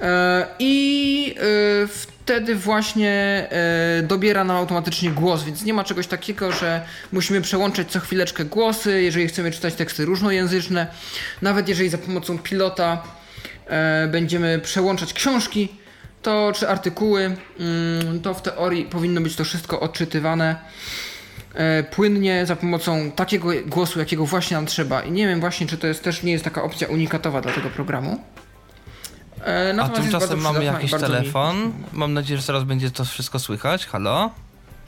E, 0.00 0.46
I 0.58 1.34
e, 1.84 2.15
wtedy 2.26 2.54
właśnie 2.54 3.46
e, 3.50 4.02
dobiera 4.02 4.44
nam 4.44 4.56
automatycznie 4.56 5.10
głos, 5.10 5.44
więc 5.44 5.64
nie 5.64 5.74
ma 5.74 5.84
czegoś 5.84 6.06
takiego, 6.06 6.52
że 6.52 6.82
musimy 7.12 7.40
przełączać 7.40 7.90
co 7.90 8.00
chwileczkę 8.00 8.44
głosy, 8.44 9.02
jeżeli 9.02 9.28
chcemy 9.28 9.50
czytać 9.50 9.74
teksty 9.74 10.04
różnojęzyczne. 10.04 10.86
Nawet 11.42 11.68
jeżeli 11.68 11.88
za 11.88 11.98
pomocą 11.98 12.38
pilota 12.38 13.02
e, 13.66 14.08
będziemy 14.08 14.58
przełączać 14.58 15.12
książki, 15.12 15.68
to 16.22 16.52
czy 16.54 16.68
artykuły, 16.68 17.36
mm, 17.60 18.20
to 18.22 18.34
w 18.34 18.42
teorii 18.42 18.84
powinno 18.84 19.20
być 19.20 19.36
to 19.36 19.44
wszystko 19.44 19.80
odczytywane 19.80 20.56
e, 21.54 21.82
płynnie 21.82 22.46
za 22.46 22.56
pomocą 22.56 23.10
takiego 23.10 23.48
głosu, 23.66 23.98
jakiego 23.98 24.26
właśnie 24.26 24.56
nam 24.56 24.66
trzeba. 24.66 25.02
I 25.02 25.12
nie 25.12 25.28
wiem 25.28 25.40
właśnie, 25.40 25.66
czy 25.66 25.78
to 25.78 25.86
jest 25.86 26.02
też 26.02 26.22
nie 26.22 26.32
jest 26.32 26.44
taka 26.44 26.62
opcja 26.62 26.88
unikatowa 26.88 27.40
dla 27.40 27.52
tego 27.52 27.70
programu. 27.70 28.20
E, 29.46 29.74
A 29.82 29.88
tymczasem 29.88 30.40
mamy 30.40 30.64
jakiś 30.64 30.90
bardzo 30.90 31.08
mi- 31.08 31.12
telefon. 31.14 31.72
Mam 31.92 32.12
nadzieję, 32.14 32.36
że 32.38 32.42
zaraz 32.46 32.64
będzie 32.64 32.90
to 32.90 33.04
wszystko 33.04 33.38
słychać. 33.38 33.86
Halo? 33.86 34.30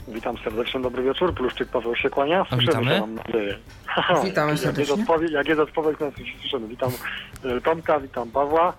Witam 0.07 0.37
serdecznie, 0.43 0.79
dobry 0.81 1.03
wieczór. 1.03 1.33
Pluszczyk 1.33 1.69
Paweł 1.69 1.95
się 1.95 2.09
kłania. 2.09 2.45
Słyszymy 2.49 2.61
witamy. 2.67 2.91
się, 2.95 2.99
mam 3.01 3.15
nadzieję. 3.15 3.57
Witamy 4.25 4.51
Jak 4.51 4.59
serdecznie. 4.59 4.93
jest 4.95 5.01
odpowiedź, 5.01 5.31
jak 5.31 5.47
jest 5.47 5.59
odpowiedź, 5.59 5.97
no 5.99 6.11
to 6.11 6.17
się 6.17 6.39
słyszymy. 6.41 6.67
Witam 6.67 6.91
e, 7.45 7.61
Tomka, 7.61 7.99
witam 7.99 8.31
Pawła. 8.31 8.73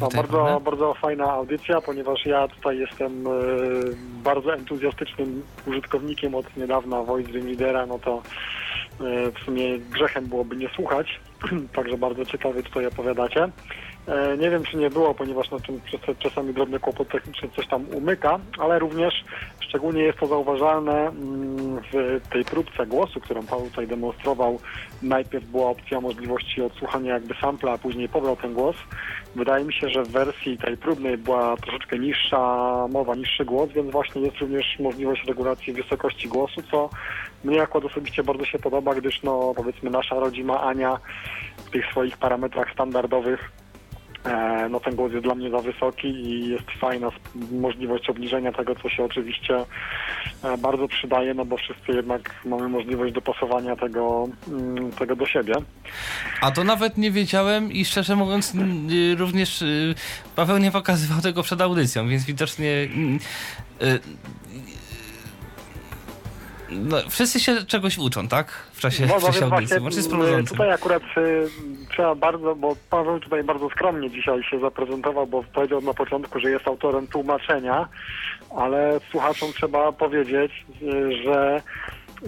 No, 0.00 0.06
Witaj, 0.06 0.16
bardzo, 0.22 0.38
Pawle. 0.38 0.60
bardzo 0.60 0.94
fajna 0.94 1.24
audycja, 1.24 1.80
ponieważ 1.80 2.26
ja 2.26 2.48
tutaj 2.48 2.78
jestem 2.78 3.26
e, 3.26 3.30
bardzo 4.24 4.54
entuzjastycznym 4.54 5.42
użytkownikiem 5.66 6.34
od 6.34 6.56
niedawna 6.56 7.02
Voice 7.02 7.32
Dream 7.32 7.46
Leadera, 7.46 7.86
no 7.86 7.98
to 7.98 8.22
e, 9.00 9.30
w 9.30 9.38
sumie 9.44 9.78
grzechem 9.78 10.26
byłoby 10.26 10.56
nie 10.56 10.68
słuchać, 10.76 11.20
także 11.76 11.98
bardzo 11.98 12.24
ciekawie 12.24 12.62
tutaj 12.62 12.86
opowiadacie. 12.86 13.48
E, 14.08 14.36
Nie 14.36 14.50
wiem, 14.50 14.64
czy 14.64 14.76
nie 14.76 14.90
było, 14.90 15.14
ponieważ 15.14 15.50
na 15.50 15.60
tym 15.60 15.80
czas- 15.80 16.18
czasami 16.18 16.54
drobny 16.54 16.80
kłopot 16.80 17.08
techniczny 17.08 17.48
coś 17.56 17.66
tam 17.66 17.86
umyka, 17.94 18.38
ale 18.58 18.78
również 18.78 19.24
szczególnie 19.60 20.02
jest 20.02 20.18
to 20.18 20.26
zauważalne 20.26 21.08
mm, 21.08 21.80
w 21.92 22.20
tej 22.30 22.44
próbce 22.44 22.86
głosu, 22.86 23.20
którą 23.20 23.42
Paweł 23.46 23.66
tutaj 23.66 23.86
demonstrował. 23.86 24.58
Najpierw 25.02 25.44
była 25.46 25.66
opcja 25.70 26.00
możliwości 26.00 26.62
odsłuchania 26.62 27.14
jakby 27.14 27.34
sampla, 27.34 27.72
a 27.72 27.78
później 27.78 28.08
pobrał 28.08 28.36
ten 28.36 28.54
głos. 28.54 28.76
Wydaje 29.36 29.64
mi 29.64 29.72
się, 29.72 29.88
że 29.88 30.02
w 30.02 30.08
wersji 30.08 30.58
tej 30.58 30.76
próbnej 30.76 31.18
była 31.18 31.56
troszeczkę 31.56 31.98
niższa 31.98 32.38
mowa, 32.90 33.14
niższy 33.14 33.44
głos, 33.44 33.70
więc 33.70 33.90
właśnie 33.92 34.22
jest 34.22 34.38
również 34.38 34.78
możliwość 34.78 35.24
regulacji 35.24 35.72
wysokości 35.72 36.28
głosu, 36.28 36.62
co 36.70 36.90
mnie 37.44 37.62
akurat 37.62 37.90
osobiście 37.90 38.22
bardzo 38.22 38.44
się 38.44 38.58
podoba, 38.58 38.94
gdyż 38.94 39.22
no 39.22 39.52
powiedzmy 39.56 39.90
nasza 39.90 40.14
rodzima 40.14 40.60
Ania 40.62 40.98
w 41.56 41.70
tych 41.70 41.86
swoich 41.90 42.16
parametrach 42.16 42.72
standardowych 42.72 43.50
no 44.70 44.80
ten 44.80 44.94
głos 44.94 45.12
jest 45.12 45.24
dla 45.24 45.34
mnie 45.34 45.50
za 45.50 45.58
wysoki 45.58 46.08
i 46.08 46.48
jest 46.48 46.70
fajna 46.80 47.08
możliwość 47.52 48.10
obniżenia 48.10 48.52
tego, 48.52 48.74
co 48.74 48.88
się 48.88 49.04
oczywiście 49.04 49.56
e, 50.44 50.58
bardzo 50.58 50.88
przydaje, 50.88 51.34
no 51.34 51.44
bo 51.44 51.56
wszyscy 51.56 51.92
jednak 51.92 52.30
mamy 52.44 52.68
możliwość 52.68 53.14
dopasowania 53.14 53.76
tego, 53.76 54.28
mm, 54.48 54.92
tego 54.92 55.16
do 55.16 55.26
siebie. 55.26 55.54
A 56.40 56.50
to 56.50 56.64
nawet 56.64 56.98
nie 56.98 57.10
wiedziałem 57.10 57.72
i 57.72 57.84
szczerze 57.84 58.16
mówiąc 58.16 58.54
y, 58.54 59.14
również 59.14 59.62
y, 59.62 59.94
Paweł 60.36 60.58
nie 60.58 60.70
pokazywał 60.70 61.20
tego 61.20 61.42
przed 61.42 61.60
audycją, 61.60 62.08
więc 62.08 62.24
widocznie 62.24 62.70
mm, 62.70 63.18
y, 63.82 64.00
no, 66.70 66.96
wszyscy 67.08 67.40
się 67.40 67.64
czegoś 67.66 67.98
uczą, 67.98 68.28
tak? 68.28 68.46
W 68.72 68.80
czasie, 68.80 69.06
No, 69.06 69.18
w 69.18 69.22
no 69.22 69.26
czasie 69.28 69.44
audycji, 69.44 69.80
właśnie 69.80 70.02
z 70.02 70.08
prowadzącym. 70.08 70.46
tutaj 70.56 70.72
akurat 70.72 71.02
y, 71.16 71.48
trzeba 71.90 72.14
bardzo, 72.14 72.54
bo 72.56 72.76
Paweł 72.90 73.20
tutaj 73.20 73.44
bardzo 73.44 73.70
skromnie 73.70 74.10
dzisiaj 74.10 74.42
się 74.42 74.60
zaprezentował, 74.60 75.26
bo 75.26 75.42
powiedział 75.42 75.80
na 75.80 75.94
początku, 75.94 76.40
że 76.40 76.50
jest 76.50 76.68
autorem 76.68 77.06
tłumaczenia, 77.06 77.88
ale 78.56 79.00
słuchaczom 79.10 79.48
trzeba 79.52 79.92
powiedzieć, 79.92 80.52
y, 80.82 81.22
że 81.24 81.62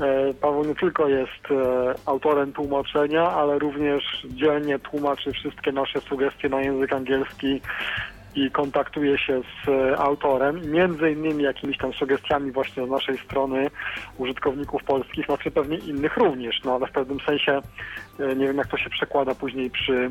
e, 0.00 0.34
Paweł 0.34 0.64
nie 0.64 0.74
tylko 0.74 1.08
jest 1.08 1.50
e, 1.50 1.94
autorem 2.06 2.52
tłumaczenia, 2.52 3.30
ale 3.30 3.58
również 3.58 4.26
dzielnie 4.30 4.78
tłumaczy 4.78 5.32
wszystkie 5.32 5.72
nasze 5.72 6.00
sugestie 6.00 6.48
na 6.48 6.60
język 6.60 6.92
angielski 6.92 7.60
i 8.36 8.50
kontaktuje 8.50 9.18
się 9.18 9.40
z 9.40 9.68
e, 9.68 9.98
autorem, 9.98 10.70
między 10.70 11.10
innymi 11.10 11.44
jakimiś 11.44 11.78
tam 11.78 11.92
sugestiami 11.92 12.52
właśnie 12.52 12.86
z 12.86 12.90
naszej 12.90 13.18
strony 13.18 13.70
użytkowników 14.18 14.84
polskich, 14.84 15.26
znaczy 15.26 15.50
pewnie 15.50 15.76
innych 15.76 16.16
również, 16.16 16.60
no 16.64 16.74
ale 16.74 16.86
w 16.86 16.92
pewnym 16.92 17.20
sensie 17.20 17.60
e, 18.20 18.36
nie 18.36 18.46
wiem 18.46 18.56
jak 18.56 18.66
to 18.66 18.76
się 18.76 18.90
przekłada 18.90 19.34
później 19.34 19.70
przy 19.70 20.10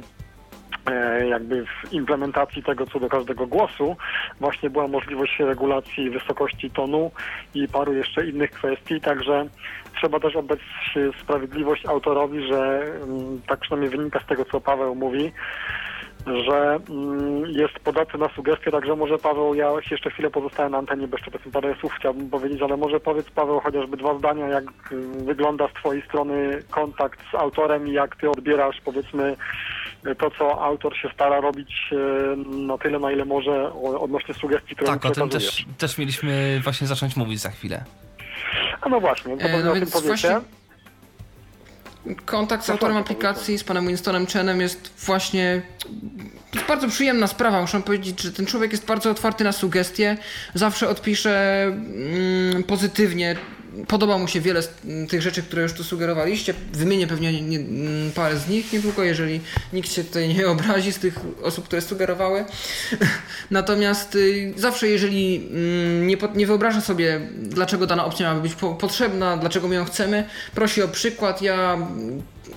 e, 0.85 1.27
jakby 1.27 1.65
w 1.65 1.93
implementacji 1.93 2.63
tego 2.63 2.85
co 2.85 2.99
do 2.99 3.09
każdego 3.09 3.47
głosu 3.47 3.97
właśnie 4.39 4.69
była 4.69 4.87
możliwość 4.87 5.39
regulacji 5.39 6.09
wysokości 6.09 6.71
tonu 6.71 7.11
i 7.55 7.67
paru 7.67 7.93
jeszcze 7.93 8.25
innych 8.25 8.51
kwestii, 8.51 9.01
także 9.01 9.45
trzeba 9.95 10.19
też 10.19 10.35
oddać 10.35 10.59
sprawiedliwość 11.21 11.85
autorowi, 11.85 12.47
że 12.47 12.83
mm, 13.03 13.41
tak 13.47 13.59
przynajmniej 13.59 13.91
wynika 13.91 14.19
z 14.19 14.25
tego 14.25 14.45
co 14.45 14.61
Paweł 14.61 14.95
mówi, 14.95 15.31
że 16.25 16.79
mm, 16.89 17.45
jest 17.45 17.73
podatny 17.83 18.19
na 18.19 18.29
sugestie, 18.29 18.71
także 18.71 18.95
może 18.95 19.17
Paweł, 19.17 19.55
ja 19.55 19.71
jeszcze 19.91 20.11
chwilę 20.11 20.29
pozostałem 20.29 20.71
na 20.71 20.77
antenie, 20.77 21.07
bo 21.07 21.17
jeszcze 21.17 21.31
powiedzmy 21.31 21.51
parę 21.51 21.75
słów 21.79 21.93
chciałbym 21.99 22.29
powiedzieć, 22.29 22.61
ale 22.61 22.77
może 22.77 22.99
powiedz 22.99 23.29
Paweł 23.29 23.59
chociażby 23.59 23.97
dwa 23.97 24.17
zdania, 24.17 24.47
jak 24.47 24.63
y, 24.91 24.95
wygląda 25.25 25.67
z 25.67 25.73
Twojej 25.73 26.01
strony 26.01 26.59
kontakt 26.71 27.19
z 27.31 27.35
autorem 27.35 27.87
i 27.87 27.91
jak 27.91 28.15
Ty 28.15 28.29
odbierasz 28.29 28.81
powiedzmy 28.85 29.35
to, 30.17 30.31
co 30.31 30.63
autor 30.63 30.97
się 30.97 31.09
stara 31.13 31.41
robić 31.41 31.89
y, 31.91 32.35
na 32.47 32.77
tyle, 32.77 32.99
na 32.99 33.11
ile 33.11 33.25
może 33.25 33.73
odnośnie 33.99 34.33
sugestii, 34.33 34.75
które 34.75 34.91
Tak, 34.91 35.05
o 35.05 35.11
tym 35.11 35.29
też, 35.29 35.65
też 35.77 35.97
mieliśmy 35.97 36.59
właśnie 36.63 36.87
zacząć 36.87 37.15
mówić 37.15 37.39
za 37.39 37.49
chwilę. 37.49 37.83
A 38.81 38.89
no 38.89 38.99
właśnie, 38.99 39.37
to 39.37 39.47
E, 39.47 39.71
o 39.71 39.73
tym 39.73 39.85
powiecie. 39.91 40.07
właśnie 40.07 40.64
Kontakt 42.25 42.65
z 42.65 42.67
No 42.67 42.73
autorem 42.73 42.95
tak, 42.95 43.03
aplikacji, 43.05 43.57
z 43.57 43.63
panem 43.63 43.87
Winstonem 43.87 44.27
Chenem 44.27 44.61
jest 44.61 44.91
właśnie 45.05 45.61
jest 46.53 46.67
bardzo 46.67 46.87
przyjemna 46.87 47.27
sprawa. 47.27 47.61
Muszę 47.61 47.81
powiedzieć, 47.81 48.21
że 48.21 48.31
ten 48.31 48.45
człowiek 48.45 48.71
jest 48.71 48.85
bardzo 48.85 49.11
otwarty 49.11 49.43
na 49.43 49.51
sugestie. 49.51 50.17
Zawsze 50.53 50.89
odpisze 50.89 51.63
mm, 51.63 52.63
pozytywnie. 52.63 53.35
Podoba 53.87 54.17
mu 54.17 54.27
się 54.27 54.41
wiele 54.41 54.61
z 54.61 54.69
tych 55.09 55.21
rzeczy, 55.21 55.43
które 55.43 55.61
już 55.61 55.73
tu 55.73 55.83
sugerowaliście. 55.83 56.53
Wymienię 56.73 57.07
pewnie 57.07 57.41
nie, 57.41 57.57
mm, 57.57 58.11
parę 58.11 58.37
z 58.37 58.47
nich, 58.47 58.73
niedługo, 58.73 59.03
jeżeli 59.03 59.41
nikt 59.73 59.91
się 59.91 60.03
tutaj 60.03 60.33
nie 60.33 60.47
obrazi 60.47 60.93
z 60.93 60.99
tych 60.99 61.19
osób, 61.43 61.65
które 61.65 61.81
sugerowały. 61.81 62.45
Natomiast 63.51 64.15
y, 64.15 64.53
zawsze, 64.57 64.87
jeżeli 64.87 65.49
mm, 65.51 66.07
nie, 66.07 66.17
nie 66.35 66.47
wyobraża 66.47 66.81
sobie, 66.81 67.29
dlaczego 67.37 67.87
dana 67.87 68.05
opcja 68.05 68.33
ma 68.33 68.39
być 68.39 68.55
po, 68.55 68.75
potrzebna, 68.75 69.37
dlaczego 69.37 69.67
my 69.67 69.75
ją 69.75 69.85
chcemy, 69.85 70.27
prosi 70.55 70.81
o 70.81 70.87
przykład. 70.87 71.41
Ja 71.41 71.77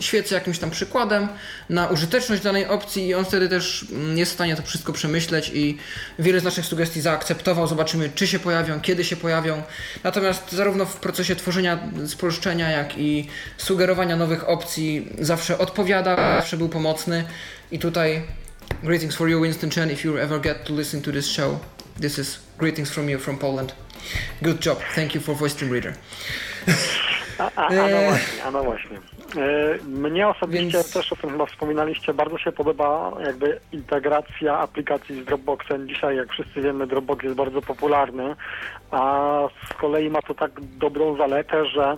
świecę 0.01 0.35
jakimś 0.35 0.59
tam 0.59 0.71
przykładem 0.71 1.29
na 1.69 1.87
użyteczność 1.87 2.43
danej 2.43 2.67
opcji 2.67 3.07
i 3.07 3.15
on 3.15 3.25
wtedy 3.25 3.49
też 3.49 3.87
mm, 3.93 4.19
jest 4.19 4.31
w 4.31 4.35
stanie 4.35 4.57
to 4.57 4.63
wszystko 4.63 4.93
przemyśleć 4.93 5.51
i 5.55 5.79
wiele 6.19 6.41
z 6.41 6.45
naszych 6.45 6.67
sugestii 6.67 7.01
zaakceptował. 7.01 7.67
Zobaczymy, 7.67 8.11
czy 8.15 8.27
się 8.27 8.39
pojawią, 8.39 8.81
kiedy 8.81 9.05
się 9.05 9.17
pojawią. 9.17 9.63
Natomiast 10.05 10.53
zarówno 10.53 10.85
w 10.85 10.97
procesie 10.97 11.37
tworzenia 11.37 11.79
spolszczenia, 12.07 12.71
jak 12.71 12.99
i 12.99 13.29
sugerowania 13.57 14.17
nowych 14.17 14.49
opcji 14.49 15.09
zawsze 15.19 15.59
odpowiada, 15.59 16.17
zawsze 16.17 16.57
był 16.57 16.69
pomocny 16.69 17.25
i 17.71 17.79
tutaj 17.79 18.23
greetings 18.83 19.17
for 19.17 19.29
you 19.29 19.43
Winston 19.43 19.71
Chen 19.71 19.91
if 19.91 20.09
you 20.09 20.19
ever 20.19 20.41
get 20.41 20.65
to 20.65 20.73
listen 20.73 21.03
to 21.03 21.13
this 21.13 21.27
show. 21.27 21.61
This 22.01 22.19
is 22.19 22.39
greetings 22.59 22.91
from 22.91 23.09
you 23.09 23.19
from 23.19 23.39
Poland. 23.39 23.75
Good 24.43 24.67
job. 24.67 24.79
Thank 24.95 25.15
you 25.15 25.21
for 25.21 25.37
voice 25.37 25.67
reader. 25.67 25.95
A, 27.39 27.51
a, 27.57 27.67
a 27.67 27.71
no 27.71 27.89
Eee. 27.89 28.07
właśnie, 28.09 28.45
a 28.45 28.51
no 28.51 28.65
właśnie. 28.65 29.01
E, 29.37 29.79
Mnie 29.85 30.29
osobiście 30.29 30.73
Więc- 30.79 30.93
też 30.93 31.13
o 31.13 31.17
tym 31.17 31.31
chyba 31.31 31.47
wspominaliście, 31.47 32.15
bardzo 32.15 32.39
się 32.39 32.53
podoba 32.53 33.13
jakby 33.25 33.61
integracja 33.73 34.59
aplikacji 34.59 35.23
z 35.23 35.25
Dropboxem. 35.25 35.89
Dzisiaj, 35.89 36.17
jak 36.17 36.33
wszyscy 36.33 36.61
wiemy, 36.61 36.87
Dropbox 36.87 37.25
jest 37.25 37.37
bardzo 37.37 37.63
popularny, 37.63 38.37
a 38.91 39.41
z 39.71 39.75
kolei 39.75 40.11
ma 40.11 40.23
to 40.23 40.35
tak 40.35 40.51
dobrą 40.61 41.17
zaletę, 41.17 41.67
że 41.67 41.97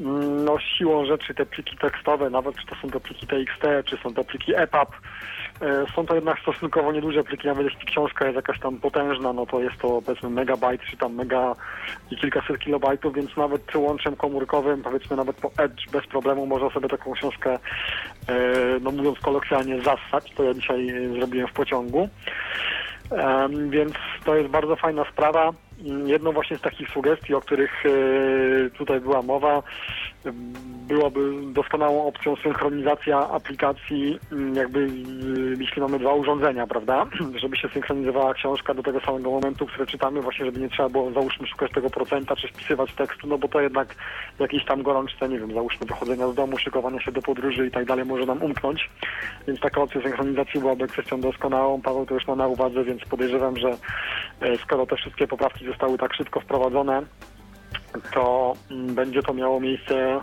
mm, 0.00 0.44
no, 0.44 0.58
siłą 0.58 1.06
rzeczy 1.06 1.34
te 1.34 1.46
pliki 1.46 1.76
tekstowe, 1.76 2.30
nawet 2.30 2.56
czy 2.56 2.66
to 2.66 2.74
są 2.82 2.90
to 2.90 3.00
pliki 3.00 3.26
TXT, 3.26 3.64
czy 3.84 3.96
są 3.96 4.14
to 4.14 4.24
pliki 4.24 4.52
EPUB, 4.56 4.88
są 5.94 6.06
to 6.06 6.14
jednak 6.14 6.40
stosunkowo 6.40 6.92
nieduże 6.92 7.24
pliki, 7.24 7.46
nawet 7.46 7.64
jeśli 7.64 7.86
książka 7.86 8.24
jest 8.24 8.36
jakaś 8.36 8.60
tam 8.60 8.76
potężna, 8.76 9.32
no 9.32 9.46
to 9.46 9.60
jest 9.60 9.76
to 9.76 10.02
powiedzmy 10.02 10.30
megabajt, 10.30 10.80
czy 10.90 10.96
tam 10.96 11.14
mega 11.14 11.54
i 12.10 12.16
kilkaset 12.16 12.58
kilobajtów, 12.58 13.14
więc 13.14 13.36
nawet 13.36 13.62
przy 13.62 13.78
łączem 13.78 14.16
komórkowym, 14.16 14.82
powiedzmy 14.82 15.16
nawet 15.16 15.36
po 15.36 15.50
Edge 15.58 15.90
bez 15.92 16.06
problemu 16.06 16.46
można 16.46 16.70
sobie 16.70 16.88
taką 16.88 17.12
książkę, 17.12 17.58
e, 18.28 18.38
no 18.80 18.90
mówiąc 18.90 19.18
kolokwialnie, 19.18 19.82
zassać, 19.82 20.32
to 20.36 20.44
ja 20.44 20.54
dzisiaj 20.54 20.88
e, 20.88 21.14
zrobiłem 21.14 21.48
w 21.48 21.52
pociągu. 21.52 22.08
Więc 23.70 23.92
to 24.24 24.36
jest 24.36 24.50
bardzo 24.50 24.76
fajna 24.76 25.04
sprawa. 25.12 25.52
Mm, 25.86 26.08
Jedną 26.08 26.32
właśnie 26.32 26.56
z 26.56 26.60
takich 26.60 26.90
sugestii, 26.90 27.34
o 27.34 27.40
których 27.40 27.86
e, 27.86 27.90
tutaj 28.70 29.00
była 29.00 29.22
mowa, 29.22 29.62
em, 30.24 30.74
byłoby 30.88 31.52
doskonałą 31.52 32.06
opcją 32.06 32.36
synchronizacja 32.36 33.18
aplikacji, 33.18 34.18
mm, 34.32 34.54
jakby 34.54 34.80
e, 34.80 35.60
jeśli 35.60 35.82
mamy 35.82 35.98
dwa 35.98 36.14
urządzenia, 36.14 36.66
prawda? 36.66 37.06
Żeby 37.42 37.56
się 37.56 37.68
synchronizowała 37.68 38.34
książka 38.34 38.74
do 38.74 38.82
tego 38.82 39.00
samego 39.00 39.30
momentu, 39.30 39.66
które 39.66 39.86
czytamy, 39.86 40.20
właśnie 40.20 40.44
żeby 40.44 40.60
nie 40.60 40.68
trzeba 40.68 40.88
było 40.88 41.12
załóżmy 41.12 41.46
szukać 41.46 41.72
tego 41.72 41.90
procenta, 41.90 42.36
czy 42.36 42.48
wpisywać 42.48 42.92
tekstu, 42.94 43.26
no 43.26 43.38
bo 43.38 43.48
to 43.48 43.60
jednak 43.60 43.94
w 44.36 44.40
jakiejś 44.40 44.64
tam 44.64 44.82
gorączce, 44.82 45.28
nie 45.28 45.38
wiem, 45.38 45.54
załóżmy 45.54 45.86
wychodzenia 45.86 46.28
z 46.28 46.34
domu, 46.34 46.58
szykowania 46.58 47.00
się 47.00 47.12
do 47.12 47.22
podróży 47.22 47.66
i 47.66 47.70
tak 47.70 47.84
dalej 47.84 48.04
może 48.04 48.26
nam 48.26 48.42
umknąć. 48.42 48.90
Więc 49.46 49.60
taka 49.60 49.80
opcja 49.80 50.02
synchronizacji 50.02 50.60
byłaby 50.60 50.86
kwestią 50.88 51.20
doskonałą. 51.20 51.82
Paweł 51.82 52.06
to 52.06 52.14
już 52.14 52.26
ma 52.26 52.36
na 52.36 52.46
uwadze, 52.46 52.84
więc 52.84 53.04
podejrzewam, 53.04 53.56
że 53.56 53.68
e, 54.40 54.58
skoro 54.58 54.86
te 54.86 54.96
wszystkie 54.96 55.28
poprawki 55.28 55.66
zostały 55.66 55.98
tak 55.98 56.14
szybko 56.14 56.40
wprowadzone, 56.40 57.02
to 58.12 58.54
mm, 58.70 58.94
będzie 58.94 59.22
to 59.22 59.34
miało 59.34 59.60
miejsce 59.60 59.94
e, 59.94 60.20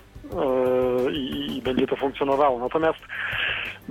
i, 1.11 1.57
i 1.57 1.61
będzie 1.61 1.87
to 1.87 1.95
funkcjonowało. 1.95 2.59
Natomiast 2.59 2.99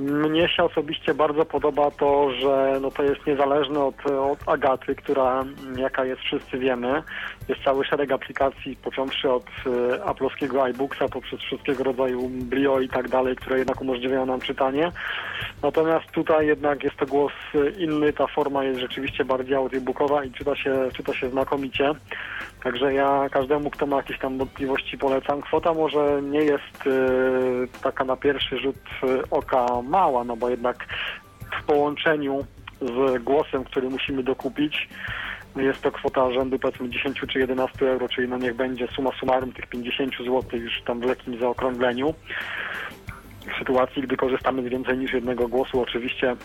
Mnie 0.01 0.49
się 0.49 0.65
osobiście 0.65 1.15
bardzo 1.15 1.45
podoba 1.45 1.91
to, 1.91 2.31
że 2.33 2.79
no 2.83 2.91
to 2.91 3.03
jest 3.03 3.27
niezależne 3.27 3.81
od, 3.81 4.07
od 4.07 4.49
Agaty, 4.49 4.95
która 4.95 5.45
jaka 5.77 6.05
jest 6.05 6.21
wszyscy 6.21 6.59
wiemy. 6.59 7.03
Jest 7.49 7.63
cały 7.65 7.85
szereg 7.85 8.13
aplikacji, 8.13 8.77
począwszy 8.77 9.31
od 9.31 9.47
y, 9.47 9.71
Apple'owskiego 9.99 10.71
iBooksa 10.71 11.09
poprzez 11.09 11.41
wszystkiego 11.41 11.85
rodzaju 11.85 12.29
Brio 12.29 12.81
i 12.81 12.89
tak 12.89 13.09
dalej, 13.09 13.37
które 13.37 13.59
jednak 13.59 13.81
umożliwiają 13.81 14.27
nam 14.27 14.41
czytanie. 14.41 14.93
Natomiast 15.63 16.11
tutaj 16.11 16.47
jednak 16.47 16.85
jest 16.85 16.97
to 16.97 17.07
głos 17.07 17.33
inny, 17.79 18.13
ta 18.13 18.27
forma 18.27 18.65
jest 18.65 18.81
rzeczywiście 18.81 19.25
bardziej 19.25 19.55
audiobookowa 19.55 20.25
i 20.25 20.31
czyta 20.31 20.57
się, 20.57 20.89
czyta 20.97 21.15
się 21.15 21.31
znakomicie. 21.31 21.95
Także 22.63 22.95
ja 22.95 23.29
każdemu, 23.31 23.71
kto 23.71 23.87
ma 23.87 23.97
jakieś 23.97 24.19
tam 24.19 24.39
wątpliwości 24.39 24.99
polecam. 24.99 25.41
Kwota 25.41 25.75
może 25.75 26.23
nie 26.23 26.41
jest 26.41 26.87
y, 26.87 27.81
taka 27.83 28.05
na 28.05 28.17
pierwszy 28.17 28.59
rzut 28.59 28.77
y, 29.05 29.31
oka 29.31 29.67
mała, 29.91 30.25
no 30.25 30.37
bo 30.37 30.49
jednak 30.49 30.87
w 31.61 31.65
połączeniu 31.65 32.45
z 32.81 33.23
głosem, 33.23 33.65
który 33.65 33.91
musimy 33.91 34.23
dokupić, 34.23 34.89
jest 35.57 35.83
to 35.83 35.93
kwota 35.93 36.33
rzędu 36.33 36.59
powiedzmy 36.59 36.89
10 36.89 37.21
czy 37.33 37.39
11 37.39 37.91
euro, 37.91 38.09
czyli 38.09 38.29
no 38.29 38.39
niech 38.39 38.57
będzie 38.57 38.87
suma 38.87 39.11
summarum 39.21 39.53
tych 39.53 39.67
50 39.67 40.13
zł 40.19 40.43
już 40.53 40.83
tam 40.87 41.01
w 41.01 41.05
lekkim 41.05 41.41
zaokrągleniu. 41.41 42.15
W 43.55 43.59
sytuacji, 43.59 44.03
gdy 44.03 44.17
korzystamy 44.17 44.63
z 44.63 44.69
więcej 44.69 44.99
niż 44.99 45.13
jednego 45.13 45.49
głosu, 45.49 45.81
oczywiście 45.81 46.37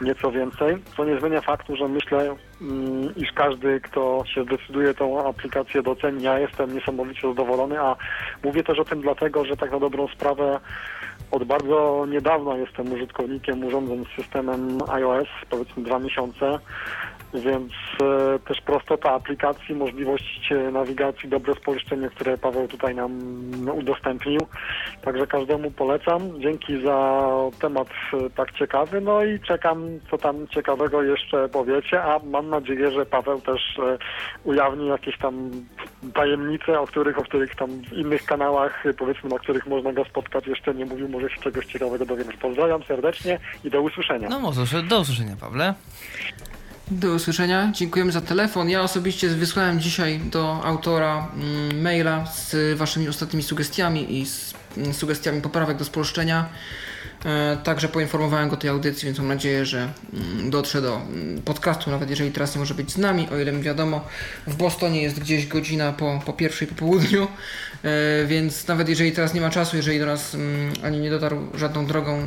nieco 0.00 0.32
więcej, 0.32 0.76
co 0.96 1.04
nie 1.04 1.20
zmienia 1.20 1.40
faktu, 1.40 1.76
że 1.76 1.88
myślę, 1.88 2.36
mm, 2.60 3.16
iż 3.16 3.32
każdy, 3.32 3.80
kto 3.80 4.24
się 4.34 4.44
zdecyduje 4.44 4.94
tą 4.94 5.28
aplikację 5.28 5.82
doceni. 5.82 6.22
Ja 6.22 6.38
jestem 6.38 6.74
niesamowicie 6.74 7.28
zadowolony, 7.28 7.80
a 7.80 7.96
mówię 8.44 8.64
też 8.64 8.78
o 8.78 8.84
tym 8.84 9.00
dlatego, 9.00 9.44
że 9.44 9.56
tak 9.56 9.70
na 9.70 9.78
dobrą 9.78 10.08
sprawę 10.08 10.60
od 11.30 11.44
bardzo 11.44 12.06
niedawna 12.08 12.56
jestem 12.56 12.92
użytkownikiem 12.92 13.64
urządzeń 13.64 14.04
z 14.04 14.22
systemem 14.22 14.78
iOS, 14.88 15.28
powiedzmy 15.50 15.82
dwa 15.82 15.98
miesiące, 15.98 16.58
więc 17.34 17.72
e, 18.02 18.38
też 18.38 18.60
prostota 18.60 19.10
aplikacji, 19.10 19.74
możliwość 19.74 20.52
e, 20.52 20.70
nawigacji, 20.70 21.28
dobre 21.28 21.54
spolszczenie, 21.54 22.08
które 22.08 22.38
Paweł 22.38 22.68
tutaj 22.68 22.94
nam 22.94 23.20
udostępnił. 23.74 24.40
Także 25.02 25.26
każdemu 25.26 25.70
polecam. 25.70 26.40
Dzięki 26.40 26.82
za 26.82 27.22
temat 27.60 27.88
e, 28.12 28.30
tak 28.30 28.52
ciekawy. 28.52 29.00
No 29.00 29.24
i 29.24 29.40
czekam, 29.40 29.84
co 30.10 30.18
tam 30.18 30.48
ciekawego 30.48 31.02
jeszcze 31.02 31.48
powiecie, 31.48 32.02
a 32.02 32.20
mam 32.24 32.50
nadzieję, 32.50 32.90
że 32.90 33.06
Paweł 33.06 33.40
też 33.40 33.78
e, 33.78 33.98
ujawni 34.44 34.86
jakieś 34.86 35.18
tam 35.18 35.50
tajemnice, 36.14 36.80
o 36.80 36.86
których, 36.86 37.18
o 37.18 37.22
których 37.22 37.54
tam 37.54 37.70
w 37.70 37.92
innych 37.92 38.24
kanałach, 38.24 38.86
e, 38.86 38.94
powiedzmy, 38.94 39.30
na 39.30 39.38
których 39.38 39.66
można 39.66 39.92
go 39.92 40.04
spotkać, 40.04 40.46
jeszcze 40.46 40.74
nie 40.74 40.86
mówił. 40.86 41.08
Może 41.08 41.30
się 41.30 41.40
czegoś 41.40 41.66
ciekawego 41.66 42.06
dowiemy. 42.06 42.32
Pozdrawiam 42.32 42.82
serdecznie 42.82 43.38
i 43.64 43.70
do 43.70 43.82
usłyszenia. 43.82 44.28
No 44.28 44.40
może, 44.40 44.82
do 44.82 45.00
usłyszenia, 45.00 45.36
Pawle. 45.40 45.74
Do 46.90 47.14
usłyszenia. 47.14 47.72
Dziękujemy 47.74 48.12
za 48.12 48.20
telefon. 48.20 48.70
Ja 48.70 48.82
osobiście 48.82 49.28
wysłałem 49.28 49.80
dzisiaj 49.80 50.20
do 50.20 50.64
autora 50.64 51.28
mm, 51.34 51.82
maila 51.82 52.26
z 52.26 52.78
waszymi 52.78 53.08
ostatnimi 53.08 53.42
sugestiami 53.42 54.20
i 54.20 54.26
z 54.26 54.54
mm, 54.76 54.94
sugestiami 54.94 55.40
poprawek 55.40 55.76
do 55.76 55.84
spolszczenia. 55.84 56.48
E, 57.24 57.56
Także 57.64 57.88
poinformowałem 57.88 58.48
go 58.48 58.54
o 58.54 58.58
tej 58.58 58.70
audycji, 58.70 59.06
więc 59.06 59.18
mam 59.18 59.28
nadzieję, 59.28 59.66
że 59.66 59.88
mm, 60.12 60.50
dotrze 60.50 60.82
do 60.82 61.00
podcastu, 61.44 61.90
nawet 61.90 62.10
jeżeli 62.10 62.32
teraz 62.32 62.54
nie 62.54 62.58
może 62.58 62.74
być 62.74 62.90
z 62.90 62.98
nami. 62.98 63.28
O 63.28 63.38
ile 63.38 63.52
mi 63.52 63.62
wiadomo, 63.62 64.04
w 64.46 64.56
Bostonie 64.56 65.02
jest 65.02 65.20
gdzieś 65.20 65.46
godzina 65.46 65.92
po, 65.92 66.20
po 66.26 66.32
pierwszej 66.32 66.68
po 66.68 66.74
południu, 66.74 67.28
e, 67.82 68.26
więc 68.26 68.68
nawet 68.68 68.88
jeżeli 68.88 69.12
teraz 69.12 69.34
nie 69.34 69.40
ma 69.40 69.50
czasu, 69.50 69.76
jeżeli 69.76 69.98
do 69.98 70.06
nas 70.06 70.36
ani 70.84 70.98
nie 70.98 71.10
dotarł 71.10 71.38
żadną 71.54 71.86
drogą 71.86 72.22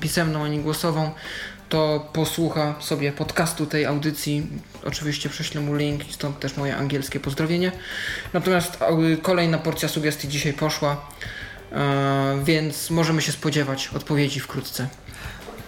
pisemną, 0.00 0.44
ani 0.44 0.58
głosową, 0.58 1.10
to 1.68 2.08
posłucha 2.12 2.74
sobie 2.80 3.12
podcastu 3.12 3.66
tej 3.66 3.86
audycji. 3.86 4.46
Oczywiście 4.84 5.28
prześlę 5.28 5.60
mu 5.60 5.74
link 5.74 6.02
stąd 6.10 6.40
też 6.40 6.56
moje 6.56 6.76
angielskie 6.76 7.20
pozdrowienie. 7.20 7.72
Natomiast 8.32 8.78
y, 9.12 9.16
kolejna 9.16 9.58
porcja 9.58 9.88
sugestii 9.88 10.28
dzisiaj 10.28 10.52
poszła, 10.52 11.10
e, 11.72 12.38
więc 12.44 12.90
możemy 12.90 13.22
się 13.22 13.32
spodziewać 13.32 13.88
odpowiedzi 13.94 14.40
wkrótce. 14.40 14.88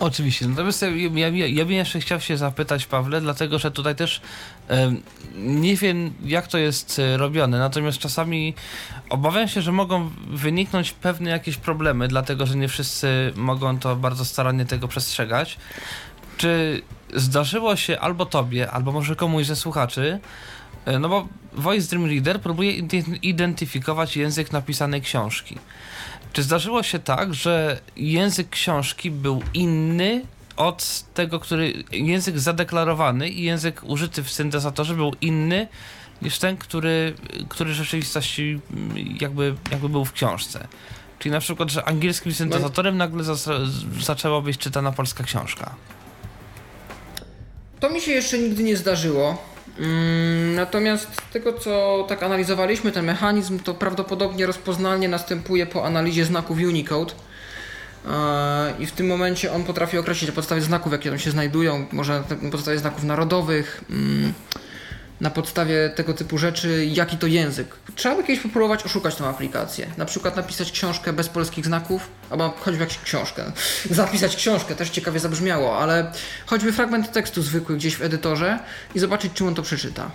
Oczywiście. 0.00 0.48
Natomiast 0.48 0.82
ja, 0.82 1.28
ja, 1.28 1.46
ja, 1.46 1.64
bym 1.64 1.74
jeszcze 1.74 2.00
chciał 2.00 2.20
się 2.20 2.36
zapytać, 2.36 2.86
Pawle, 2.86 3.20
dlatego 3.20 3.58
że 3.58 3.70
tutaj 3.70 3.96
też 3.96 4.20
em, 4.68 5.02
nie 5.36 5.76
wiem, 5.76 6.12
jak 6.24 6.46
to 6.46 6.58
jest 6.58 6.98
e, 6.98 7.16
robione, 7.16 7.58
natomiast 7.58 7.98
czasami 7.98 8.54
obawiam 9.10 9.48
się, 9.48 9.62
że 9.62 9.72
mogą 9.72 10.10
wyniknąć 10.30 10.92
pewne 10.92 11.30
jakieś 11.30 11.56
problemy, 11.56 12.08
dlatego 12.08 12.46
że 12.46 12.56
nie 12.56 12.68
wszyscy 12.68 13.32
mogą 13.36 13.78
to 13.78 13.96
bardzo 13.96 14.24
starannie 14.24 14.64
tego 14.64 14.88
przestrzegać. 14.88 15.56
Czy 16.36 16.82
zdarzyło 17.14 17.76
się 17.76 18.00
albo 18.00 18.26
tobie, 18.26 18.70
albo 18.70 18.92
może 18.92 19.16
komuś 19.16 19.46
ze 19.46 19.56
słuchaczy, 19.56 20.20
e, 20.84 20.98
no 20.98 21.08
bo 21.08 21.28
Voice 21.52 21.88
Dream 21.88 22.06
Reader 22.06 22.40
próbuje 22.40 22.82
ident- 22.82 23.18
identyfikować 23.22 24.16
język 24.16 24.52
napisanej 24.52 25.02
książki. 25.02 25.58
Czy 26.32 26.42
zdarzyło 26.42 26.82
się 26.82 26.98
tak, 26.98 27.34
że 27.34 27.80
język 27.96 28.50
książki 28.50 29.10
był 29.10 29.42
inny 29.54 30.22
od 30.56 31.04
tego, 31.14 31.40
który 31.40 31.84
język 31.92 32.38
zadeklarowany 32.38 33.28
i 33.28 33.42
język 33.42 33.82
użyty 33.84 34.22
w 34.22 34.30
syntezatorze 34.30 34.94
był 34.94 35.14
inny 35.20 35.68
niż 36.22 36.38
ten, 36.38 36.56
który, 36.56 37.14
który 37.48 37.70
w 37.70 37.74
rzeczywistości 37.74 38.60
mm, 38.70 39.16
jakby, 39.20 39.54
jakby 39.70 39.88
był 39.88 40.04
w 40.04 40.12
książce? 40.12 40.68
Czyli 41.18 41.32
na 41.32 41.40
przykład, 41.40 41.70
że 41.70 41.84
angielskim 41.84 42.32
syntezatorem 42.32 42.96
nagle 42.96 43.24
zas- 43.24 43.68
zaczęła 44.00 44.40
być 44.40 44.58
czytana 44.58 44.92
polska 44.92 45.24
książka. 45.24 45.74
To 47.80 47.90
mi 47.90 48.00
się 48.00 48.10
jeszcze 48.12 48.38
nigdy 48.38 48.62
nie 48.62 48.76
zdarzyło. 48.76 49.42
Mm, 49.78 50.54
Natomiast 50.54 51.08
z 51.28 51.32
tego, 51.32 51.52
co 51.52 52.04
tak 52.08 52.22
analizowaliśmy, 52.22 52.92
ten 52.92 53.04
mechanizm, 53.04 53.58
to 53.58 53.74
prawdopodobnie 53.74 54.46
rozpoznanie 54.46 55.08
następuje 55.08 55.66
po 55.66 55.86
analizie 55.86 56.24
znaków 56.24 56.58
Unicode. 56.58 57.12
E, 58.10 58.74
I 58.78 58.86
w 58.86 58.92
tym 58.92 59.06
momencie 59.06 59.52
on 59.52 59.64
potrafi 59.64 59.98
określić 59.98 60.30
na 60.30 60.34
podstawie 60.34 60.60
znaków, 60.60 60.92
jakie 60.92 61.10
tam 61.10 61.18
się 61.18 61.30
znajdują, 61.30 61.86
może 61.92 62.22
na 62.42 62.50
podstawie 62.50 62.78
znaków 62.78 63.04
narodowych, 63.04 63.84
mm, 63.90 64.32
na 65.20 65.30
podstawie 65.30 65.90
tego 65.90 66.14
typu 66.14 66.38
rzeczy, 66.38 66.86
jaki 66.86 67.16
to 67.16 67.26
język. 67.26 67.76
Trzeba 67.94 68.16
by 68.16 68.24
kiedyś 68.24 68.42
popróbować 68.42 68.84
oszukać 68.84 69.14
tą 69.14 69.26
aplikację. 69.26 69.86
Na 69.96 70.04
przykład 70.04 70.36
napisać 70.36 70.72
książkę 70.72 71.12
bez 71.12 71.28
polskich 71.28 71.66
znaków, 71.66 72.08
albo 72.30 72.54
choćby 72.60 72.80
jakąś 72.80 72.98
książkę. 72.98 73.52
Zapisać 73.90 74.36
książkę, 74.36 74.74
też 74.74 74.90
ciekawie 74.90 75.20
zabrzmiało, 75.20 75.78
ale 75.78 76.12
choćby 76.46 76.72
fragment 76.72 77.12
tekstu 77.12 77.42
zwykły 77.42 77.76
gdzieś 77.76 77.96
w 77.96 78.02
edytorze 78.02 78.58
i 78.94 78.98
zobaczyć, 78.98 79.32
czym 79.32 79.46
on 79.46 79.54
to 79.54 79.62
przeczyta. 79.62 80.10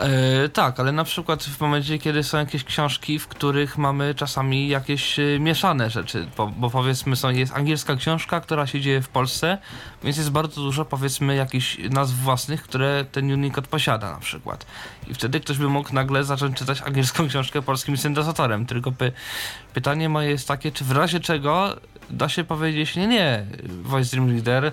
E, 0.00 0.48
tak, 0.48 0.80
ale 0.80 0.92
na 0.92 1.04
przykład 1.04 1.44
w 1.44 1.60
momencie, 1.60 1.98
kiedy 1.98 2.22
są 2.22 2.38
jakieś 2.38 2.64
książki, 2.64 3.18
w 3.18 3.28
których 3.28 3.78
mamy 3.78 4.14
czasami 4.14 4.68
jakieś 4.68 5.18
e, 5.18 5.38
mieszane 5.40 5.90
rzeczy, 5.90 6.26
bo, 6.36 6.46
bo 6.46 6.70
powiedzmy 6.70 7.16
są, 7.16 7.30
jest 7.30 7.56
angielska 7.56 7.96
książka, 7.96 8.40
która 8.40 8.66
się 8.66 8.80
dzieje 8.80 9.02
w 9.02 9.08
Polsce, 9.08 9.58
więc 10.04 10.16
jest 10.16 10.30
bardzo 10.30 10.60
dużo 10.60 10.84
powiedzmy 10.84 11.36
jakichś 11.36 11.78
nazw 11.90 12.14
własnych, 12.14 12.62
które 12.62 13.04
ten 13.12 13.32
Unicode 13.32 13.68
posiada 13.68 14.12
na 14.12 14.20
przykład. 14.20 14.66
I 15.08 15.14
wtedy 15.14 15.40
ktoś 15.40 15.58
by 15.58 15.68
mógł 15.68 15.94
nagle 15.94 16.24
zacząć 16.24 16.58
czytać 16.58 16.82
angielską 16.82 17.26
książkę 17.28 17.62
polskim 17.62 17.96
syntezatorem. 17.96 18.66
Tylko 18.66 18.92
py, 18.92 19.12
pytanie 19.74 20.08
moje 20.08 20.30
jest 20.30 20.48
takie, 20.48 20.72
czy 20.72 20.84
w 20.84 20.90
razie 20.92 21.20
czego 21.20 21.76
da 22.10 22.28
się 22.28 22.44
powiedzieć, 22.44 22.96
nie, 22.96 23.06
nie, 23.06 23.46
Voice 23.82 24.10
Dream 24.10 24.30
Reader 24.30 24.72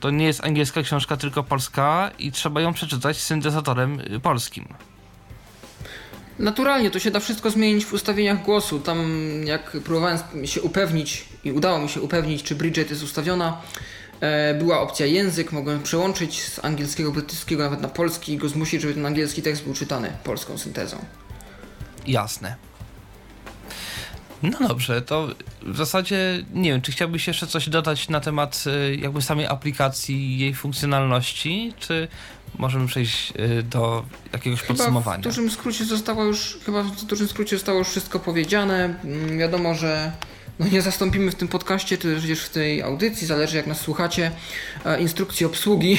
to 0.00 0.10
nie 0.10 0.26
jest 0.26 0.44
angielska 0.44 0.82
książka, 0.82 1.16
tylko 1.16 1.42
polska 1.42 2.10
i 2.18 2.32
trzeba 2.32 2.60
ją 2.60 2.72
przeczytać 2.72 3.16
syntezatorem 3.20 4.00
y, 4.00 4.20
polskim. 4.20 4.74
Naturalnie 6.38 6.90
to 6.90 6.98
się 6.98 7.10
da 7.10 7.20
wszystko 7.20 7.50
zmienić 7.50 7.84
w 7.84 7.92
ustawieniach 7.92 8.44
głosu. 8.44 8.80
Tam 8.80 9.08
jak 9.44 9.70
próbowałem 9.70 10.18
się 10.44 10.62
upewnić 10.62 11.24
i 11.44 11.52
udało 11.52 11.78
mi 11.78 11.88
się 11.88 12.00
upewnić, 12.00 12.42
czy 12.42 12.54
Bridget 12.54 12.90
jest 12.90 13.02
ustawiona, 13.02 13.60
e, 14.20 14.54
była 14.54 14.80
opcja 14.80 15.06
język, 15.06 15.52
mogłem 15.52 15.82
przełączyć 15.82 16.42
z 16.42 16.64
angielskiego, 16.64 17.12
brytyjskiego 17.12 17.62
nawet 17.62 17.80
na 17.80 17.88
polski 17.88 18.32
i 18.32 18.36
go 18.36 18.48
zmusić, 18.48 18.82
żeby 18.82 18.94
ten 18.94 19.06
angielski 19.06 19.42
tekst 19.42 19.64
był 19.64 19.74
czytany 19.74 20.12
polską 20.24 20.58
syntezą. 20.58 21.04
Jasne. 22.06 22.56
No 24.42 24.68
dobrze, 24.68 25.02
to 25.02 25.28
w 25.72 25.76
zasadzie 25.76 26.44
nie 26.54 26.70
wiem, 26.72 26.82
czy 26.82 26.92
chciałbyś 26.92 27.26
jeszcze 27.26 27.46
coś 27.46 27.68
dodać 27.68 28.08
na 28.08 28.20
temat 28.20 28.64
y, 28.66 28.96
jakby 28.96 29.22
samej 29.22 29.46
aplikacji 29.46 30.16
i 30.16 30.38
jej 30.38 30.54
funkcjonalności, 30.54 31.74
czy 31.78 32.08
możemy 32.58 32.86
przejść 32.86 33.32
y, 33.58 33.62
do 33.62 34.04
jakiegoś 34.32 34.60
Chyba 34.60 34.74
podsumowania? 34.74 35.18
w 35.18 35.24
dużym 35.24 35.50
skrócie 35.50 35.84
zostało 35.84 36.24
już, 36.24 36.58
chyba 36.66 36.82
w 36.82 37.04
dużym 37.04 37.28
skrócie 37.28 37.56
zostało 37.56 37.78
już 37.78 37.88
wszystko 37.88 38.18
powiedziane. 38.20 38.94
Mm, 39.04 39.38
Wiadomo, 39.38 39.74
że 39.74 40.12
no 40.58 40.68
nie 40.68 40.82
zastąpimy 40.82 41.30
w 41.30 41.34
tym 41.34 41.48
podcaście, 41.48 41.98
czy 41.98 42.14
też 42.14 42.40
w 42.40 42.48
tej 42.50 42.82
audycji, 42.82 43.26
zależy 43.26 43.56
jak 43.56 43.66
nas 43.66 43.80
słuchacie, 43.80 44.30
e, 44.84 45.00
instrukcji 45.00 45.46
obsługi 45.46 45.98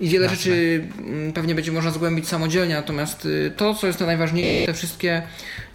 i 0.00 0.08
wiele 0.08 0.24
Jasne. 0.24 0.36
rzeczy 0.36 0.84
mm, 0.98 1.32
pewnie 1.32 1.54
będzie 1.54 1.72
można 1.72 1.90
zgłębić 1.90 2.28
samodzielnie, 2.28 2.74
natomiast 2.74 3.26
y, 3.26 3.52
to, 3.56 3.74
co 3.74 3.86
jest 3.86 3.98
to 3.98 4.06
najważniejsze, 4.06 4.66
te 4.66 4.74
wszystkie 4.74 5.22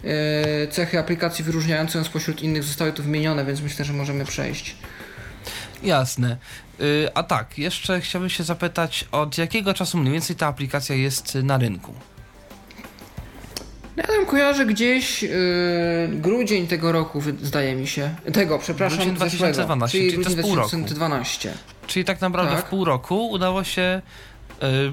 e, 0.04 0.68
cechy 0.68 0.98
aplikacji 0.98 1.44
wyróżniające 1.44 1.98
ją 1.98 2.04
spośród 2.04 2.42
innych 2.42 2.64
zostały 2.64 2.92
tu 2.92 3.02
wymienione, 3.02 3.44
więc 3.44 3.60
myślę, 3.60 3.84
że 3.84 3.92
możemy 3.92 4.24
przejść. 4.24 4.76
Jasne. 5.82 6.36
Y, 6.80 7.08
A 7.14 7.22
tak, 7.22 7.58
jeszcze 7.58 8.00
chciałbym 8.00 8.30
się 8.30 8.44
zapytać, 8.44 9.04
od 9.12 9.38
jakiego 9.38 9.74
czasu 9.74 9.98
mniej 9.98 10.12
więcej 10.12 10.36
ta 10.36 10.46
aplikacja 10.46 10.94
jest 10.94 11.34
na 11.34 11.58
rynku? 11.58 11.94
Ja 13.96 14.04
tam 14.04 14.26
kojarzę 14.26 14.66
gdzieś 14.66 15.22
yy, 15.22 15.30
grudzień 16.12 16.66
tego 16.66 16.92
roku, 16.92 17.22
zdaje 17.42 17.74
mi 17.74 17.86
się. 17.86 18.14
Tego, 18.32 18.58
przepraszam, 18.58 18.98
Grudzień 18.98 19.14
zeszłego, 19.30 19.52
2012, 19.52 19.98
czyli 19.98 20.10
czyli 20.10 20.24
to 20.24 20.30
grudzień 20.30 20.36
jest 20.36 20.48
pół 20.48 20.56
roku. 20.56 20.68
2012. 20.68 21.52
Czyli 21.88 22.04
tak 22.04 22.20
naprawdę 22.20 22.56
Tak. 22.56 22.66
w 22.66 22.68
pół 22.68 22.84
roku 22.84 23.30
udało 23.30 23.64
się 23.64 24.02
y, 24.62 24.92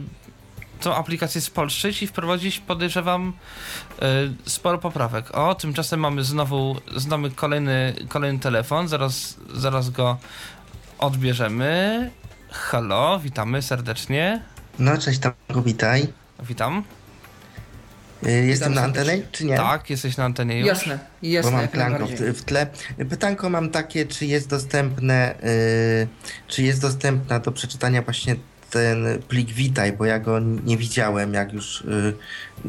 tą 0.81 0.95
aplikację 0.95 1.41
spolszczyć 1.41 2.03
i 2.03 2.07
wprowadzić, 2.07 2.59
podejrzewam, 2.59 3.33
y, 4.45 4.49
sporo 4.49 4.77
poprawek. 4.77 5.35
O, 5.37 5.55
tymczasem 5.55 5.99
mamy 5.99 6.23
znowu, 6.23 6.75
znamy 6.95 7.31
kolejny, 7.31 7.95
kolejny 8.09 8.39
telefon, 8.39 8.87
zaraz, 8.87 9.35
zaraz 9.53 9.89
go 9.89 10.17
odbierzemy. 10.99 12.11
Halo, 12.51 13.19
witamy 13.19 13.61
serdecznie. 13.61 14.43
No, 14.79 14.97
cześć 14.97 15.19
tam, 15.19 15.33
witaj. 15.65 16.07
Witam. 16.43 16.83
Y, 18.28 18.45
Jestem 18.45 18.74
na 18.74 18.82
antenie, 18.82 19.22
czy 19.32 19.45
nie? 19.45 19.57
Tak, 19.57 19.89
jesteś 19.89 20.18
na 20.18 20.26
antenie 20.26 20.59
już. 20.59 20.68
Jasne, 20.68 20.99
Bo 21.22 21.28
jasne, 21.28 21.51
mam 21.51 21.61
jak 21.61 21.72
planko 21.72 22.07
w, 22.07 22.41
tle. 22.41 22.68
Pytanko 23.09 23.49
mam 23.49 23.70
takie, 23.70 24.05
czy 24.05 24.26
jest 24.26 24.49
dostępne, 24.49 25.36
y, 25.43 26.07
czy 26.47 26.63
jest 26.63 26.82
dostępna 26.82 27.39
do 27.39 27.51
przeczytania 27.51 28.01
właśnie 28.01 28.36
ten 28.70 29.22
plik 29.28 29.51
Witaj, 29.51 29.93
bo 29.93 30.05
ja 30.05 30.20
go 30.20 30.39
nie 30.39 30.78
widziałem, 30.78 31.34
jak 31.34 31.53
już 31.53 31.82
y, 31.82 32.13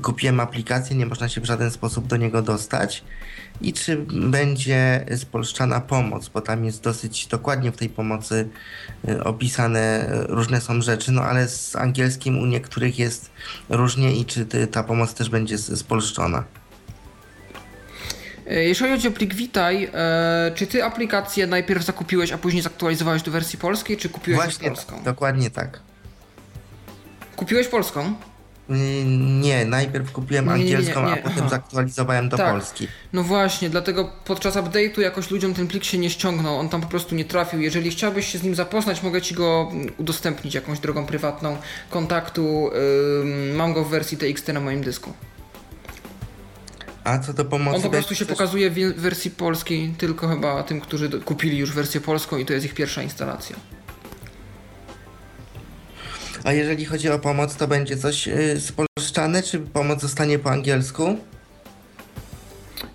kupiłem 0.02 0.40
aplikację, 0.40 0.96
nie 0.96 1.06
można 1.06 1.28
się 1.28 1.40
w 1.40 1.44
żaden 1.44 1.70
sposób 1.70 2.06
do 2.06 2.16
niego 2.16 2.42
dostać. 2.42 3.04
I 3.60 3.72
czy 3.72 3.96
będzie 4.12 5.06
spolszczana 5.16 5.80
pomoc, 5.80 6.28
bo 6.28 6.40
tam 6.40 6.64
jest 6.64 6.82
dosyć 6.82 7.26
dokładnie 7.26 7.72
w 7.72 7.76
tej 7.76 7.88
pomocy 7.88 8.48
y, 9.08 9.24
opisane 9.24 10.06
różne 10.10 10.60
są 10.60 10.82
rzeczy, 10.82 11.12
no 11.12 11.22
ale 11.22 11.48
z 11.48 11.76
angielskim 11.76 12.38
u 12.38 12.46
niektórych 12.46 12.98
jest 12.98 13.30
różnie 13.68 14.16
i 14.16 14.24
czy 14.24 14.46
ta 14.70 14.82
pomoc 14.82 15.14
też 15.14 15.28
będzie 15.30 15.58
spolszczona. 15.58 16.44
E, 18.46 18.64
Jeżeli 18.64 18.90
chodzi 18.90 19.08
o 19.08 19.10
plik 19.10 19.34
Witaj, 19.34 19.90
e, 19.94 20.52
czy 20.54 20.66
ty 20.66 20.84
aplikację 20.84 21.46
najpierw 21.46 21.84
zakupiłeś, 21.84 22.32
a 22.32 22.38
później 22.38 22.62
zaktualizowałeś 22.62 23.22
do 23.22 23.30
wersji 23.30 23.58
polskiej, 23.58 23.96
czy 23.96 24.08
kupiłeś 24.08 24.40
Właśnie 24.40 24.68
polską? 24.68 24.94
tak, 24.94 25.04
dokładnie 25.04 25.50
tak. 25.50 25.80
Kupiłeś 27.36 27.68
polską? 27.68 28.14
Y, 28.70 29.04
Nie, 29.40 29.64
najpierw 29.64 30.12
kupiłem 30.12 30.46
Nie, 30.46 30.52
nie, 30.52 30.58
nie, 30.58 30.64
nie, 30.64 30.76
angielską, 30.76 31.00
a 31.00 31.16
potem 31.16 31.38
aha. 31.38 31.48
zaktualizowałem 31.48 32.28
do 32.28 32.36
Tak. 32.36 32.52
Polski. 32.52 32.88
No 33.12 33.22
właśnie, 33.22 33.70
dlatego 33.70 34.12
podczas 34.24 34.54
update'u 34.56 35.00
jakoś 35.00 35.30
ludziom 35.30 35.54
ten 35.54 35.66
plik 35.66 35.84
się 35.84 35.98
nie 35.98 36.10
ściągnął, 36.10 36.58
on 36.58 36.68
tam 36.68 36.80
po 36.80 36.86
prostu 36.86 37.14
nie 37.14 37.24
trafił. 37.24 37.60
Jeżeli 37.60 37.90
chciałbyś 37.90 38.26
się 38.26 38.38
z 38.38 38.42
nim 38.42 38.54
zapoznać, 38.54 39.02
mogę 39.02 39.22
ci 39.22 39.34
go 39.34 39.68
mm, 39.72 39.92
udostępnić 39.98 40.54
jakąś 40.54 40.78
drogą 40.78 41.06
prywatną 41.06 41.56
kontaktu. 41.90 42.70
Mam 43.54 43.72
go 43.72 43.84
w 43.84 43.90
wersji 43.90 44.18
TXT 44.18 44.48
na 44.48 44.60
moim 44.60 44.82
dysku. 44.82 45.12
A 47.04 47.18
co 47.18 47.32
do 47.32 47.44
pomocy... 47.44 47.76
On 47.76 47.82
po 47.82 47.90
prostu 47.90 48.14
się 48.14 48.26
pokazuje 48.26 48.70
w 48.70 48.74
wersji 49.00 49.30
polskiej 49.30 49.94
tylko 49.98 50.28
chyba 50.28 50.62
tym, 50.62 50.80
którzy 50.80 51.10
kupili 51.20 51.58
już 51.58 51.72
wersję 51.72 52.00
polską 52.00 52.36
i 52.38 52.46
to 52.46 52.52
jest 52.52 52.66
ich 52.66 52.74
pierwsza 52.74 53.02
instalacja. 53.02 53.56
A 56.46 56.52
jeżeli 56.52 56.84
chodzi 56.84 57.10
o 57.10 57.18
pomoc, 57.18 57.56
to 57.56 57.68
będzie 57.68 57.96
coś 57.96 58.28
y, 58.28 58.60
spolszczane, 58.60 59.42
czy 59.42 59.58
pomoc 59.58 60.00
zostanie 60.00 60.38
po 60.38 60.50
angielsku? 60.50 61.16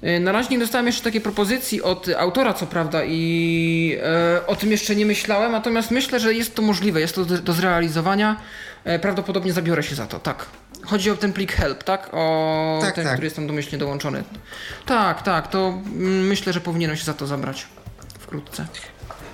E, 0.01 0.19
Na 0.19 0.31
razie 0.31 0.49
nie 0.49 0.59
dostałem 0.59 0.85
jeszcze 0.87 1.03
takiej 1.03 1.21
propozycji 1.21 1.81
od 1.81 2.07
autora, 2.17 2.53
co 2.53 2.67
prawda, 2.67 3.03
i 3.05 3.97
e, 4.03 4.47
o 4.47 4.55
tym 4.55 4.71
jeszcze 4.71 4.95
nie 4.95 5.05
myślałem, 5.05 5.51
natomiast 5.51 5.91
myślę, 5.91 6.19
że 6.19 6.33
jest 6.33 6.55
to 6.55 6.61
możliwe, 6.61 6.99
jest 7.01 7.15
to 7.15 7.25
do, 7.25 7.37
do 7.37 7.53
zrealizowania. 7.53 8.41
E, 8.83 8.99
prawdopodobnie 8.99 9.53
zabiorę 9.53 9.83
się 9.83 9.95
za 9.95 10.07
to, 10.07 10.19
tak. 10.19 10.45
Chodzi 10.83 11.11
o 11.11 11.15
ten 11.15 11.33
plik 11.33 11.53
help, 11.53 11.83
tak? 11.83 12.09
O 12.11 12.79
Tak, 12.81 12.95
ten, 12.95 13.03
tak. 13.03 13.13
który 13.13 13.25
jest 13.25 13.35
tam 13.35 13.47
domyślnie 13.47 13.77
dołączony. 13.79 14.23
Tak, 14.85 15.21
tak, 15.21 15.47
to 15.47 15.67
mm, 15.67 16.27
myślę, 16.27 16.53
że 16.53 16.61
powinienem 16.61 16.95
się 16.97 17.03
za 17.05 17.13
to 17.13 17.27
zabrać 17.27 17.67
wkrótce. 18.19 18.65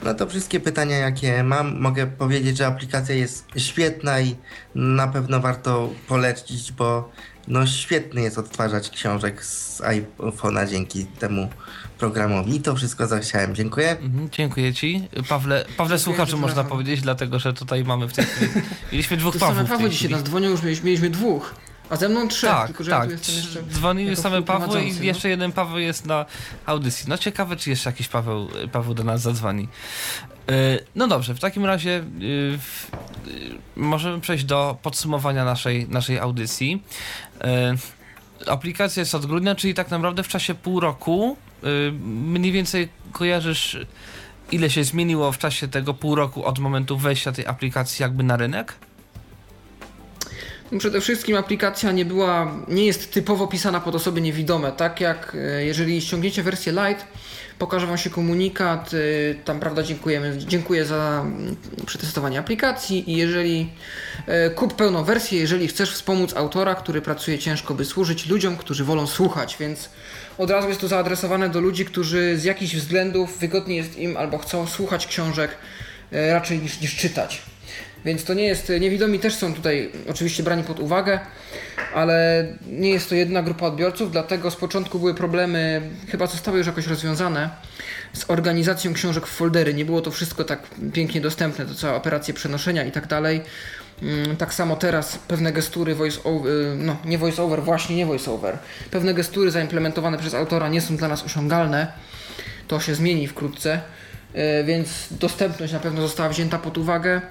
No 0.03 0.13
to 0.13 0.27
wszystkie 0.27 0.59
pytania, 0.59 0.97
jakie 0.97 1.43
mam, 1.43 1.79
mogę 1.79 2.07
powiedzieć, 2.07 2.57
że 2.57 2.67
aplikacja 2.67 3.15
jest 3.15 3.45
świetna 3.57 4.21
i 4.21 4.35
na 4.75 5.07
pewno 5.07 5.39
warto 5.39 5.89
polecić, 6.07 6.71
bo 6.71 7.11
no 7.47 7.67
świetny 7.67 8.21
jest 8.21 8.37
odtwarzać 8.37 8.89
książek 8.89 9.45
z 9.45 9.81
iPhone'a 9.81 10.69
dzięki 10.69 11.05
temu 11.05 11.49
programowi. 11.99 12.55
I 12.55 12.61
to 12.61 12.75
wszystko, 12.75 13.07
chciałem. 13.21 13.55
Dziękuję. 13.55 13.89
Mhm, 13.91 14.29
dziękuję 14.31 14.73
ci. 14.73 15.07
Pawle, 15.29 15.65
Pawle 15.77 15.99
słuchaczu 15.99 16.31
że 16.31 16.37
można 16.37 16.55
telefon. 16.55 16.69
powiedzieć, 16.71 17.01
dlatego 17.01 17.39
że 17.39 17.53
tutaj 17.53 17.83
mamy 17.83 18.07
w 18.07 18.13
tej 18.13 18.25
chwili. 18.25 18.51
Mieliśmy 18.91 19.17
dwóch 19.17 19.33
To 19.33 19.39
Pawłów. 19.39 19.69
Pawły 19.69 19.89
dzisiaj 19.89 20.09
nas 20.09 20.23
dzwonią, 20.23 20.49
już 20.49 20.63
mieliśmy, 20.63 20.85
mieliśmy 20.85 21.09
dwóch, 21.09 21.55
a 21.89 21.95
ze 21.95 22.09
mną 22.09 22.27
trzech, 22.27 22.49
Tak, 22.49 22.67
tylko 22.67 22.83
że 22.83 22.91
ja 22.91 22.97
tak. 22.97 23.05
tu 23.07 23.11
jestem 23.11 23.35
jeszcze 23.35 23.63
Dzwoniły 23.63 24.09
jako 24.09 24.21
same 24.21 24.41
Pawły 24.41 24.83
i 24.83 24.93
no. 24.93 25.03
jeszcze 25.03 25.29
jeden 25.29 25.51
Paweł 25.51 25.79
jest 25.79 26.05
na 26.05 26.25
audycji. 26.65 27.05
No 27.09 27.17
ciekawe, 27.17 27.55
czy 27.55 27.69
jeszcze 27.69 27.89
jakiś 27.89 28.07
Paweł, 28.07 28.47
Paweł 28.71 28.93
do 28.93 29.03
nas 29.03 29.21
zadzwoni. 29.21 29.67
E, 30.49 30.79
No 30.95 31.07
dobrze, 31.07 31.35
w 31.35 31.39
takim 31.39 31.65
razie 31.65 31.91
e, 31.91 32.01
e, 32.03 32.03
możemy 33.75 34.21
przejść 34.21 34.43
do 34.43 34.77
podsumowania 34.81 35.45
naszej, 35.45 35.89
naszej 35.89 36.19
audycji. 36.19 36.83
Aplikacja 38.47 39.01
jest 39.01 39.15
od 39.15 39.25
grudnia, 39.25 39.55
czyli 39.55 39.73
tak 39.73 39.91
naprawdę 39.91 40.23
w 40.23 40.27
czasie 40.27 40.55
pół 40.55 40.79
roku. 40.79 41.37
Mniej 42.03 42.51
więcej 42.51 42.89
kojarzysz, 43.11 43.77
ile 44.51 44.69
się 44.69 44.83
zmieniło 44.83 45.31
w 45.31 45.37
czasie 45.37 45.67
tego 45.67 45.93
pół 45.93 46.15
roku 46.15 46.45
od 46.45 46.59
momentu 46.59 46.97
wejścia 46.97 47.31
tej 47.31 47.47
aplikacji 47.47 48.03
jakby 48.03 48.23
na 48.23 48.37
rynek? 48.37 48.75
Przede 50.79 51.01
wszystkim 51.01 51.35
aplikacja 51.35 51.91
nie 51.91 52.05
była, 52.05 52.57
nie 52.67 52.85
jest 52.85 53.13
typowo 53.13 53.47
pisana 53.47 53.79
pod 53.79 53.95
osoby 53.95 54.21
niewidome, 54.21 54.71
tak 54.71 55.01
jak 55.01 55.37
e, 55.39 55.65
jeżeli 55.65 56.01
ściągniecie 56.01 56.43
wersję 56.43 56.71
Lite, 56.71 57.03
pokaże 57.59 57.87
Wam 57.87 57.97
się 57.97 58.09
komunikat, 58.09 58.91
e, 58.93 59.35
tam 59.35 59.59
prawda 59.59 59.83
dziękujemy, 59.83 60.37
dziękuję 60.37 60.85
za 60.85 61.21
mm, 61.25 61.55
przetestowanie 61.85 62.39
aplikacji 62.39 63.11
i 63.11 63.15
jeżeli 63.15 63.69
e, 64.25 64.49
kup 64.49 64.75
pełną 64.75 65.03
wersję, 65.03 65.39
jeżeli 65.39 65.67
chcesz 65.67 65.93
wspomóc 65.93 66.33
autora, 66.37 66.75
który 66.75 67.01
pracuje 67.01 67.39
ciężko, 67.39 67.73
by 67.73 67.85
służyć 67.85 68.29
ludziom, 68.29 68.57
którzy 68.57 68.83
wolą 68.83 69.07
słuchać, 69.07 69.57
więc 69.59 69.89
od 70.37 70.49
razu 70.51 70.69
jest 70.69 70.81
to 70.81 70.87
zaadresowane 70.87 71.49
do 71.49 71.61
ludzi, 71.61 71.85
którzy 71.85 72.37
z 72.37 72.43
jakichś 72.43 72.75
względów 72.75 73.39
wygodniej 73.39 73.77
jest 73.77 73.97
im 73.97 74.17
albo 74.17 74.37
chcą 74.37 74.67
słuchać 74.67 75.07
książek 75.07 75.51
raczej 76.11 76.59
niż, 76.59 76.81
niż 76.81 76.95
czytać. 76.95 77.41
Więc 78.07 78.23
to 78.23 78.33
nie 78.33 78.43
jest, 78.43 78.71
niewidomi 78.79 79.19
też 79.19 79.35
są 79.35 79.53
tutaj 79.53 79.91
oczywiście 80.09 80.43
brani 80.43 80.63
pod 80.63 80.79
uwagę, 80.79 81.19
ale 81.95 82.47
nie 82.67 82.89
jest 82.89 83.09
to 83.09 83.15
jedna 83.15 83.43
grupa 83.43 83.65
odbiorców, 83.65 84.11
dlatego 84.11 84.51
z 84.51 84.55
początku 84.55 84.99
były 84.99 85.13
problemy, 85.13 85.81
chyba 86.09 86.27
zostały 86.27 86.57
już 86.57 86.67
jakoś 86.67 86.87
rozwiązane, 86.87 87.49
z 88.13 88.25
organizacją 88.29 88.93
książek 88.93 89.27
w 89.27 89.29
foldery. 89.29 89.73
Nie 89.73 89.85
było 89.85 90.01
to 90.01 90.11
wszystko 90.11 90.43
tak 90.43 90.59
pięknie 90.93 91.21
dostępne, 91.21 91.65
to 91.65 91.75
cała 91.75 91.95
operacja 91.95 92.33
przenoszenia 92.33 92.85
i 92.85 92.91
tak 92.91 93.07
dalej. 93.07 93.41
Mm, 94.01 94.35
Tak 94.37 94.53
samo 94.53 94.75
teraz 94.75 95.19
pewne 95.27 95.51
gestury 95.53 95.95
voice 95.95 96.23
over, 96.23 96.51
no 96.77 96.97
nie 97.05 97.17
voice 97.17 97.43
over, 97.43 97.63
właśnie 97.63 97.95
nie 97.95 98.05
voice 98.05 98.31
over. 98.31 98.57
Pewne 98.91 99.13
gestury 99.13 99.51
zaimplementowane 99.51 100.17
przez 100.17 100.33
autora 100.33 100.69
nie 100.69 100.81
są 100.81 100.97
dla 100.97 101.07
nas 101.07 101.23
osiągalne. 101.23 101.87
To 102.67 102.79
się 102.79 102.95
zmieni 102.95 103.27
wkrótce. 103.27 103.81
E, 104.37 104.63
więc 104.63 105.07
dostępność 105.11 105.73
na 105.73 105.79
pewno 105.79 106.01
została 106.01 106.29
wzięta 106.29 106.59
pod 106.59 106.77
uwagę. 106.77 107.21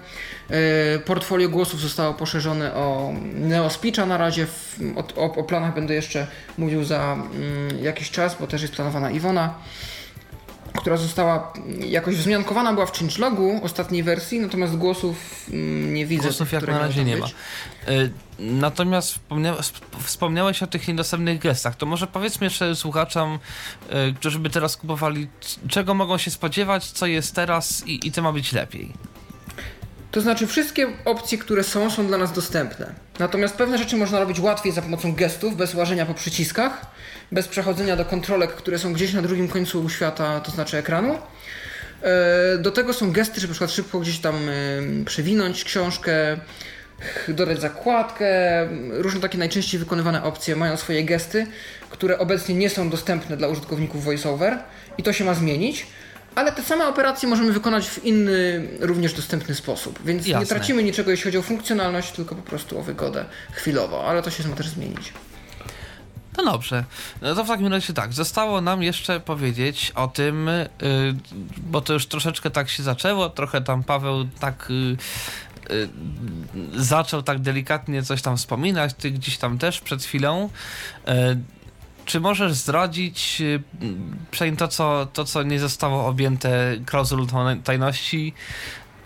E, 0.50 0.98
Portfolio 0.98 1.48
głosów 1.48 1.80
zostało 1.80 2.14
poszerzone 2.14 2.74
o 2.74 3.12
Neospeecha 3.34 4.06
na 4.06 4.16
razie. 4.16 4.46
O, 4.96 5.22
o, 5.22 5.34
o 5.34 5.44
planach 5.44 5.74
będę 5.74 5.94
jeszcze 5.94 6.26
mówił 6.58 6.84
za 6.84 7.12
mm, 7.12 7.84
jakiś 7.84 8.10
czas, 8.10 8.36
bo 8.40 8.46
też 8.46 8.62
jest 8.62 8.74
planowana 8.74 9.10
Iwona, 9.10 9.54
która 10.76 10.96
została 10.96 11.52
jakoś 11.86 12.16
wzmiankowana 12.16 12.72
była 12.72 12.86
w 12.86 12.92
changelogu 12.98 13.60
ostatniej 13.62 14.02
wersji, 14.02 14.40
natomiast 14.40 14.76
głosów 14.76 15.46
mm, 15.52 15.94
nie 15.94 16.06
widzę. 16.06 16.22
Głosów 16.22 16.52
jak 16.52 16.66
na 16.68 16.78
razie 16.78 17.04
nie 17.04 17.16
ma. 17.16 17.26
Y, 17.88 18.10
Natomiast 18.38 19.08
wspomnia, 19.12 19.54
sp- 19.68 19.86
wspomniałeś 20.02 20.62
o 20.62 20.66
tych 20.66 20.88
niedostępnych 20.88 21.38
gestach. 21.38 21.76
To 21.76 21.86
może 21.86 22.06
powiedzmy 22.06 22.44
jeszcze 22.46 22.76
słuchaczom, 22.76 23.38
y, 24.10 24.14
którzy 24.14 24.38
by 24.38 24.50
teraz 24.50 24.76
kupowali, 24.76 25.28
czego 25.68 25.94
mogą 25.94 26.18
się 26.18 26.30
spodziewać, 26.30 26.84
co 26.90 27.06
jest 27.06 27.34
teraz 27.34 27.86
i, 27.86 28.06
i 28.08 28.12
co 28.12 28.22
ma 28.22 28.32
być 28.32 28.52
lepiej. 28.52 28.92
To 30.16 30.20
znaczy, 30.20 30.46
wszystkie 30.46 30.88
opcje, 31.04 31.38
które 31.38 31.64
są, 31.64 31.90
są 31.90 32.06
dla 32.06 32.18
nas 32.18 32.32
dostępne. 32.32 32.92
Natomiast 33.18 33.54
pewne 33.54 33.78
rzeczy 33.78 33.96
można 33.96 34.20
robić 34.20 34.40
łatwiej 34.40 34.72
za 34.72 34.82
pomocą 34.82 35.14
gestów, 35.14 35.56
bez 35.56 35.74
łażenia 35.74 36.06
po 36.06 36.14
przyciskach, 36.14 36.86
bez 37.32 37.48
przechodzenia 37.48 37.96
do 37.96 38.04
kontrolek, 38.04 38.50
które 38.50 38.78
są 38.78 38.92
gdzieś 38.92 39.12
na 39.12 39.22
drugim 39.22 39.48
końcu 39.48 39.88
świata, 39.88 40.40
to 40.40 40.50
znaczy 40.50 40.76
ekranu. 40.76 41.18
E, 42.02 42.58
Do 42.58 42.70
tego 42.70 42.92
są 42.92 43.12
gesty, 43.12 43.40
żeby 43.40 43.50
na 43.50 43.52
przykład 43.52 43.70
szybko 43.70 44.00
gdzieś 44.00 44.18
tam 44.18 44.34
e, 44.34 44.52
przewinąć 45.04 45.64
książkę, 45.64 46.36
dodać 47.28 47.60
zakładkę. 47.60 48.28
Różne 48.90 49.20
takie 49.20 49.38
najczęściej 49.38 49.80
wykonywane 49.80 50.22
opcje 50.22 50.56
mają 50.56 50.76
swoje 50.76 51.04
gesty, 51.04 51.46
które 51.90 52.18
obecnie 52.18 52.54
nie 52.54 52.70
są 52.70 52.90
dostępne 52.90 53.36
dla 53.36 53.48
użytkowników 53.48 54.04
VoiceOver 54.04 54.58
i 54.98 55.02
to 55.02 55.12
się 55.12 55.24
ma 55.24 55.34
zmienić. 55.34 55.86
Ale 56.36 56.52
te 56.52 56.62
same 56.62 56.88
operacje 56.88 57.28
możemy 57.28 57.52
wykonać 57.52 57.88
w 57.88 58.04
inny, 58.04 58.68
również 58.80 59.12
dostępny 59.12 59.54
sposób. 59.54 59.98
Więc 60.04 60.26
nie 60.26 60.32
Jasne. 60.32 60.46
tracimy 60.46 60.82
niczego, 60.82 61.10
jeśli 61.10 61.24
chodzi 61.24 61.38
o 61.38 61.42
funkcjonalność, 61.42 62.12
tylko 62.12 62.34
po 62.34 62.42
prostu 62.42 62.78
o 62.78 62.82
wygodę 62.82 63.24
chwilowo, 63.52 64.04
ale 64.06 64.22
to 64.22 64.30
się 64.30 64.48
ma 64.48 64.56
też 64.56 64.68
zmienić. 64.68 65.12
No 66.36 66.44
dobrze. 66.44 66.84
No 67.22 67.34
to 67.34 67.44
w 67.44 67.48
takim 67.48 67.66
razie 67.66 67.92
tak, 67.92 68.12
zostało 68.12 68.60
nam 68.60 68.82
jeszcze 68.82 69.20
powiedzieć 69.20 69.92
o 69.94 70.08
tym, 70.08 70.48
y, 70.48 70.66
bo 71.56 71.80
to 71.80 71.92
już 71.92 72.06
troszeczkę 72.06 72.50
tak 72.50 72.68
się 72.68 72.82
zaczęło, 72.82 73.28
trochę 73.28 73.60
tam 73.60 73.84
Paweł 73.84 74.28
tak 74.40 74.68
y, 74.70 74.96
y, 75.74 75.88
zaczął 76.74 77.22
tak 77.22 77.38
delikatnie 77.38 78.02
coś 78.02 78.22
tam 78.22 78.36
wspominać, 78.36 78.94
ty 78.94 79.10
gdzieś 79.10 79.38
tam 79.38 79.58
też 79.58 79.80
przed 79.80 80.02
chwilą. 80.02 80.50
Czy 82.06 82.20
możesz 82.20 82.52
zdradzić 82.52 83.40
y, 83.40 83.62
przynajmniej 84.30 84.58
to 84.58 84.68
co, 84.68 85.06
to, 85.12 85.24
co 85.24 85.42
nie 85.42 85.60
zostało 85.60 86.06
objęte 86.06 86.76
klauzulą 86.86 87.26
tajności? 87.64 88.32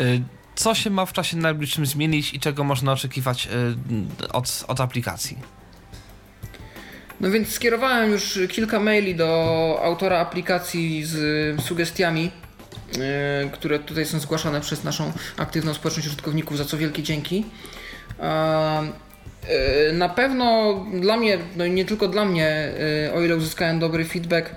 Y, 0.00 0.22
co 0.54 0.74
się 0.74 0.90
ma 0.90 1.06
w 1.06 1.12
czasie 1.12 1.36
najbliższym 1.36 1.86
zmienić 1.86 2.34
i 2.34 2.40
czego 2.40 2.64
można 2.64 2.92
oczekiwać 2.92 3.48
y, 4.22 4.28
od, 4.32 4.64
od 4.68 4.80
aplikacji? 4.80 5.38
No 7.20 7.30
więc 7.30 7.48
skierowałem 7.48 8.10
już 8.10 8.38
kilka 8.48 8.80
maili 8.80 9.14
do 9.14 9.80
autora 9.82 10.18
aplikacji 10.18 11.04
z 11.04 11.62
sugestiami, 11.62 12.30
które 13.52 13.78
tutaj 13.78 14.06
są 14.06 14.20
zgłaszane 14.20 14.60
przez 14.60 14.84
naszą 14.84 15.12
aktywną 15.36 15.74
społeczność 15.74 16.08
użytkowników, 16.08 16.58
za 16.58 16.64
co 16.64 16.78
wielkie 16.78 17.02
dzięki. 17.02 17.44
Yy, 19.48 19.92
Na 19.92 20.08
pewno 20.08 20.74
dla 20.92 21.16
mnie, 21.16 21.38
no 21.56 21.64
i 21.64 21.70
nie 21.70 21.84
tylko 21.84 22.08
dla 22.08 22.24
mnie, 22.24 22.72
yy, 23.04 23.14
o 23.14 23.20
ile 23.20 23.36
uzyskałem 23.36 23.78
dobry 23.78 24.04
feedback, 24.04 24.50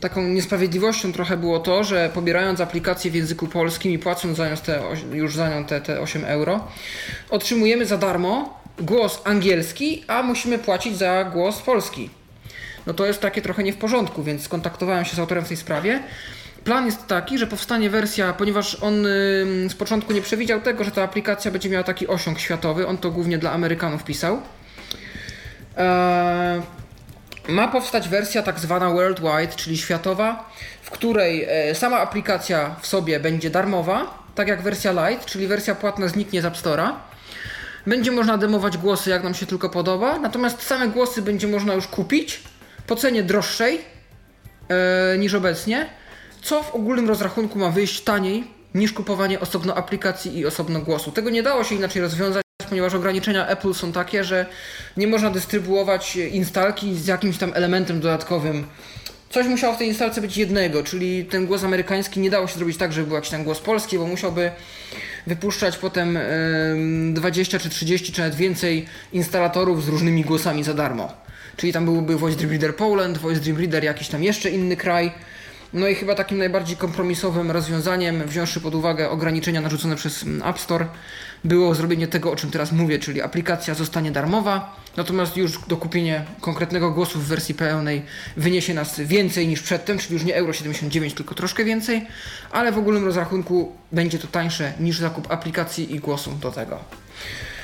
taką 0.00 0.22
niesprawiedliwością 0.22 1.12
trochę 1.12 1.36
było 1.36 1.60
to, 1.60 1.84
że 1.84 2.10
pobierając 2.14 2.60
aplikację 2.60 3.10
w 3.10 3.14
języku 3.14 3.46
polskim 3.46 3.92
i 3.92 3.98
płacąc 3.98 4.36
za 4.36 4.50
nią 4.50 4.56
te, 4.56 4.82
już 5.12 5.36
za 5.36 5.48
nią 5.48 5.64
te, 5.64 5.80
te 5.80 6.00
8 6.00 6.24
euro, 6.24 6.68
otrzymujemy 7.30 7.86
za 7.86 7.98
darmo 7.98 8.60
głos 8.78 9.20
angielski, 9.24 10.04
a 10.08 10.22
musimy 10.22 10.58
płacić 10.58 10.96
za 10.96 11.24
głos 11.24 11.62
polski. 11.62 12.10
No 12.86 12.94
to 12.94 13.06
jest 13.06 13.20
takie 13.20 13.42
trochę 13.42 13.62
nie 13.62 13.72
w 13.72 13.76
porządku, 13.76 14.22
więc 14.22 14.42
skontaktowałem 14.42 15.04
się 15.04 15.16
z 15.16 15.18
autorem 15.18 15.44
w 15.44 15.48
tej 15.48 15.56
sprawie. 15.56 16.02
Plan 16.64 16.86
jest 16.86 17.06
taki, 17.06 17.38
że 17.38 17.46
powstanie 17.46 17.90
wersja, 17.90 18.32
ponieważ 18.32 18.74
on 18.74 19.04
z 19.68 19.74
początku 19.74 20.12
nie 20.12 20.22
przewidział 20.22 20.60
tego, 20.60 20.84
że 20.84 20.90
ta 20.90 21.02
aplikacja 21.02 21.50
będzie 21.50 21.70
miała 21.70 21.84
taki 21.84 22.08
osiąg 22.08 22.38
światowy, 22.38 22.86
on 22.86 22.98
to 22.98 23.10
głównie 23.10 23.38
dla 23.38 23.52
Amerykanów 23.52 24.04
pisał. 24.04 24.42
Eee, 25.76 26.62
ma 27.48 27.68
powstać 27.68 28.08
wersja 28.08 28.42
tak 28.42 28.58
zwana 28.58 28.90
worldwide, 28.90 29.56
czyli 29.56 29.78
światowa, 29.78 30.50
w 30.82 30.90
której 30.90 31.44
e, 31.48 31.74
sama 31.74 31.98
aplikacja 31.98 32.76
w 32.80 32.86
sobie 32.86 33.20
będzie 33.20 33.50
darmowa, 33.50 34.18
tak 34.34 34.48
jak 34.48 34.62
wersja 34.62 34.92
light, 34.92 35.26
czyli 35.26 35.46
wersja 35.46 35.74
płatna 35.74 36.08
zniknie 36.08 36.42
z 36.42 36.44
App 36.44 36.54
Store'a. 36.54 36.92
Będzie 37.86 38.12
można 38.12 38.38
demować 38.38 38.78
głosy 38.78 39.10
jak 39.10 39.24
nam 39.24 39.34
się 39.34 39.46
tylko 39.46 39.70
podoba, 39.70 40.18
natomiast 40.18 40.62
same 40.62 40.88
głosy 40.88 41.22
będzie 41.22 41.48
można 41.48 41.74
już 41.74 41.86
kupić 41.86 42.40
po 42.86 42.96
cenie 42.96 43.22
droższej 43.22 43.80
e, 44.68 45.18
niż 45.18 45.34
obecnie, 45.34 45.86
co 46.42 46.62
w 46.62 46.74
ogólnym 46.74 47.08
rozrachunku 47.08 47.58
ma 47.58 47.70
wyjść 47.70 48.00
taniej 48.00 48.44
niż 48.74 48.92
kupowanie 48.92 49.40
osobno 49.40 49.74
aplikacji 49.74 50.38
i 50.38 50.46
osobno 50.46 50.80
głosu. 50.80 51.12
Tego 51.12 51.30
nie 51.30 51.42
dało 51.42 51.64
się 51.64 51.74
inaczej 51.74 52.02
rozwiązać, 52.02 52.42
ponieważ 52.68 52.94
ograniczenia 52.94 53.46
Apple 53.46 53.74
są 53.74 53.92
takie, 53.92 54.24
że 54.24 54.46
nie 54.96 55.06
można 55.06 55.30
dystrybuować 55.30 56.16
instalki 56.16 56.96
z 56.96 57.06
jakimś 57.06 57.38
tam 57.38 57.52
elementem 57.54 58.00
dodatkowym. 58.00 58.66
Coś 59.30 59.46
musiało 59.46 59.74
w 59.74 59.78
tej 59.78 59.88
instalce 59.88 60.20
być 60.20 60.36
jednego, 60.36 60.82
czyli 60.82 61.24
ten 61.24 61.46
głos 61.46 61.64
amerykański 61.64 62.20
nie 62.20 62.30
dało 62.30 62.46
się 62.46 62.54
zrobić 62.54 62.76
tak, 62.76 62.92
żeby 62.92 63.06
był 63.06 63.16
jakiś 63.16 63.30
tam 63.30 63.44
głos 63.44 63.60
polski, 63.60 63.98
bo 63.98 64.06
musiałby 64.06 64.50
wypuszczać 65.26 65.78
potem 65.78 66.16
em, 66.16 67.14
20 67.14 67.58
czy 67.58 67.68
30 67.68 68.12
czy 68.12 68.20
nawet 68.20 68.34
więcej 68.34 68.86
instalatorów 69.12 69.84
z 69.84 69.88
różnymi 69.88 70.24
głosami 70.24 70.64
za 70.64 70.74
darmo. 70.74 71.12
Czyli 71.56 71.72
tam 71.72 71.84
byłby 71.84 72.16
Voice 72.16 72.36
Dream 72.36 72.50
Reader 72.50 72.76
Poland, 72.76 73.18
Voice 73.18 73.40
Dream 73.40 73.58
Reader 73.58 73.84
jakiś 73.84 74.08
tam 74.08 74.22
jeszcze 74.22 74.50
inny 74.50 74.76
kraj. 74.76 75.12
No 75.74 75.88
i 75.88 75.94
chyba 75.94 76.14
takim 76.14 76.38
najbardziej 76.38 76.76
kompromisowym 76.76 77.50
rozwiązaniem, 77.50 78.26
wziąwszy 78.26 78.60
pod 78.60 78.74
uwagę 78.74 79.10
ograniczenia 79.10 79.60
narzucone 79.60 79.96
przez 79.96 80.24
App 80.44 80.58
Store, 80.58 80.86
było 81.44 81.74
zrobienie 81.74 82.08
tego, 82.08 82.32
o 82.32 82.36
czym 82.36 82.50
teraz 82.50 82.72
mówię, 82.72 82.98
czyli 82.98 83.22
aplikacja 83.22 83.74
zostanie 83.74 84.12
darmowa, 84.12 84.76
natomiast 84.96 85.36
już 85.36 85.58
dokupienie 85.58 86.24
konkretnego 86.40 86.90
głosu 86.90 87.18
w 87.18 87.24
wersji 87.24 87.54
pełnej 87.54 88.02
wyniesie 88.36 88.74
nas 88.74 89.00
więcej 89.00 89.48
niż 89.48 89.62
przedtem, 89.62 89.98
czyli 89.98 90.14
już 90.14 90.24
nie 90.24 90.34
euro 90.34 90.52
79, 90.52 91.14
tylko 91.14 91.34
troszkę 91.34 91.64
więcej, 91.64 92.06
ale 92.50 92.72
w 92.72 92.78
ogólnym 92.78 93.04
rozrachunku 93.04 93.72
będzie 93.92 94.18
to 94.18 94.26
tańsze 94.26 94.72
niż 94.80 94.98
zakup 94.98 95.32
aplikacji 95.32 95.94
i 95.94 95.98
głosu 95.98 96.30
do 96.40 96.50
tego. 96.50 96.78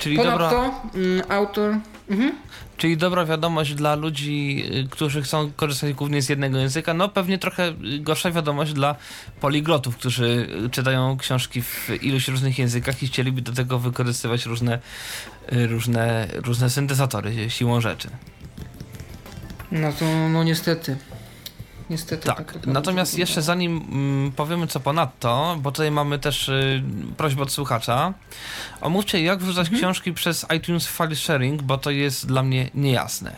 Czyli 0.01 0.17
dobra, 0.17 0.33
Ponadto 0.33 0.81
mm, 0.95 1.23
autor... 1.29 1.77
Mhm. 2.11 2.33
Czyli 2.79 2.97
dobra 2.97 3.25
wiadomość 3.25 3.75
dla 3.75 3.95
ludzi, 3.95 4.65
y, 4.85 4.89
którzy 4.91 5.23
chcą 5.23 5.53
korzystać 5.57 5.93
głównie 5.93 6.23
z 6.23 6.29
jednego 6.29 6.59
języka. 6.59 6.95
No 6.95 7.09
pewnie 7.09 7.39
trochę 7.39 7.75
gorsza 8.01 8.31
wiadomość 8.31 8.73
dla 8.73 8.97
poliglotów, 9.41 9.97
którzy 9.97 10.49
y, 10.67 10.71
czytają 10.71 11.17
książki 11.17 11.63
w 11.63 11.91
iluś 12.03 12.29
różnych 12.29 12.59
językach 12.59 13.03
i 13.03 13.07
chcieliby 13.07 13.43
do 13.43 13.53
tego 13.53 13.79
wykorzystywać 13.79 14.47
różne, 14.47 14.79
y, 15.53 15.67
różne, 15.67 16.29
różne 16.35 16.71
syntezatory 16.71 17.51
siłą 17.51 17.81
rzeczy. 17.81 18.11
No 19.73 19.93
to 19.93 20.29
no 20.29 20.45
niestety. 20.45 20.97
Niestety. 21.91 22.27
Tak, 22.27 22.53
tak 22.53 22.67
natomiast 22.67 23.13
wygląda. 23.13 23.21
jeszcze 23.21 23.43
zanim 23.43 23.77
mm, 23.93 24.33
powiemy 24.33 24.67
co 24.67 24.81
ponadto, 24.81 25.57
bo 25.61 25.73
tutaj 25.73 25.91
mamy 25.91 26.19
też 26.19 26.49
y, 26.49 26.83
prośbę 27.17 27.43
od 27.43 27.53
słuchacza, 27.53 28.15
omówcie 28.81 29.23
jak 29.23 29.39
wrzucać 29.39 29.67
Mhm. 29.67 29.79
książki 29.79 30.13
przez 30.13 30.47
iTunes 30.57 30.87
File 30.89 31.17
Sharing, 31.17 31.63
bo 31.63 31.79
to 31.79 31.91
jest 31.91 32.27
dla 32.27 32.43
mnie 32.43 32.71
niejasne. 32.75 33.37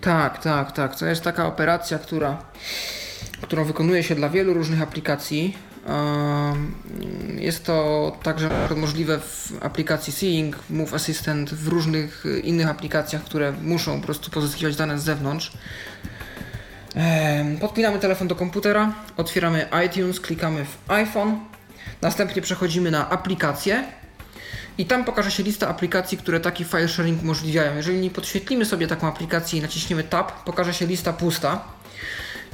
Tak, 0.00 0.42
tak, 0.42 0.72
tak. 0.72 0.96
To 0.98 1.06
jest 1.06 1.22
taka 1.22 1.46
operacja, 1.46 1.98
która, 1.98 2.42
którą 3.42 3.64
wykonuje 3.64 4.02
się 4.02 4.14
dla 4.14 4.28
wielu 4.28 4.54
różnych 4.54 4.82
aplikacji. 4.82 5.56
Jest 7.38 7.64
to 7.64 8.16
także 8.22 8.50
możliwe 8.76 9.18
w 9.20 9.52
aplikacji 9.60 10.12
Seeing, 10.12 10.56
Move 10.70 10.94
Assistant, 10.94 11.54
w 11.54 11.68
różnych 11.68 12.26
y, 12.26 12.40
innych 12.40 12.68
aplikacjach, 12.68 13.24
które 13.24 13.52
muszą 13.52 14.00
po 14.00 14.04
prostu 14.06 14.30
pozyskiwać 14.30 14.76
dane 14.76 14.98
z 14.98 15.02
zewnątrz. 15.04 15.52
Podpinamy 17.60 17.98
telefon 17.98 18.28
do 18.28 18.34
komputera, 18.34 18.92
otwieramy 19.16 19.68
iTunes, 19.86 20.20
klikamy 20.20 20.64
w 20.64 20.90
iPhone, 20.90 21.40
następnie 22.02 22.42
przechodzimy 22.42 22.90
na 22.90 23.10
aplikacje 23.10 23.84
i 24.78 24.86
tam 24.86 25.04
pokaże 25.04 25.30
się 25.30 25.42
lista 25.42 25.68
aplikacji, 25.68 26.18
które 26.18 26.40
taki 26.40 26.64
file 26.64 26.88
sharing 26.88 27.22
umożliwiają. 27.22 27.76
Jeżeli 27.76 28.10
podświetlimy 28.10 28.64
sobie 28.64 28.86
taką 28.86 29.08
aplikację 29.08 29.58
i 29.58 29.62
naciśniemy 29.62 30.04
Tab, 30.04 30.44
pokaże 30.44 30.74
się 30.74 30.86
lista 30.86 31.12
pusta. 31.12 31.64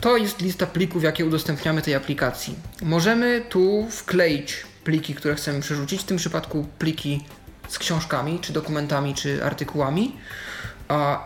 To 0.01 0.17
jest 0.17 0.41
lista 0.41 0.67
plików, 0.67 1.03
jakie 1.03 1.27
udostępniamy 1.27 1.83
tej 1.83 1.95
aplikacji. 1.95 2.55
Możemy 2.83 3.43
tu 3.49 3.87
wkleić 3.91 4.67
pliki, 4.85 5.15
które 5.15 5.35
chcemy 5.35 5.61
przerzucić, 5.61 6.01
w 6.01 6.05
tym 6.05 6.17
przypadku 6.17 6.67
pliki 6.79 7.25
z 7.69 7.79
książkami, 7.79 8.39
czy 8.41 8.53
dokumentami, 8.53 9.15
czy 9.15 9.45
artykułami. 9.45 10.17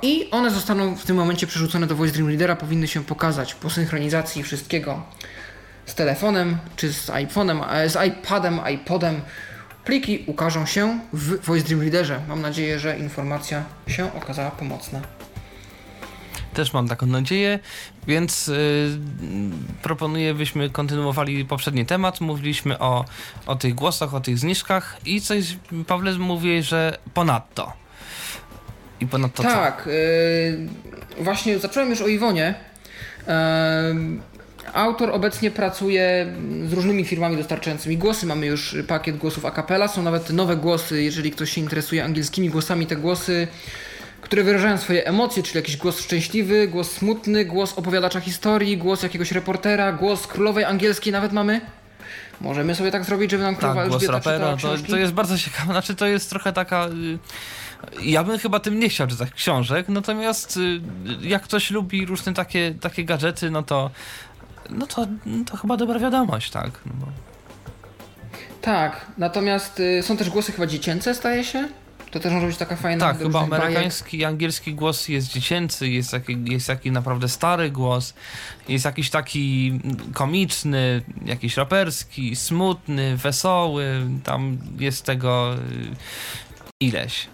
I 0.02 0.30
one 0.30 0.50
zostaną 0.50 0.96
w 0.96 1.04
tym 1.04 1.16
momencie 1.16 1.46
przerzucone 1.46 1.86
do 1.86 1.96
Voice 1.96 2.14
Dream 2.14 2.28
Readera, 2.28 2.56
powinny 2.56 2.88
się 2.88 3.04
pokazać 3.04 3.54
po 3.54 3.70
synchronizacji 3.70 4.42
wszystkiego 4.42 5.02
z 5.86 5.94
telefonem, 5.94 6.58
czy 6.76 6.92
z 6.92 7.06
iPhone'em, 7.06 7.64
e, 7.70 7.90
z 7.90 7.98
iPadem, 8.08 8.60
iPodem. 8.74 9.20
Pliki 9.84 10.24
ukażą 10.26 10.66
się 10.66 11.00
w 11.12 11.46
Voice 11.46 11.66
Dream 11.66 11.80
Readerze. 11.80 12.20
Mam 12.28 12.42
nadzieję, 12.42 12.78
że 12.78 12.98
informacja 12.98 13.64
się 13.86 14.14
okazała 14.14 14.50
pomocna. 14.50 15.00
Też 16.54 16.72
mam 16.72 16.88
taką 16.88 17.06
nadzieję, 17.06 17.58
więc 18.06 18.48
y, 18.48 18.98
proponuję, 19.82 20.34
byśmy 20.34 20.70
kontynuowali 20.70 21.44
poprzedni 21.44 21.86
temat. 21.86 22.20
Mówiliśmy 22.20 22.78
o, 22.78 23.04
o 23.46 23.56
tych 23.56 23.74
głosach, 23.74 24.14
o 24.14 24.20
tych 24.20 24.38
zniżkach 24.38 24.96
i 25.06 25.20
coś, 25.20 25.56
Pawle, 25.86 26.12
mówię, 26.12 26.62
że 26.62 26.98
ponadto. 27.14 27.81
I 29.02 29.06
ponadto 29.06 29.42
tak, 29.42 29.86
y, 29.86 30.58
właśnie 31.20 31.58
zacząłem 31.58 31.90
już 31.90 32.00
o 32.00 32.08
Iwonie. 32.08 32.54
Em, 33.26 34.20
Autor 34.72 35.10
obecnie 35.10 35.50
pracuje 35.50 36.26
z 36.68 36.72
różnymi 36.72 37.04
firmami 37.04 37.36
dostarczającymi 37.36 37.96
głosy. 37.96 38.26
Mamy 38.26 38.46
już 38.46 38.76
pakiet 38.88 39.16
głosów 39.16 39.46
a 39.46 39.50
cappella, 39.50 39.88
są 39.88 40.02
nawet 40.02 40.30
nowe 40.30 40.56
głosy, 40.56 41.02
jeżeli 41.02 41.30
ktoś 41.30 41.52
się 41.52 41.60
interesuje 41.60 42.04
angielskimi 42.04 42.50
głosami, 42.50 42.86
te 42.86 42.96
głosy, 42.96 43.48
które 44.20 44.42
wyrażają 44.44 44.78
swoje 44.78 45.06
emocje, 45.06 45.42
czyli 45.42 45.56
jakiś 45.56 45.76
głos 45.76 46.00
szczęśliwy, 46.00 46.68
głos 46.68 46.90
smutny, 46.90 47.44
głos 47.44 47.72
opowiadacza 47.76 48.20
historii, 48.20 48.76
głos 48.78 49.02
jakiegoś 49.02 49.32
reportera, 49.32 49.92
głos 49.92 50.26
królowej 50.26 50.64
angielskiej 50.64 51.12
nawet 51.12 51.32
mamy. 51.32 51.60
Możemy 52.40 52.74
sobie 52.74 52.90
tak 52.90 53.04
zrobić, 53.04 53.30
żeby 53.30 53.42
nam 53.42 53.56
królowa 53.56 53.80
Tak, 53.80 53.90
głos 53.90 54.02
Elżbieta 54.02 54.30
rapera, 54.30 54.56
czytała 54.56 54.76
to, 54.78 54.84
to 54.90 54.96
jest 54.96 55.12
bardzo 55.12 55.38
ciekawe. 55.38 55.72
Znaczy, 55.72 55.94
to 55.94 56.06
jest 56.06 56.30
trochę 56.30 56.52
taka. 56.52 56.86
y, 56.86 57.18
Ja 58.02 58.24
bym 58.24 58.38
chyba 58.38 58.60
tym 58.60 58.80
nie 58.80 58.88
chciał 58.88 59.06
czytać 59.06 59.30
książek, 59.30 59.88
natomiast 59.88 60.56
y, 60.56 60.80
jak 61.22 61.42
ktoś 61.42 61.70
lubi 61.70 62.06
różne 62.06 62.34
takie, 62.34 62.74
takie 62.80 63.04
gadżety, 63.04 63.50
no 63.50 63.62
to 63.62 63.90
no 64.70 64.86
to, 64.86 65.06
to 65.46 65.56
chyba 65.56 65.76
dobra 65.76 65.98
wiadomość, 65.98 66.50
tak. 66.50 66.70
No 66.86 66.92
bo... 67.00 67.06
Tak, 68.60 69.06
natomiast 69.18 69.80
y, 69.80 70.02
są 70.02 70.16
też 70.16 70.30
głosy 70.30 70.52
chyba 70.52 70.66
dziecięce, 70.66 71.14
staje 71.14 71.44
się? 71.44 71.68
To 72.10 72.20
też 72.20 72.32
może 72.32 72.46
być 72.46 72.56
taka 72.56 72.76
fajna... 72.76 73.06
Tak, 73.06 73.18
chyba 73.18 73.46
bajek. 73.46 73.64
amerykański 73.64 74.18
i 74.18 74.24
angielski 74.24 74.74
głos 74.74 75.08
jest 75.08 75.28
dziecięcy, 75.28 75.88
jest 75.88 76.10
taki, 76.10 76.44
jest 76.44 76.66
taki 76.66 76.92
naprawdę 76.92 77.28
stary 77.28 77.70
głos, 77.70 78.14
jest 78.68 78.84
jakiś 78.84 79.10
taki 79.10 79.80
komiczny, 80.12 81.02
jakiś 81.24 81.56
raperski, 81.56 82.36
smutny, 82.36 83.16
wesoły, 83.16 84.06
tam 84.24 84.58
jest 84.78 85.04
tego 85.04 85.54
y, 85.54 85.58
ileś. 86.80 87.28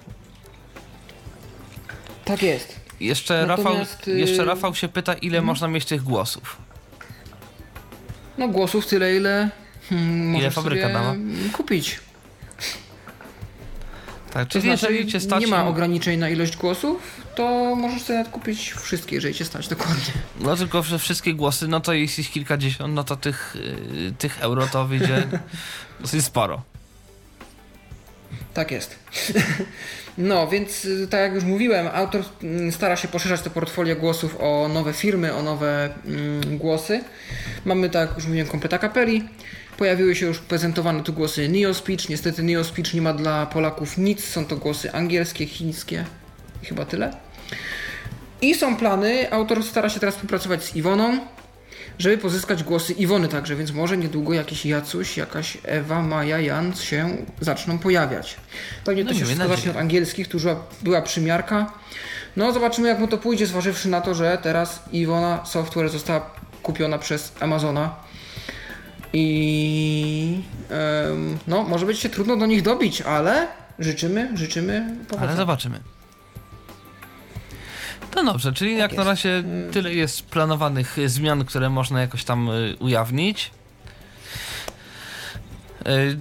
Tak 2.29 2.43
jest. 2.43 2.81
Jeszcze 3.01 3.47
Rafał, 3.47 3.64
Natomiast, 3.64 4.09
y, 4.09 4.18
jeszcze 4.18 4.45
Rafał 4.45 4.74
się 4.74 4.89
pyta, 4.89 5.12
ile 5.14 5.39
Mhm. 5.39 5.45
można 5.45 5.68
mieć 5.68 5.85
tych 5.85 6.03
głosów. 6.03 6.57
No 8.39 8.49
głosów 8.49 8.87
tyle, 8.87 9.16
ile 9.16 9.51
hmm, 9.89 10.31
możesz 10.31 10.55
fabryka 10.55 10.89
dała? 10.89 11.14
kupić. 11.53 12.01
Tak, 14.33 14.49
To 14.49 14.53
czyli 14.53 14.76
znaczy, 14.76 14.93
jeżeli 14.93 15.12
cię 15.12 15.20
stać... 15.20 15.41
nie 15.41 15.47
ma 15.47 15.66
ograniczeń 15.66 16.18
na 16.18 16.29
ilość 16.29 16.57
głosów, 16.57 17.03
to 17.35 17.74
możesz 17.76 18.03
sobie 18.03 18.18
nawet 18.18 18.33
kupić 18.33 18.72
wszystkie, 18.72 19.14
jeżeli 19.16 19.35
cię 19.35 19.45
stać, 19.45 19.68
dokładnie. 19.68 20.12
No 20.41 20.57
tylko, 20.57 20.83
że 20.83 20.99
wszystkie 20.99 21.35
głosy, 21.35 21.68
no 21.68 21.81
to 21.81 21.93
jest 21.93 22.18
ich 22.18 22.31
kilkadziesiąt, 22.31 22.95
no 22.95 23.05
to 23.05 23.16
tych, 23.16 23.57
y, 23.57 24.12
tych 24.18 24.39
euro 24.41 24.66
to 24.66 24.87
wyjdzie 24.87 25.26
dosyć 26.01 26.24
sporo. 26.24 26.62
Tak 28.55 28.70
jest. 28.70 28.99
No, 30.18 30.49
więc 30.49 30.84
y, 30.84 31.09
tak 31.09 31.20
jak 31.20 31.34
już 31.34 31.44
mówiłem, 31.44 31.88
autor 31.92 32.24
mm, 32.42 32.72
stara 32.72 32.96
się 32.96 33.09
poszerzać 33.09 33.40
to 33.40 33.51
portfolio 33.51 33.96
głosów 33.96 34.36
o 34.40 34.68
nowe 34.68 34.92
firmy, 34.92 35.34
o 35.34 35.42
nowe 35.42 35.90
mm, 36.07 36.59
głosy. 36.59 37.01
Mamy, 37.64 37.90
tak 37.90 38.09
jak 38.09 38.18
już 38.18 38.26
mówiłem, 38.26 38.46
kompleta 38.46 38.78
kapeli. 38.78 39.28
Pojawiły 39.76 40.16
się 40.16 40.26
już 40.26 40.38
prezentowane 40.38 41.03
tu 41.03 41.12
głosy 41.12 41.49
NeoSpeech. 41.49 42.09
Niestety 42.09 42.42
NeoSpeech 42.42 42.94
nie 42.94 43.03
ma 43.03 43.12
dla 43.12 43.46
Polaków 43.46 43.99
nic. 43.99 44.24
Są 44.24 44.44
to 44.44 44.57
głosy 44.57 44.92
angielskie, 44.92 45.46
chińskie 45.46 46.05
i 46.62 46.66
chyba 46.66 46.84
tyle. 46.84 47.12
I 48.42 48.55
są 48.55 48.76
plany, 48.76 49.32
autor 49.32 49.64
stara 49.64 49.88
się 49.88 50.01
teraz 50.01 50.14
współpracować 50.14 50.64
z 50.64 50.76
Iwoną, 50.76 51.18
żeby 51.99 52.18
pozyskać 52.18 52.62
głosy 52.62 52.92
Iwony 52.92 53.28
także, 53.28 53.57
więc 53.57 53.72
może 53.72 53.96
niedługo 53.96 54.34
jakiś 54.34 54.66
Jacuś, 54.66 55.16
jakaś 55.16 55.59
Ewa, 55.64 56.03
Maja, 56.03 56.38
Jan 56.40 56.74
się 56.76 57.16
zaczną 57.40 57.78
pojawiać. 57.78 58.36
Pewnie 58.84 59.05
No 59.05 59.11
to 59.11 59.18
się 59.18 59.24
wszystko 59.24 59.49
zacznie 59.49 59.70
od 59.70 59.76
angielskich, 59.76 60.28
tu 60.28 60.38
była, 60.82 61.03
przymiarka. 61.03 61.72
No 62.36 62.53
zobaczymy 62.53 62.88
jak 62.88 62.99
mu 62.99 63.09
to 63.09 63.18
pójdzie, 63.18 63.46
zważywszy 63.46 63.88
na 63.88 64.01
to, 64.01 64.14
że 64.14 64.38
teraz 64.42 64.82
Iwona 64.92 65.46
Software 65.46 65.88
została 65.90 66.30
kupiona 66.62 66.99
przez 66.99 67.32
Amazona. 67.40 67.94
I 69.12 70.42
em, 70.70 71.38
no, 71.46 71.62
może 71.62 71.86
być 71.86 71.99
się 71.99 72.09
trudno 72.09 72.36
do 72.36 72.46
nich 72.46 72.62
dobić, 72.62 73.03
ale 73.03 73.46
życzymy, 73.78 74.30
życzymy 74.34 74.76
Ale 74.76 75.05
powodzenia. 75.05 75.36
zobaczymy. 75.36 75.80
No 78.17 78.25
dobrze, 78.25 78.53
czyli 78.53 78.77
jak 78.77 78.91
na 78.93 78.97
jest. 78.97 79.09
razie 79.09 79.45
tyle 79.73 79.95
jest 79.95 80.23
planowanych 80.23 80.97
zmian, 81.07 81.45
które 81.45 81.71
można 81.71 82.01
jakoś 82.01 82.25
tam 82.25 82.51
y, 82.51 82.77
ujawnić. 82.81 83.51
Y, 85.89 86.19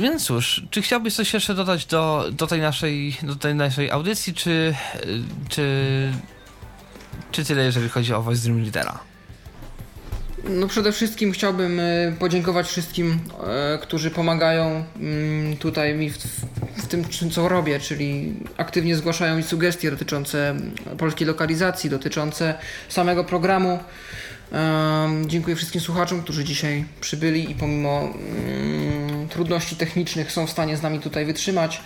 Więc 0.00 0.24
cóż, 0.24 0.62
czy 0.70 0.82
chciałbyś 0.82 1.14
coś 1.14 1.34
jeszcze 1.34 1.54
dodać 1.54 1.86
do, 1.86 2.24
do, 2.32 2.46
tej, 2.46 2.60
naszej, 2.60 3.16
do 3.22 3.36
tej 3.36 3.54
naszej 3.54 3.90
audycji, 3.90 4.34
czy, 4.34 4.74
y, 5.04 5.22
czy, 5.48 6.12
czy 7.32 7.44
tyle, 7.44 7.64
jeżeli 7.64 7.88
chodzi 7.88 8.14
o 8.14 8.22
Voice 8.22 8.42
Dream 8.42 8.62
Leadera? 8.62 9.09
No 10.48 10.66
przede 10.66 10.92
wszystkim 10.92 11.32
chciałbym 11.32 11.80
e, 11.80 12.12
podziękować 12.18 12.66
wszystkim, 12.66 13.20
e, 13.46 13.78
którzy 13.78 14.10
pomagają 14.10 14.84
mm, 14.96 15.56
tutaj 15.56 15.94
mi 15.94 16.10
w, 16.10 16.18
w 16.76 16.86
tym, 16.86 17.04
co 17.30 17.48
robię, 17.48 17.80
czyli 17.80 18.34
aktywnie 18.56 18.96
zgłaszają 18.96 19.36
mi 19.36 19.42
sugestie 19.42 19.90
dotyczące 19.90 20.50
mm, 20.50 20.74
polskiej 20.98 21.26
lokalizacji, 21.26 21.90
dotyczące 21.90 22.54
samego 22.88 23.24
programu. 23.24 23.78
Dziękuję 25.26 25.56
wszystkim 25.56 25.80
słuchaczom, 25.80 26.22
którzy 26.22 26.44
dzisiaj 26.44 26.84
przybyli 27.00 27.50
i 27.50 27.54
pomimo 27.54 28.00
mm, 28.00 29.28
trudności 29.28 29.76
technicznych 29.76 30.32
są 30.32 30.46
w 30.46 30.50
stanie 30.50 30.76
z 30.76 30.82
nami 30.82 31.00
tutaj 31.00 31.26
wytrzymać. 31.26 31.80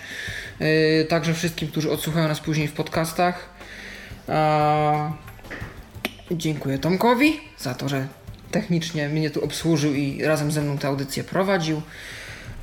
E, 0.59 1.05
Także 1.05 1.33
wszystkim, 1.33 1.67
którzy 1.67 1.91
odsłuchają 1.91 2.27
nas 2.27 2.39
później 2.39 2.67
w 2.67 2.73
podcastach. 2.73 3.49
Dziękuję 6.31 6.77
Tomkowi 6.77 7.39
za 7.57 7.73
to, 7.73 7.89
że 7.89 8.07
technicznie 8.55 9.09
mnie 9.09 9.29
tu 9.29 9.43
obsłużył 9.43 9.93
i 9.93 10.23
razem 10.23 10.51
ze 10.51 10.61
mną 10.61 10.77
tę 10.77 10.87
audycję 10.87 11.23
prowadził. 11.23 11.81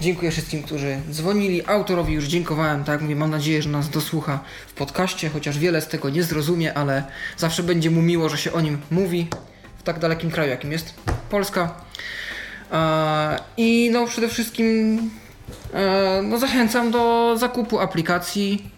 Dziękuję 0.00 0.30
wszystkim, 0.30 0.62
którzy 0.62 0.96
dzwonili. 1.10 1.66
Autorowi 1.66 2.14
już 2.14 2.24
dziękowałem, 2.24 2.84
tak 2.84 3.00
mówię, 3.00 3.16
mam 3.16 3.30
nadzieję, 3.30 3.62
że 3.62 3.68
nas 3.68 3.88
dosłucha 3.88 4.40
w 4.66 4.72
podcaście, 4.72 5.28
chociaż 5.28 5.58
wiele 5.58 5.80
z 5.80 5.86
tego 5.86 6.10
nie 6.10 6.22
zrozumie, 6.22 6.74
ale 6.74 7.04
zawsze 7.36 7.62
będzie 7.62 7.90
mu 7.90 8.02
miło, 8.02 8.28
że 8.28 8.38
się 8.38 8.52
o 8.52 8.60
nim 8.60 8.78
mówi 8.90 9.26
w 9.78 9.82
tak 9.82 9.98
dalekim 9.98 10.30
kraju, 10.30 10.50
jakim 10.50 10.72
jest 10.72 10.94
Polska. 11.30 11.74
I 13.56 13.90
no 13.92 14.06
przede 14.06 14.28
wszystkim 14.28 14.98
e, 15.74 16.22
no, 16.22 16.38
zachęcam 16.38 16.90
do 16.90 17.34
zakupu 17.38 17.78
aplikacji, 17.80 18.70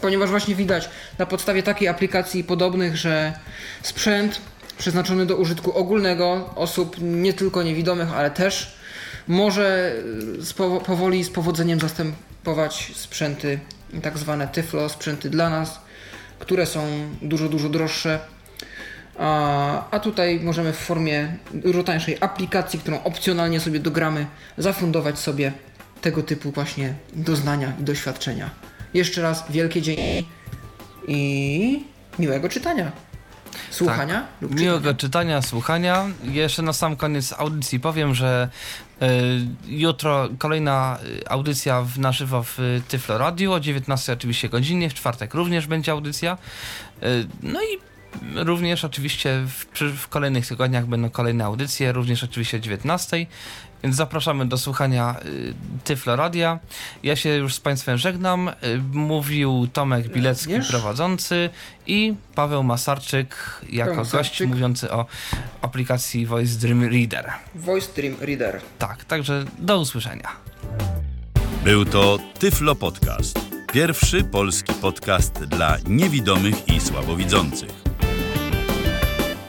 ponieważ 0.00 0.30
właśnie 0.30 0.54
widać 0.54 0.88
na 1.18 1.26
podstawie 1.26 1.62
takiej 1.62 1.88
aplikacji 1.88 2.40
i 2.40 2.44
podobnych, 2.44 2.96
że 2.96 3.32
sprzęt 3.82 4.40
przeznaczony 4.84 5.26
do 5.26 5.36
użytku 5.36 5.72
ogólnego 5.72 6.50
osób 6.56 6.96
nie 7.00 7.32
tylko 7.32 7.62
niewidomych, 7.62 8.12
ale 8.12 8.30
też 8.30 8.76
może 9.28 9.92
powo- 10.56 10.80
powoli 10.80 11.24
z 11.24 11.30
powodzeniem 11.30 11.80
zastępować 11.80 12.92
sprzęty 12.94 13.58
tak 14.02 14.18
zwane 14.18 14.48
Tyflo, 14.48 14.88
sprzęty 14.88 15.30
dla 15.30 15.50
nas, 15.50 15.80
które 16.38 16.66
są 16.66 16.86
dużo, 17.22 17.48
dużo 17.48 17.68
droższe. 17.68 18.18
A, 19.18 19.90
a 19.90 20.00
tutaj 20.00 20.40
możemy 20.40 20.72
w 20.72 20.76
formie 20.76 21.36
dużo 21.54 21.84
tańszej 21.84 22.16
aplikacji, 22.20 22.78
którą 22.78 23.02
opcjonalnie 23.02 23.60
sobie 23.60 23.80
dogramy, 23.80 24.26
zafundować 24.58 25.18
sobie 25.18 25.52
tego 26.00 26.22
typu 26.22 26.50
właśnie 26.50 26.94
doznania 27.12 27.72
i 27.80 27.82
doświadczenia. 27.82 28.50
Jeszcze 28.94 29.22
raz 29.22 29.44
wielkie 29.50 29.82
dzięki 29.82 30.28
i 31.08 31.84
miłego 32.18 32.48
czytania. 32.48 32.92
Słuchania 33.70 34.26
lub 34.40 34.50
czytania. 34.50 34.70
Miłego 34.70 34.94
czytania, 34.94 35.42
słuchania. 35.42 36.06
Jeszcze 36.22 36.62
na 36.62 36.72
sam 36.72 36.96
koniec 36.96 37.32
audycji 37.32 37.80
powiem, 37.80 38.14
że 38.14 38.48
y, 39.02 39.06
jutro 39.66 40.28
kolejna 40.38 40.98
y, 41.04 41.28
audycja 41.28 41.82
w, 41.82 41.98
na 41.98 42.12
żywo 42.12 42.42
w 42.42 42.58
y, 42.58 42.82
Tyflo 42.88 43.18
Radio 43.18 43.52
o 43.52 43.60
19 43.60 44.12
oczywiście 44.12 44.48
godzinie, 44.48 44.90
w 44.90 44.94
czwartek 44.94 45.34
również 45.34 45.66
będzie 45.66 45.92
audycja. 45.92 46.38
Y, 47.02 47.26
no 47.42 47.60
i 47.62 47.78
również 48.34 48.84
oczywiście 48.84 49.46
w, 49.46 49.64
w 49.96 50.08
kolejnych 50.08 50.46
tygodniach 50.46 50.86
będą 50.86 51.10
kolejne 51.10 51.44
audycje, 51.44 51.92
również 51.92 52.24
oczywiście 52.24 52.56
o 52.56 52.60
19. 52.60 53.26
Więc 53.84 53.96
zapraszamy 53.96 54.46
do 54.46 54.58
słuchania 54.58 55.16
y, 55.24 55.54
Tyflo 55.84 56.16
Radia. 56.16 56.58
Ja 57.02 57.16
się 57.16 57.28
już 57.30 57.54
z 57.54 57.60
Państwem 57.60 57.98
żegnam. 57.98 58.48
Y, 58.48 58.52
mówił 58.92 59.68
Tomek 59.72 60.08
Bilecki, 60.08 60.52
Również. 60.52 60.68
prowadzący 60.68 61.50
i 61.86 62.14
Paweł 62.34 62.62
Masarczyk 62.62 63.36
jako 63.70 63.90
Paweł 63.90 64.04
gość 64.04 64.14
Masarczyk. 64.14 64.48
mówiący 64.48 64.90
o 64.92 65.06
aplikacji 65.62 66.26
Voice 66.26 66.58
Dream 66.58 66.84
Reader. 66.84 67.32
Voice 67.54 67.88
Dream 67.96 68.16
Reader. 68.20 68.60
Tak, 68.78 69.04
także 69.04 69.44
do 69.58 69.78
usłyszenia. 69.80 70.28
Był 71.64 71.84
to 71.84 72.18
Tyflo 72.38 72.74
Podcast. 72.74 73.40
Pierwszy 73.72 74.24
polski 74.24 74.72
podcast 74.74 75.44
dla 75.44 75.76
niewidomych 75.86 76.68
i 76.68 76.80
słabowidzących. 76.80 77.83